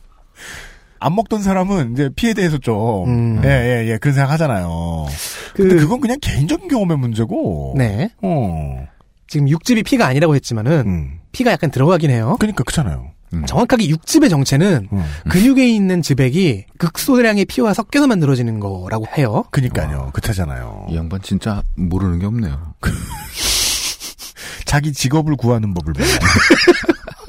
[1.01, 3.43] 안 먹던 사람은 이제 피에 대해서 좀, 음.
[3.45, 5.07] 예, 예, 예, 그런 생각 하잖아요.
[5.55, 7.75] 그- 근데 그건 그냥 개인적인 경험의 문제고.
[7.77, 8.11] 네.
[8.23, 8.87] 어.
[9.33, 11.21] 지금 육즙이 피가 아니라고 했지만은 음.
[11.33, 12.37] 피가 약간 들어가긴 해요.
[12.39, 13.13] 그러니까 그렇잖아요.
[13.47, 15.05] 정확하게 육즙의 정체는 음.
[15.31, 19.45] 근육에 있는 즙액이 극소량의 피와 섞여서 만들어지는 거라고 해요.
[19.51, 20.11] 그니까요.
[20.13, 20.89] 그렇잖아요.
[20.91, 22.75] 이 양반 진짜 모르는 게 없네요.
[24.67, 26.07] 자기 직업을 구하는 법을 몰라.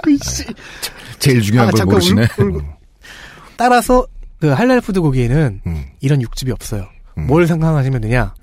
[1.20, 2.28] 제일 중요한 아, 걸 잠깐 모르시네.
[2.40, 2.66] 울- 울-
[3.56, 4.06] 따라서
[4.42, 5.86] 그 할랄 푸드 고기에는 음.
[6.02, 6.86] 이런 육즙이 없어요.
[7.16, 8.34] 뭘 상상하시면 되냐?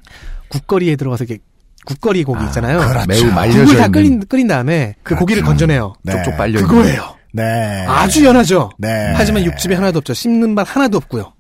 [0.49, 1.43] 국거리에 들어가서 이렇게
[1.87, 2.79] 국거리 고기 있잖아요.
[2.79, 3.07] 그렇죠.
[3.09, 5.95] 매우 말려져 국을 다 끓인, 끓인 다음에 그 고기를 건져내요.
[6.03, 6.13] 네.
[6.13, 6.61] 쪽쪽 빨려.
[6.61, 7.17] 그거예요.
[7.33, 7.85] 네.
[7.89, 8.71] 아주 연하죠.
[8.79, 9.13] 네.
[9.17, 10.15] 하지만 육즙이 하나도 없죠.
[10.15, 11.33] 씹는 맛 하나도 없고요.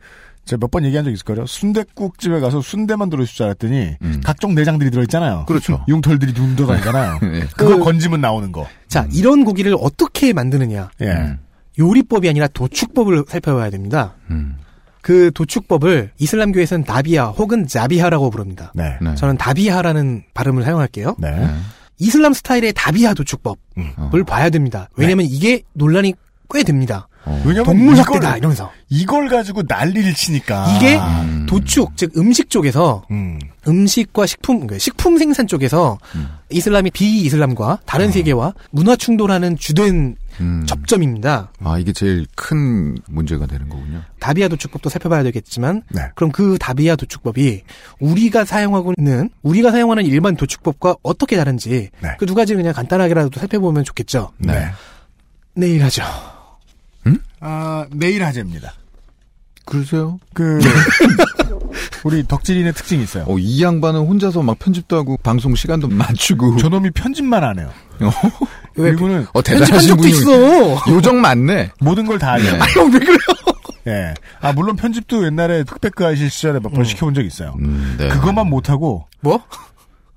[0.46, 1.46] 제가 몇 번 얘기한 적 있을 거예요.
[1.46, 4.20] 순대국집에 가서 순대만 들어있을 줄 알았더니 음.
[4.24, 5.44] 각종 내장들이 들어있잖아요.
[5.46, 5.84] 그렇죠.
[5.88, 7.18] 융털들이 둥 다니잖아요.
[7.34, 7.40] 예.
[7.56, 8.66] 그거 그- 건지면 나오는 거.
[8.88, 10.90] 자, 이런 고기를 어떻게 만드느냐?
[11.02, 11.06] 예.
[11.06, 11.38] 음.
[11.78, 14.14] 요리법이 아니라 도축법을 살펴봐야 됩니다.
[14.30, 14.56] 음.
[15.02, 18.72] 그 도축법을 이슬람교에서는 다비아 혹은 자비하라고 부릅니다.
[18.74, 18.96] 네.
[19.00, 19.14] 네.
[19.14, 21.16] 저는 다비하라는 발음을 사용할게요.
[21.18, 21.30] 네.
[21.30, 21.48] 네.
[21.98, 24.24] 이슬람 스타일의 다비아 도축법을 음.
[24.26, 24.88] 봐야 됩니다.
[24.96, 26.14] 왜냐면 이게 논란이
[26.52, 27.08] 꽤 됩니다.
[27.26, 27.34] 어.
[27.44, 30.74] 왜냐면 동물 이걸- 학대다 이러면서 이걸 가지고 난리를 치니까.
[30.76, 31.44] 이게 음.
[31.46, 33.38] 도축 즉 음식 쪽에서 음.
[33.68, 35.98] 음식과 식품 그 식품 생산 쪽에서
[36.50, 40.64] 이슬람이 비이슬람과 다른 세계와 문화 충돌하는 주된 음.
[40.66, 41.52] 접점입니다.
[41.62, 44.02] 아 이게 제일 큰 문제가 되는 거군요.
[44.18, 46.02] 다비아 도축법도 살펴봐야 되겠지만 네.
[46.14, 47.62] 그럼 그 다비아 도축법이
[48.00, 52.16] 우리가 사용하고 있는 우리가 사용하는 일반 도축법과 어떻게 다른지 네.
[52.18, 54.32] 그두 가지 그냥 간단하게라도 살펴보면 좋겠죠.
[54.38, 54.70] 네.
[55.54, 56.02] 내일 하죠.
[57.40, 58.74] 아, 내일 하재입니다.
[59.64, 60.18] 그러세요?
[60.34, 60.60] 그,
[62.04, 63.24] 우리 덕질인의 특징이 있어요.
[63.28, 66.56] 어, 이 양반은 혼자서 막 편집도 하고 방송 시간도 맞추고.
[66.58, 67.70] 저놈이 편집만 안 해요.
[68.76, 70.30] 왜 그리고는 어, 대단하신 적도 있어.
[70.90, 71.70] 요정 많네.
[71.80, 72.52] 모든 걸다 알려요.
[72.52, 72.58] 네.
[72.74, 73.18] 형왜 그래요?
[73.86, 74.14] 예.
[74.40, 77.54] 아, 물론 편집도 옛날에 흑백그 하실 시절에 몇번 시켜본 적 있어요.
[77.58, 78.08] 음, 네.
[78.08, 79.42] 그것만 못하고, 뭐?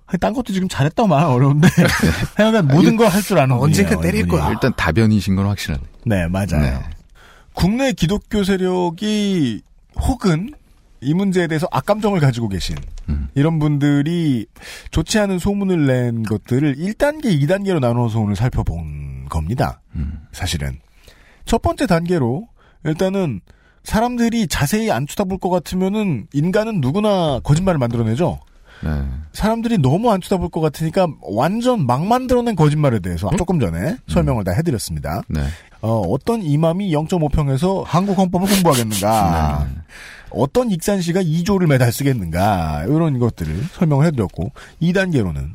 [0.05, 1.69] 아니, 딴 것도 지금 잘했다고 말하면 어려운데,
[2.35, 4.27] 하여간 모든 걸 할 줄 아는 언젠가 분이에요, 때릴.
[4.27, 4.49] 거야.
[4.51, 5.81] 일단 다변이신 건 확실하네.
[6.05, 6.61] 네, 맞아요.
[6.61, 6.79] 네.
[7.53, 9.61] 국내 기독교 세력이
[10.01, 10.53] 혹은
[11.03, 12.75] 이 문제에 대해서 악감정을 가지고 계신
[13.09, 13.29] 음.
[13.35, 14.45] 이런 분들이
[14.91, 19.81] 좋지 않은 소문을 낸 것들을 1단계, 2단계로 나눠서 오늘 살펴본 겁니다.
[19.95, 20.19] 음.
[20.31, 20.79] 사실은.
[21.45, 22.47] 첫 번째 단계로
[22.85, 23.41] 일단은
[23.83, 28.39] 사람들이 자세히 안 쳐다볼 것 같으면은 인간은 누구나 거짓말을 만들어내죠.
[28.83, 28.89] 네.
[29.31, 34.51] 사람들이 너무 안 쳐다볼 것 같으니까 완전 막 만들어낸 거짓말에 대해서 조금 전에 설명을 다
[34.51, 35.21] 해드렸습니다.
[35.27, 35.41] 네.
[35.81, 39.67] 어, 어떤 이맘이 0.5평에서 한국 헌법을 공부하겠는가.
[40.33, 42.85] 어떤 익산 시가 2조를 매달 쓰겠는가.
[42.85, 45.53] 이런 것들을 설명을 해드렸고 2단계로는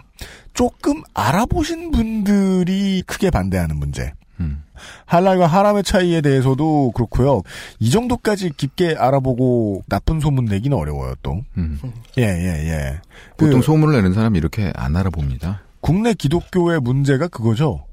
[0.55, 4.12] 조금 알아보신 분들이 크게 반대하는 문제.
[4.41, 4.62] 음.
[5.07, 7.43] 할랄과 하람의 차이에 대해서도 그렇고요.
[7.81, 11.43] 이 정도까지 깊게 알아보고 나쁜 소문 내기는 어려워요, 또.
[11.57, 11.79] 음.
[12.18, 13.01] 예, 예, 예.
[13.37, 15.62] 보통 그 소문을 내는 사람이 이렇게 안 알아봅니다.
[15.81, 17.85] 국내 기독교의 문제가 그거죠.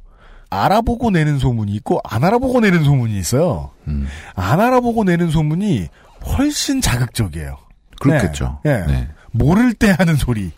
[0.50, 3.72] 알아보고 내는 소문이 있고 안 알아보고 내는 소문이 있어요.
[3.88, 4.08] 음.
[4.36, 5.88] 안 알아보고 내는 소문이
[6.26, 7.58] 훨씬 자극적이에요.
[8.00, 8.60] 그렇겠죠.
[8.64, 8.72] 네.
[8.72, 8.92] 예.
[8.92, 9.10] 네.
[9.32, 10.52] 모를 때 하는 소리.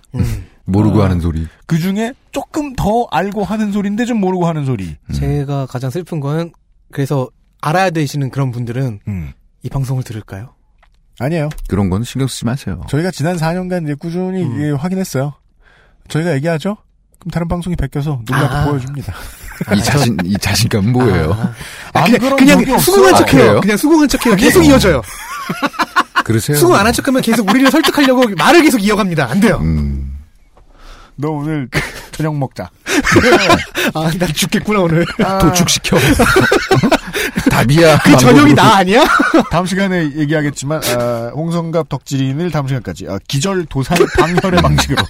[0.66, 1.06] 모르고 아.
[1.06, 1.48] 하는 소리.
[1.66, 4.96] 그 중에 조금 더 알고 하는 소리인데 좀 모르고 하는 소리.
[5.10, 5.14] 음.
[5.14, 6.52] 제가 가장 슬픈 건
[6.92, 7.30] 그래서
[7.62, 9.34] 알아야 되시는 그런 분들은 음.
[9.64, 10.54] 이 방송을 들을까요?
[11.20, 11.50] 아니에요.
[11.68, 12.82] 그런 건 신경 쓰지 마세요.
[12.90, 14.56] 저희가 지난 4년간 이제 꾸준히 음.
[14.56, 15.34] 이게 확인했어요.
[16.10, 16.78] 저희가 얘기하죠?
[17.20, 18.66] 그럼 다른 방송이 베껴서 누구한테 아.
[18.66, 19.14] 보여줍니다.
[19.76, 21.32] 이 자신, 이 자신감은 뭐예요?
[21.34, 21.54] 아,
[21.94, 22.92] 안 그냥, 그런 그냥 적이 없어.
[22.92, 23.60] 수긍한 아, 척해요.
[23.62, 24.36] 그냥 수긍한 척해요.
[24.36, 25.02] 계속 이어져요.
[26.24, 26.58] 그러세요?
[26.58, 29.30] 수긍 안 한 척하면 계속 우리를 설득하려고 말을 계속 이어갑니다.
[29.30, 29.58] 안 돼요.
[29.62, 30.16] 음.
[31.16, 31.68] 너 오늘
[32.12, 32.70] 저녁 먹자.
[33.94, 35.06] 아, 난 죽겠구나 오늘.
[35.42, 35.98] 도축시켜.
[37.50, 38.00] 답이야.
[38.06, 39.04] 그 저녁이 나 아니야?
[39.50, 45.04] 다음 시간에 얘기하겠지만 어, 홍성갑 덕질인을 다음 시간까지 어, 기절 도살 방혈의 방식으로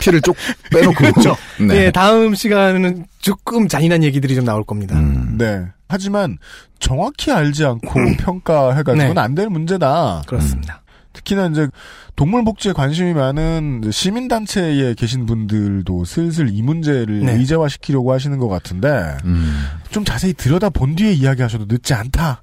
[0.00, 0.36] 피를 쪽
[0.70, 0.94] 빼놓고.
[1.12, 1.36] 그렇죠.
[1.60, 1.90] 네.
[1.90, 4.96] 다음 시간은 조금 잔인한 얘기들이 좀 나올 겁니다.
[4.96, 5.36] 음.
[5.38, 5.66] 네.
[5.88, 6.38] 하지만
[6.78, 9.20] 정확히 알지 않고 평가해가지고는 네.
[9.20, 10.22] 안될 문제다.
[10.26, 10.82] 그렇습니다.
[11.12, 11.68] 특히나 이제
[12.14, 17.32] 동물 복지에 관심이 많은 시민 단체에 계신 분들도 슬슬 이 문제를 네.
[17.34, 19.66] 의제화시키려고 하시는 것 같은데 음.
[19.90, 22.42] 좀 자세히 들여다 본 뒤에 이야기하셔도 늦지 않다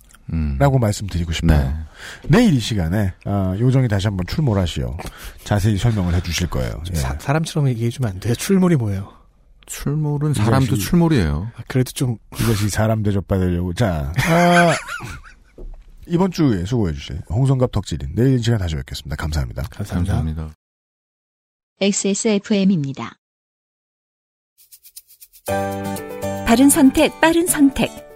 [0.58, 0.80] 라고 음.
[0.80, 1.86] 말씀드리고 싶어요.
[2.28, 4.98] 내일 이 시간에 아, 요정이 다시 한번 출몰하시오.
[5.44, 6.82] 자세히 설명을 해주실 거예요.
[6.91, 6.95] 예.
[6.95, 8.34] 사, 사람처럼 얘기해주면 안 돼요.
[8.34, 9.12] 출몰이 뭐예요?
[9.66, 11.52] 출몰은 사람도 출몰이에요.
[11.56, 13.74] 아, 그래도 좀 이것이 사람 대접받으려고.
[13.74, 14.74] 자, 아,
[16.08, 19.16] 이번 주에 수고해 주신 홍성갑 덕질인 내일 이 시간 다시 뵙겠습니다.
[19.16, 19.64] 감사합니다.
[19.70, 20.50] 감사합니다.
[21.82, 23.18] XSFM입니다.
[26.45, 28.12] 바른 선택, 빠른 선택.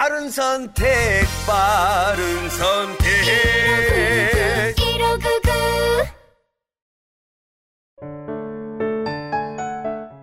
[0.00, 0.86] 바른 선택,
[1.46, 3.06] 바른 선택.
[4.74, 5.50] 1599.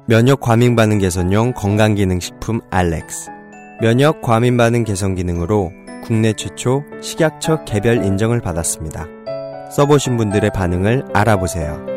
[0.08, 3.30] 면역 과민 반응 개선용 건강기능식품 알렉스.
[3.80, 5.72] 면역 과민 반응 개선 기능으로
[6.04, 9.06] 국내 최초 식약처 개별 인정을 받았습니다.
[9.70, 11.97] 써보신 분들의 반응을 알아보세요.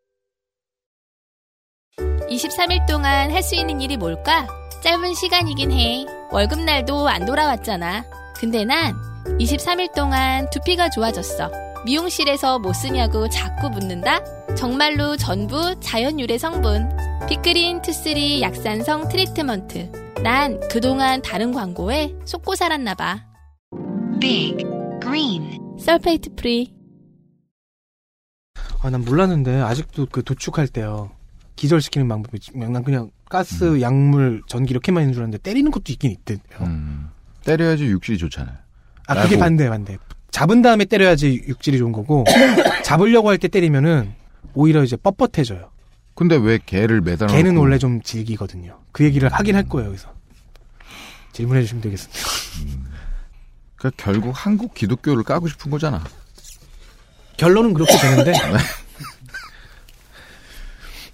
[2.31, 4.47] 23일 동안 할 수 있는 일이 뭘까?
[4.81, 6.05] 짧은 시간이긴 해.
[6.31, 8.05] 월급날도 안 돌아왔잖아.
[8.37, 8.95] 근데 난
[9.39, 11.51] 23일 동안 두피가 좋아졌어.
[11.85, 14.23] 미용실에서 뭐 쓰냐고 자꾸 묻는다?
[14.55, 16.89] 정말로 전부 자연 유래 성분.
[17.27, 19.91] 빅그린 two three 약산성 트리트먼트.
[20.23, 23.25] 난 그동안 다른 광고에 속고 살았나봐.
[24.21, 24.63] Big
[25.01, 26.73] Green sulfate free.
[28.83, 31.11] 아, 난 몰랐는데 아직도 그 도축할 때요.
[31.61, 33.81] 기절시키는 방법이 있- 난 그냥 가스, 음.
[33.81, 36.39] 약물, 전기 이렇게만 있는 줄 알았는데 때리는 것도 있긴 있대요.
[37.43, 38.55] 때려야지 육질이 좋잖아요.
[39.07, 39.37] 아, 그게.
[39.37, 39.97] 반대, 반대.
[40.31, 42.25] 잡은 다음에 때려야지 육질이 좋은 거고
[42.83, 44.13] 잡으려고 할 때 때리면은
[44.55, 45.69] 오히려 이제 뻣뻣해져요.
[46.15, 48.79] 근데 왜 개를 매달아 놓고 원래 좀 질기거든요.
[48.91, 50.11] 그 얘기를 하긴 할 거예요, 여기서.
[51.33, 52.19] 질문해 주시면 되겠습니다.
[53.75, 56.03] 그러니까 결국 한국 기독교를 까고 싶은 거잖아.
[57.37, 58.33] 결론은 그렇게 되는데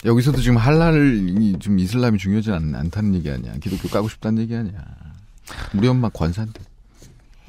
[0.08, 3.54] 여기서도 지금 할랄이 좀 이슬람이 중요하지 않, 않다는 얘기 아니야.
[3.62, 4.74] 기독교 까고 싶다는 얘기 아니야.
[5.76, 6.62] 우리 엄마 관사인데.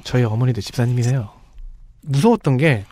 [0.03, 1.29] 저희 어머니도 집사님이세요.
[2.01, 2.85] 무서웠던 게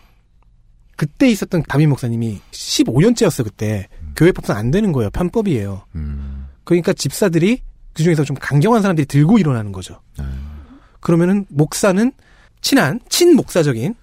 [0.96, 5.84] 그때 있었던 담임 목사님이 15년째였어 그때 교회 법상 안 되는 거예요 편법이에요.
[6.64, 7.62] 그러니까 집사들이
[7.94, 10.02] 그 중에서 좀 강경한 사람들이 들고 일어나는 거죠.
[11.02, 12.12] 그러면은 목사는
[12.62, 13.96] 친한 친 목사적인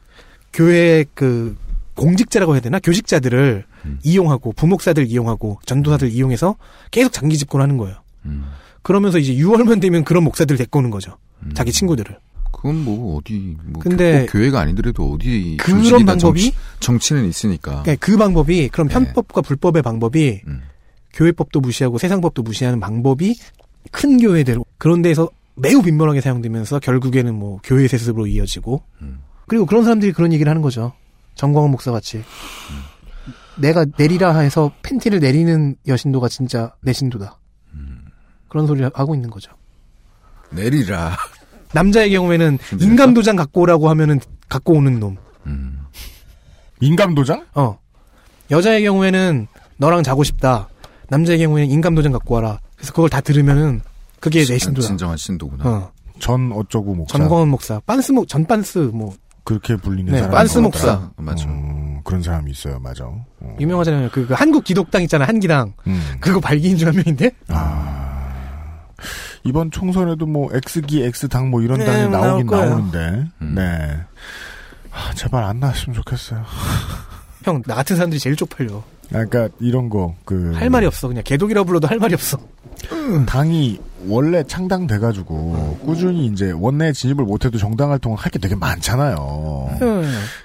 [0.53, 1.57] 교회 그
[1.97, 3.65] 공직자라고 해야 되나 교직자들을
[4.03, 6.57] 이용하고 부목사들 이용하고 전도사들 이용해서
[6.91, 7.97] 계속 장기 집권하는 거예요.
[8.83, 11.17] 그러면서 이제 6월만 되면 그런 목사들 데리고 오는 거죠.
[11.55, 12.17] 자기 친구들을.
[12.53, 17.83] 그건 뭐 어디 뭐 근데 꼭 교회가 아니더라도 어디 그런 방법이- 정치, 정치는 있으니까.
[17.83, 18.95] 그러니까 그 방법이 그럼 네.
[18.95, 20.63] 편법과 불법의 방법이 음.
[21.13, 23.37] 교회법도 무시하고 세상법도 무시하는 방법이
[23.91, 29.19] 큰 교회들 그런 데에서 매우 빈번하게 사용되면서 결국에는 뭐 교회 세습으로 이어지고 음.
[29.47, 30.93] 그리고 그런 사람들이 그런 얘기를 하는 거죠.
[31.35, 32.23] 정광훈 목사 같이
[33.57, 37.39] 내가 내리라 해서 팬티를 내리는 여신도가 진짜 내 신도다.
[38.49, 39.53] 그런 소리를 하고 있는 거죠.
[40.51, 41.17] 내리라.
[41.73, 45.17] 남자의 경우에는 인감 도장 갖고 오라고 하면은 갖고 오는 놈.
[46.81, 47.47] 인감 도장?
[47.55, 47.79] 어.
[48.51, 49.47] 여자의 경우에는
[49.79, 50.69] 너랑 자고 싶다.
[51.09, 52.61] 남자의 경우에는 인감 도장 갖고 와라.
[52.77, 53.81] 그래서 그걸 다 들으면은
[54.21, 54.87] 그게 내 신도다.
[54.87, 55.69] 진정한 신도구나.
[55.69, 55.93] 어.
[56.21, 57.19] 전 어쩌고 목사.
[57.19, 60.33] 전광훈 목사, 빤스 목, 전 빤스 뭐 그렇게 불리는 네, 사람.
[60.33, 61.11] 빤스 목사.
[61.17, 61.47] 맞아.
[62.15, 62.79] 그런 사람이 있어요.
[62.79, 63.05] 맞아.
[63.07, 63.57] 어.
[63.59, 64.11] 유명하잖아요.
[64.13, 65.73] 그, 그 한국 기독당 있잖아, 한기당.
[65.89, 66.01] 음.
[66.21, 67.33] 그거 발기인 중 한 명인데.
[69.43, 72.47] 이번 총선에도 뭐 X기 X당 뭐 이런 네, 당이 뭐 나오긴.
[72.47, 73.27] 나오는데.
[73.43, 73.55] 음.
[73.57, 73.99] 네.
[74.93, 76.45] 아, 제발 안 나왔으면 좋겠어요.
[77.43, 78.77] 형, 나 같은 사람들이 제일 쪽팔려.
[78.77, 78.83] 아,
[79.25, 80.53] 그러니까 이런 거 그.
[80.55, 81.09] 할 말이 없어.
[81.09, 82.39] 그냥 개독이라 불러도 할 말이 없어.
[83.27, 89.77] 당이 원래 창당돼가지고 꾸준히 이제 원내 진입을 못해도 정당 활동을 할 게 되게 많잖아요.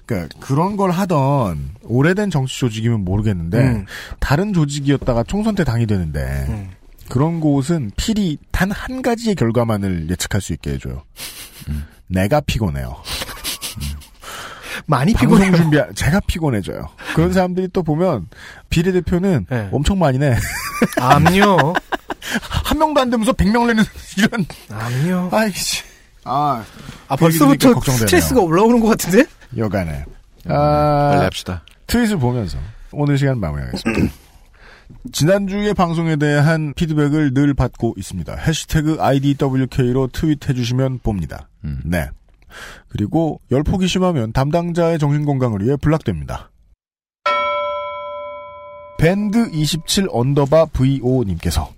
[0.06, 3.86] 그러니까 그런 걸 하던 오래된 정치 조직이면 모르겠는데 음.
[4.20, 6.70] 다른 조직이었다가 총선 때 당이 되는데 음.
[7.10, 11.04] 그런 곳은 필히 단 한 가지의 결과만을 예측할 수 있게 해줘요.
[12.08, 12.96] 내가 피곤해요.
[14.86, 15.56] 많이 피곤해요.
[15.56, 16.88] 준비 제가 피곤해져요.
[17.16, 18.28] 그런 사람들이 또 보면
[18.70, 20.36] 비례대표는 엄청 많이 내.
[21.00, 21.74] 암요.
[22.42, 23.84] 한 명도 안 되면서 100명 내는
[24.18, 24.46] 이런.
[24.72, 25.30] 암요.
[25.32, 25.84] 아이씨.
[26.24, 26.64] 아,
[27.08, 28.08] 아 벌써부터 걱정되네요.
[28.08, 29.26] 스트레스가 올라오는 것 같은데?
[29.58, 30.06] 여간에.
[30.48, 31.64] 아, 빨리 합시다.
[31.88, 32.58] 트윗을 보면서
[32.92, 34.14] 오늘 시간 마무리하겠습니다.
[35.12, 38.36] 지난주의 방송에 대한 피드백을 늘 받고 있습니다.
[38.36, 41.48] 해시태그 IDWK로 트윗해주시면 봅니다.
[41.86, 42.10] 네.
[42.88, 46.50] 그리고 열폭이 심하면 담당자의 정신건강을 위해 block됩니다.
[48.98, 51.72] 밴드 27 underbar VO님께서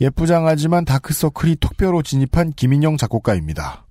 [0.00, 3.84] 예쁘장하지만 다크서클이 턱뼈로 진입한 김인영 작곡가입니다.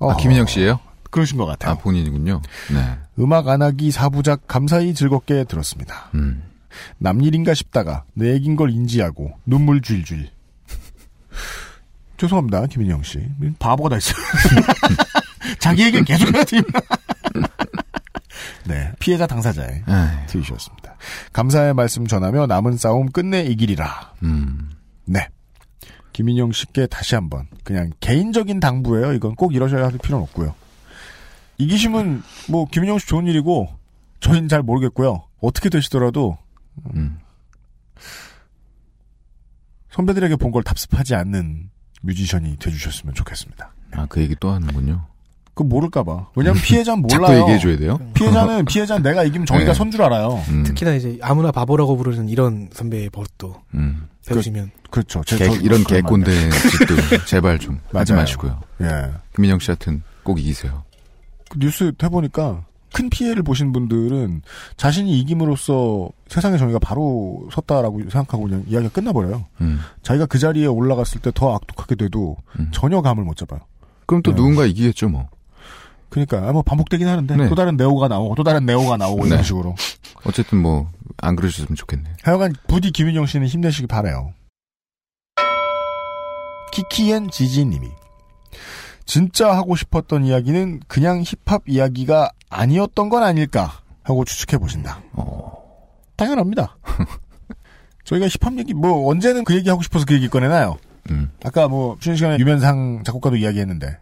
[0.00, 0.80] 아, 김인영 씨예요?
[1.10, 1.72] 그러신 것 같아요.
[1.72, 2.42] 아, 본인이군요.
[2.72, 2.98] 네.
[3.18, 6.10] 음악 안 하기 4부작 감사히 즐겁게 들었습니다.
[6.14, 6.42] 음.
[6.98, 10.28] 남일인가 싶다가 내 얘긴 걸 인지하고 눈물 줄줄.
[12.18, 13.26] 죄송합니다, 김인영 씨.
[13.58, 14.16] 바보가 다 있어요.
[15.60, 16.80] 자기 얘기를 계속 해야 됩니다.
[18.66, 20.26] 네, 피해자 당사자의 에이.
[20.26, 20.96] 트윗이었습니다.
[21.32, 24.12] 감사의 말씀 전하며 남은 싸움 끝내 이기리라.
[24.24, 24.70] 음.
[25.08, 25.28] 네.
[26.12, 29.12] 김인영 씨께 다시 한번 그냥 개인적인 당부예요.
[29.12, 30.54] 이건 꼭 이러셔야 할 필요는 없고요.
[31.58, 33.68] 이기심은 뭐 김인영 씨 좋은 일이고
[34.20, 35.24] 저희는 잘 모르겠고요.
[35.40, 36.36] 어떻게 되시더라도
[36.94, 37.18] 음.
[39.90, 41.70] 선배들에게 본 걸 답습하지 않는
[42.02, 43.72] 뮤지션이 돼주셨으면 좋겠습니다.
[43.92, 45.06] 아, 그 얘기 또 하는군요.
[45.58, 46.28] 그 모를까봐.
[46.36, 47.42] 왜냐면 피해자는 자꾸 몰라요.
[47.42, 47.98] 얘기해줘야 돼요?
[48.14, 49.74] 피해자는 피해자는 내가 이기면 저희가 네.
[49.74, 50.40] 선줄 알아요.
[50.50, 50.62] 음.
[50.62, 54.08] 특히나 이제 아무나 바보라고 부르는 이런 선배의 버릇도 음.
[54.26, 58.12] 배우시면 그, 렇죠 개- 이런 개꼰대 짓도 제발 좀 하지.
[58.12, 58.60] 마시고요.
[58.82, 59.10] 예.
[59.34, 60.84] 김인영 씨 같은 꼭 이기세요.
[61.50, 64.42] 그 뉴스 해보니까 큰 피해를 보신 분들은
[64.76, 69.44] 자신이 이김으로써 세상의 정의가 바로 섰다라고 생각하고 그냥 이야기가 끝나버려요.
[69.60, 69.80] 음.
[70.02, 72.36] 자기가 그 자리에 올라갔을 때 더 악독하게 돼도
[72.70, 73.60] 전혀 감을 못 잡아요.
[74.06, 75.28] 그럼 또 누군가 이기겠죠, 뭐.
[76.10, 77.48] 그러니까 아, 뭐 반복되긴 하는데 네.
[77.48, 79.44] 또 다른 네오가 나오고 또 다른 네오가 나오고 이런 네.
[79.44, 79.74] 식으로.
[80.24, 82.14] 어쨌든 뭐, 안 그러셨으면 좋겠네요.
[82.22, 84.32] 하여간 부디 김윤영 씨는 힘내시기 바래요.
[86.72, 87.88] 키키엔 지지님이
[89.04, 95.00] 진짜 하고 싶었던 이야기는 그냥 힙합 이야기가 아니었던 건 아닐까 하고 추측해 보신다.
[96.16, 96.76] 당연합니다.
[98.04, 100.78] 저희가 힙합 얘기 뭐 언제는 그 얘기 하고 싶어서 그 얘기 꺼내나요?
[101.10, 101.30] 음.
[101.44, 103.98] 아까 뭐 쉬는 시간에 유면상 작곡가도 이야기했는데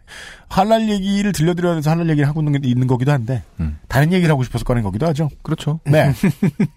[0.49, 3.79] 할랄 얘기를 들려드려야 돼서 할랄 얘기를 하고 있는, 게 있는 거기도 한데 음.
[3.87, 5.29] 다른 얘기를 하고 싶어서 꺼낸 거기도 하죠.
[5.43, 5.79] 그렇죠.
[5.85, 6.13] 네.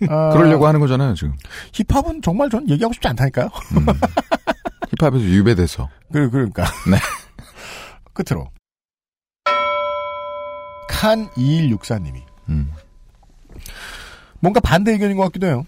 [0.09, 1.35] 어, 그러려고 하는 거잖아요, 지금.
[1.73, 3.49] 힙합은 정말 전 얘기하고 싶지 않다니까요.
[4.99, 5.89] 힙합에서 유배돼서.
[6.13, 6.65] 그, 그러니까.
[6.91, 6.97] 네.
[8.13, 8.51] 끝으로.
[10.89, 12.23] 칸 2164님이.
[12.49, 12.71] 음.
[14.41, 15.67] 뭔가 반대 의견인 것 같기도 해요.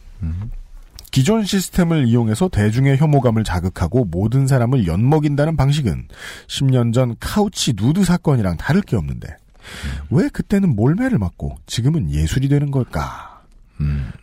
[1.12, 6.08] 기존 시스템을 이용해서 대중의 혐오감을 자극하고 모든 사람을 엿먹인다는 방식은
[6.48, 9.28] 10년 전 카우치 누드 사건이랑 다를 게 없는데
[10.10, 13.42] 왜 그때는 몰매를 맞고 지금은 예술이 되는 걸까?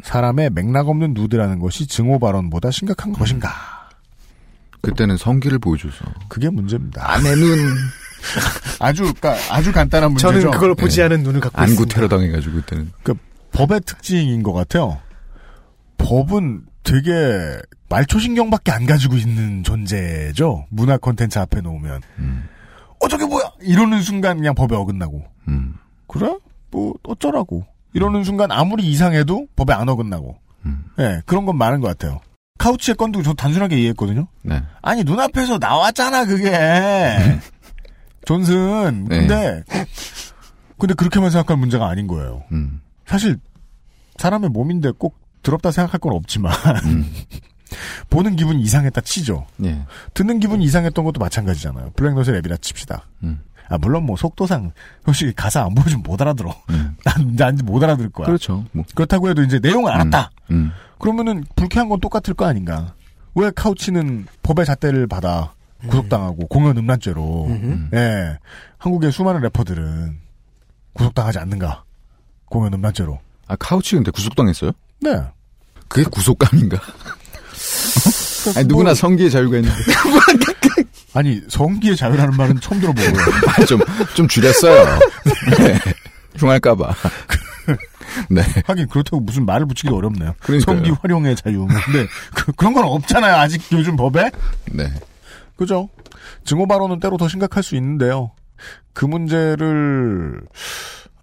[0.04, 3.50] 사람의 맥락 없는 누드라는 것이 증오 발언보다 심각한 것인가?
[4.82, 6.06] 그때는 성기를 보여줘서.
[6.30, 7.12] 그게 문제입니다.
[7.12, 7.76] 아내 눈.
[8.80, 10.32] 아주 그러니까 아주 간단한 문제죠.
[10.32, 11.96] 저는 그걸 보지 않은 눈을 갖고 안구 있습니다.
[11.96, 12.92] 테러 당해가지고 그때는.
[13.04, 13.14] 그
[13.52, 15.00] 법의 특징인 것 같아요.
[15.98, 17.60] 법은 되게
[17.90, 20.66] 말초신경밖에 안 가지고 있는 존재죠.
[20.70, 22.02] 문화 콘텐츠 앞에 놓으면.
[23.00, 23.52] 어, 저게 뭐야!
[23.62, 25.24] 이러는 순간 그냥 법에 어긋나고.
[25.50, 25.76] 음.
[26.08, 26.36] 그래?
[26.72, 27.64] 뭐, 어쩌라고.
[27.94, 30.38] 이러는 순간 아무리 이상해도 법에 안 어긋나고.
[31.00, 32.20] 예, 그런 건 많은 것 같아요.
[32.58, 34.28] 카우치의 건도 저 단순하게 이해했거든요.
[34.42, 34.62] 네.
[34.82, 36.52] 아니, 눈앞에서 나왔잖아, 그게.
[38.26, 39.06] 존슨.
[39.06, 39.20] 네.
[39.20, 39.64] 근데,
[40.78, 42.44] 근데 그렇게만 생각할 문제가 아닌 거예요.
[42.52, 42.82] 음.
[43.06, 43.38] 사실,
[44.18, 46.54] 사람의 몸인데 꼭 더럽다 생각할 건 없지만,
[46.86, 47.12] 음.
[48.10, 49.46] 보는 기분이 이상했다 치죠.
[49.64, 49.86] 예.
[50.14, 51.92] 듣는 기분이 이상했던 것도 마찬가지잖아요.
[51.96, 53.06] 블랙넛의 랩이라 칩시다.
[53.24, 53.40] 음.
[53.70, 54.72] 아, 물론 뭐 속도상,
[55.06, 56.56] 혹시 가사 안 보여주면 못 알아들어.
[57.06, 58.26] 난, 난못 알아들을 거야.
[58.26, 58.28] 음.
[58.28, 58.66] 그렇죠.
[58.72, 58.84] 뭐.
[58.96, 60.32] 그렇다고 해도 이제 내용을 알았다.
[60.52, 60.72] 음.
[60.98, 62.96] 그러면은 불쾌한 건 똑같을 거 아닌가.
[63.36, 65.54] 왜 카우치는 법의 잣대를 받아
[65.88, 67.90] 구속당하고 공연 음란죄로 음.
[67.94, 68.38] 예
[68.78, 70.18] 한국의 수많은 래퍼들은
[70.94, 71.84] 구속당하지 않는가
[72.46, 74.72] 공연 음란죄로 아, 카우치 근데 구속당했어요?
[75.02, 75.22] 네
[75.88, 76.78] 그게 구속감인가?
[78.56, 79.76] 아니, 누구나 성기의 자유가 있는데.
[81.14, 83.12] 아니 성기의 자유라는 말은 처음 들어보고요
[83.48, 83.80] 아, 좀,
[84.16, 85.00] 좀 줄였어요.
[85.58, 85.80] 네.
[86.38, 86.94] 흉할까봐.
[88.30, 88.42] 네.
[88.66, 90.76] 하긴 그렇다고 무슨 말을 붙이기 어렵네요 그러니까요.
[90.78, 94.32] 성기 활용의 자유 근데 그, 그런 건 없잖아요 아직 요즘 법에
[94.72, 94.92] 네.
[95.56, 95.90] 그죠?
[96.44, 98.32] 증오 발언은 때로 더 심각할 수 있는데요.
[98.94, 100.42] 그 문제를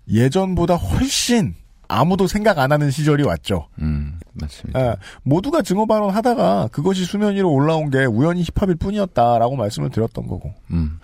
[0.08, 1.54] 예전보다 훨씬
[1.88, 3.68] 아무도 생각 안 하는 시절이 왔죠.
[3.80, 4.80] 음, 맞습니다.
[4.80, 10.26] 예, 모두가 증오 발언 하다가 그것이 수면 위로 올라온 게 우연히 힙합일 뿐이었다라고 말씀을 드렸던
[10.26, 10.52] 거고.
[10.70, 10.98] 음.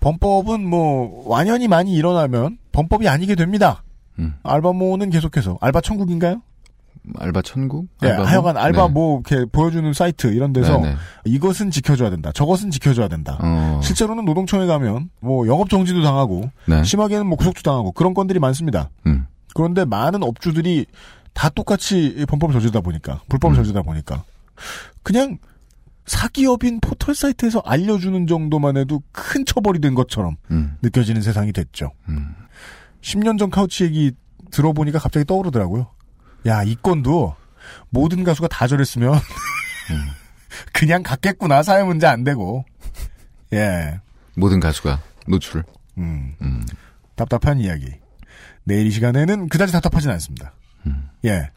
[0.00, 3.82] 범법은 뭐 완연히 많이 일어나면 범법이 아니게 됩니다.
[4.18, 4.34] 음.
[4.42, 6.42] 알바모는 계속해서 알바 천국인가요?
[7.18, 7.88] 알바 천국?
[8.02, 8.28] 예, 알바모?
[8.28, 8.92] 하여간 알바 네.
[8.92, 10.96] 뭐 이렇게 보여주는 사이트 이런 데서 네, 네.
[11.24, 12.32] 이것은 지켜줘야 된다.
[12.32, 13.38] 저것은 지켜줘야 된다.
[13.42, 13.80] 어.
[13.82, 16.82] 실제로는 노동청에 가면 뭐 영업 정지도 당하고 네.
[16.82, 18.90] 심하게는 뭐 구속도 당하고 그런 건들이 많습니다.
[19.06, 19.26] 음.
[19.54, 20.86] 그런데 많은 업주들이
[21.32, 24.24] 다 똑같이 범법을 저지르다 보니까 불법을 저지르다 보니까
[25.02, 25.38] 그냥
[26.06, 30.76] 사기업인 포털 사이트에서 알려주는 정도만 해도 큰 처벌이 된 것처럼 음.
[30.82, 31.92] 느껴지는 세상이 됐죠.
[33.00, 34.12] 10년 전 카우치 얘기
[34.50, 35.86] 들어보니까 갑자기 떠오르더라고요.
[36.46, 37.34] 야, 이 건도
[37.88, 39.14] 모든 가수가 다 저랬으면
[40.72, 41.62] 그냥 갔겠구나.
[41.62, 42.64] 사회 문제 안 되고.
[43.52, 44.00] 예.
[44.36, 45.64] 모든 가수가 노출.
[45.98, 46.34] 음.
[47.16, 47.92] 답답한 이야기.
[48.64, 50.54] 내일 이 시간에는 그다지 답답하진 않습니다.
[51.24, 51.50] 예.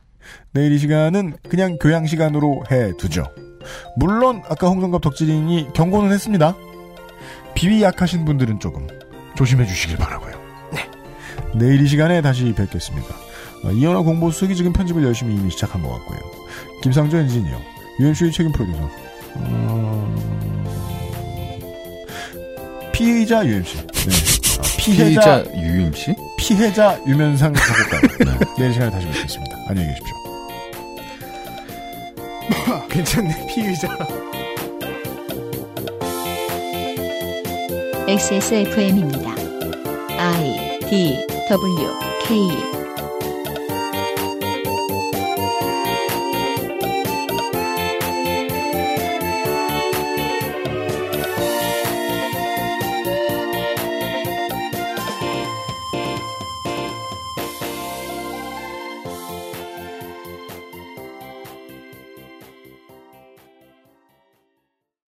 [0.52, 3.26] 내일 이 시간은 그냥 교양 시간으로 해 두죠.
[3.98, 6.56] 물론 아까 홍성갑 덕질인이 경고는 했습니다.
[7.56, 8.88] 비위 약하신 분들은 조금
[9.36, 10.36] 조심해 주시길 바라고요.
[10.74, 10.90] 네.
[11.58, 13.08] 내일 이 시간에 다시 뵙겠습니다.
[13.64, 16.20] 어, 이현아 공보수석이 지금 편집을 열심히 이미 시작한 것 같고요.
[16.84, 17.60] 김상조 엔지니어,
[18.00, 18.90] UMC의 책임 프로듀서,
[19.36, 20.57] 어...
[22.98, 23.78] 피의자 UMC.
[23.78, 23.84] 네.
[24.58, 26.16] 어, 피해자, 유임씨?
[26.40, 28.02] 피해자 유면상 사고가
[28.58, 29.56] 내일 시간에 다시 뵙겠습니다.
[29.68, 30.16] 안녕히 계십시오.
[32.90, 33.88] 괜찮네, 피의자.
[38.08, 39.36] XSFM입니다.
[40.18, 41.90] I D W
[42.26, 42.77] K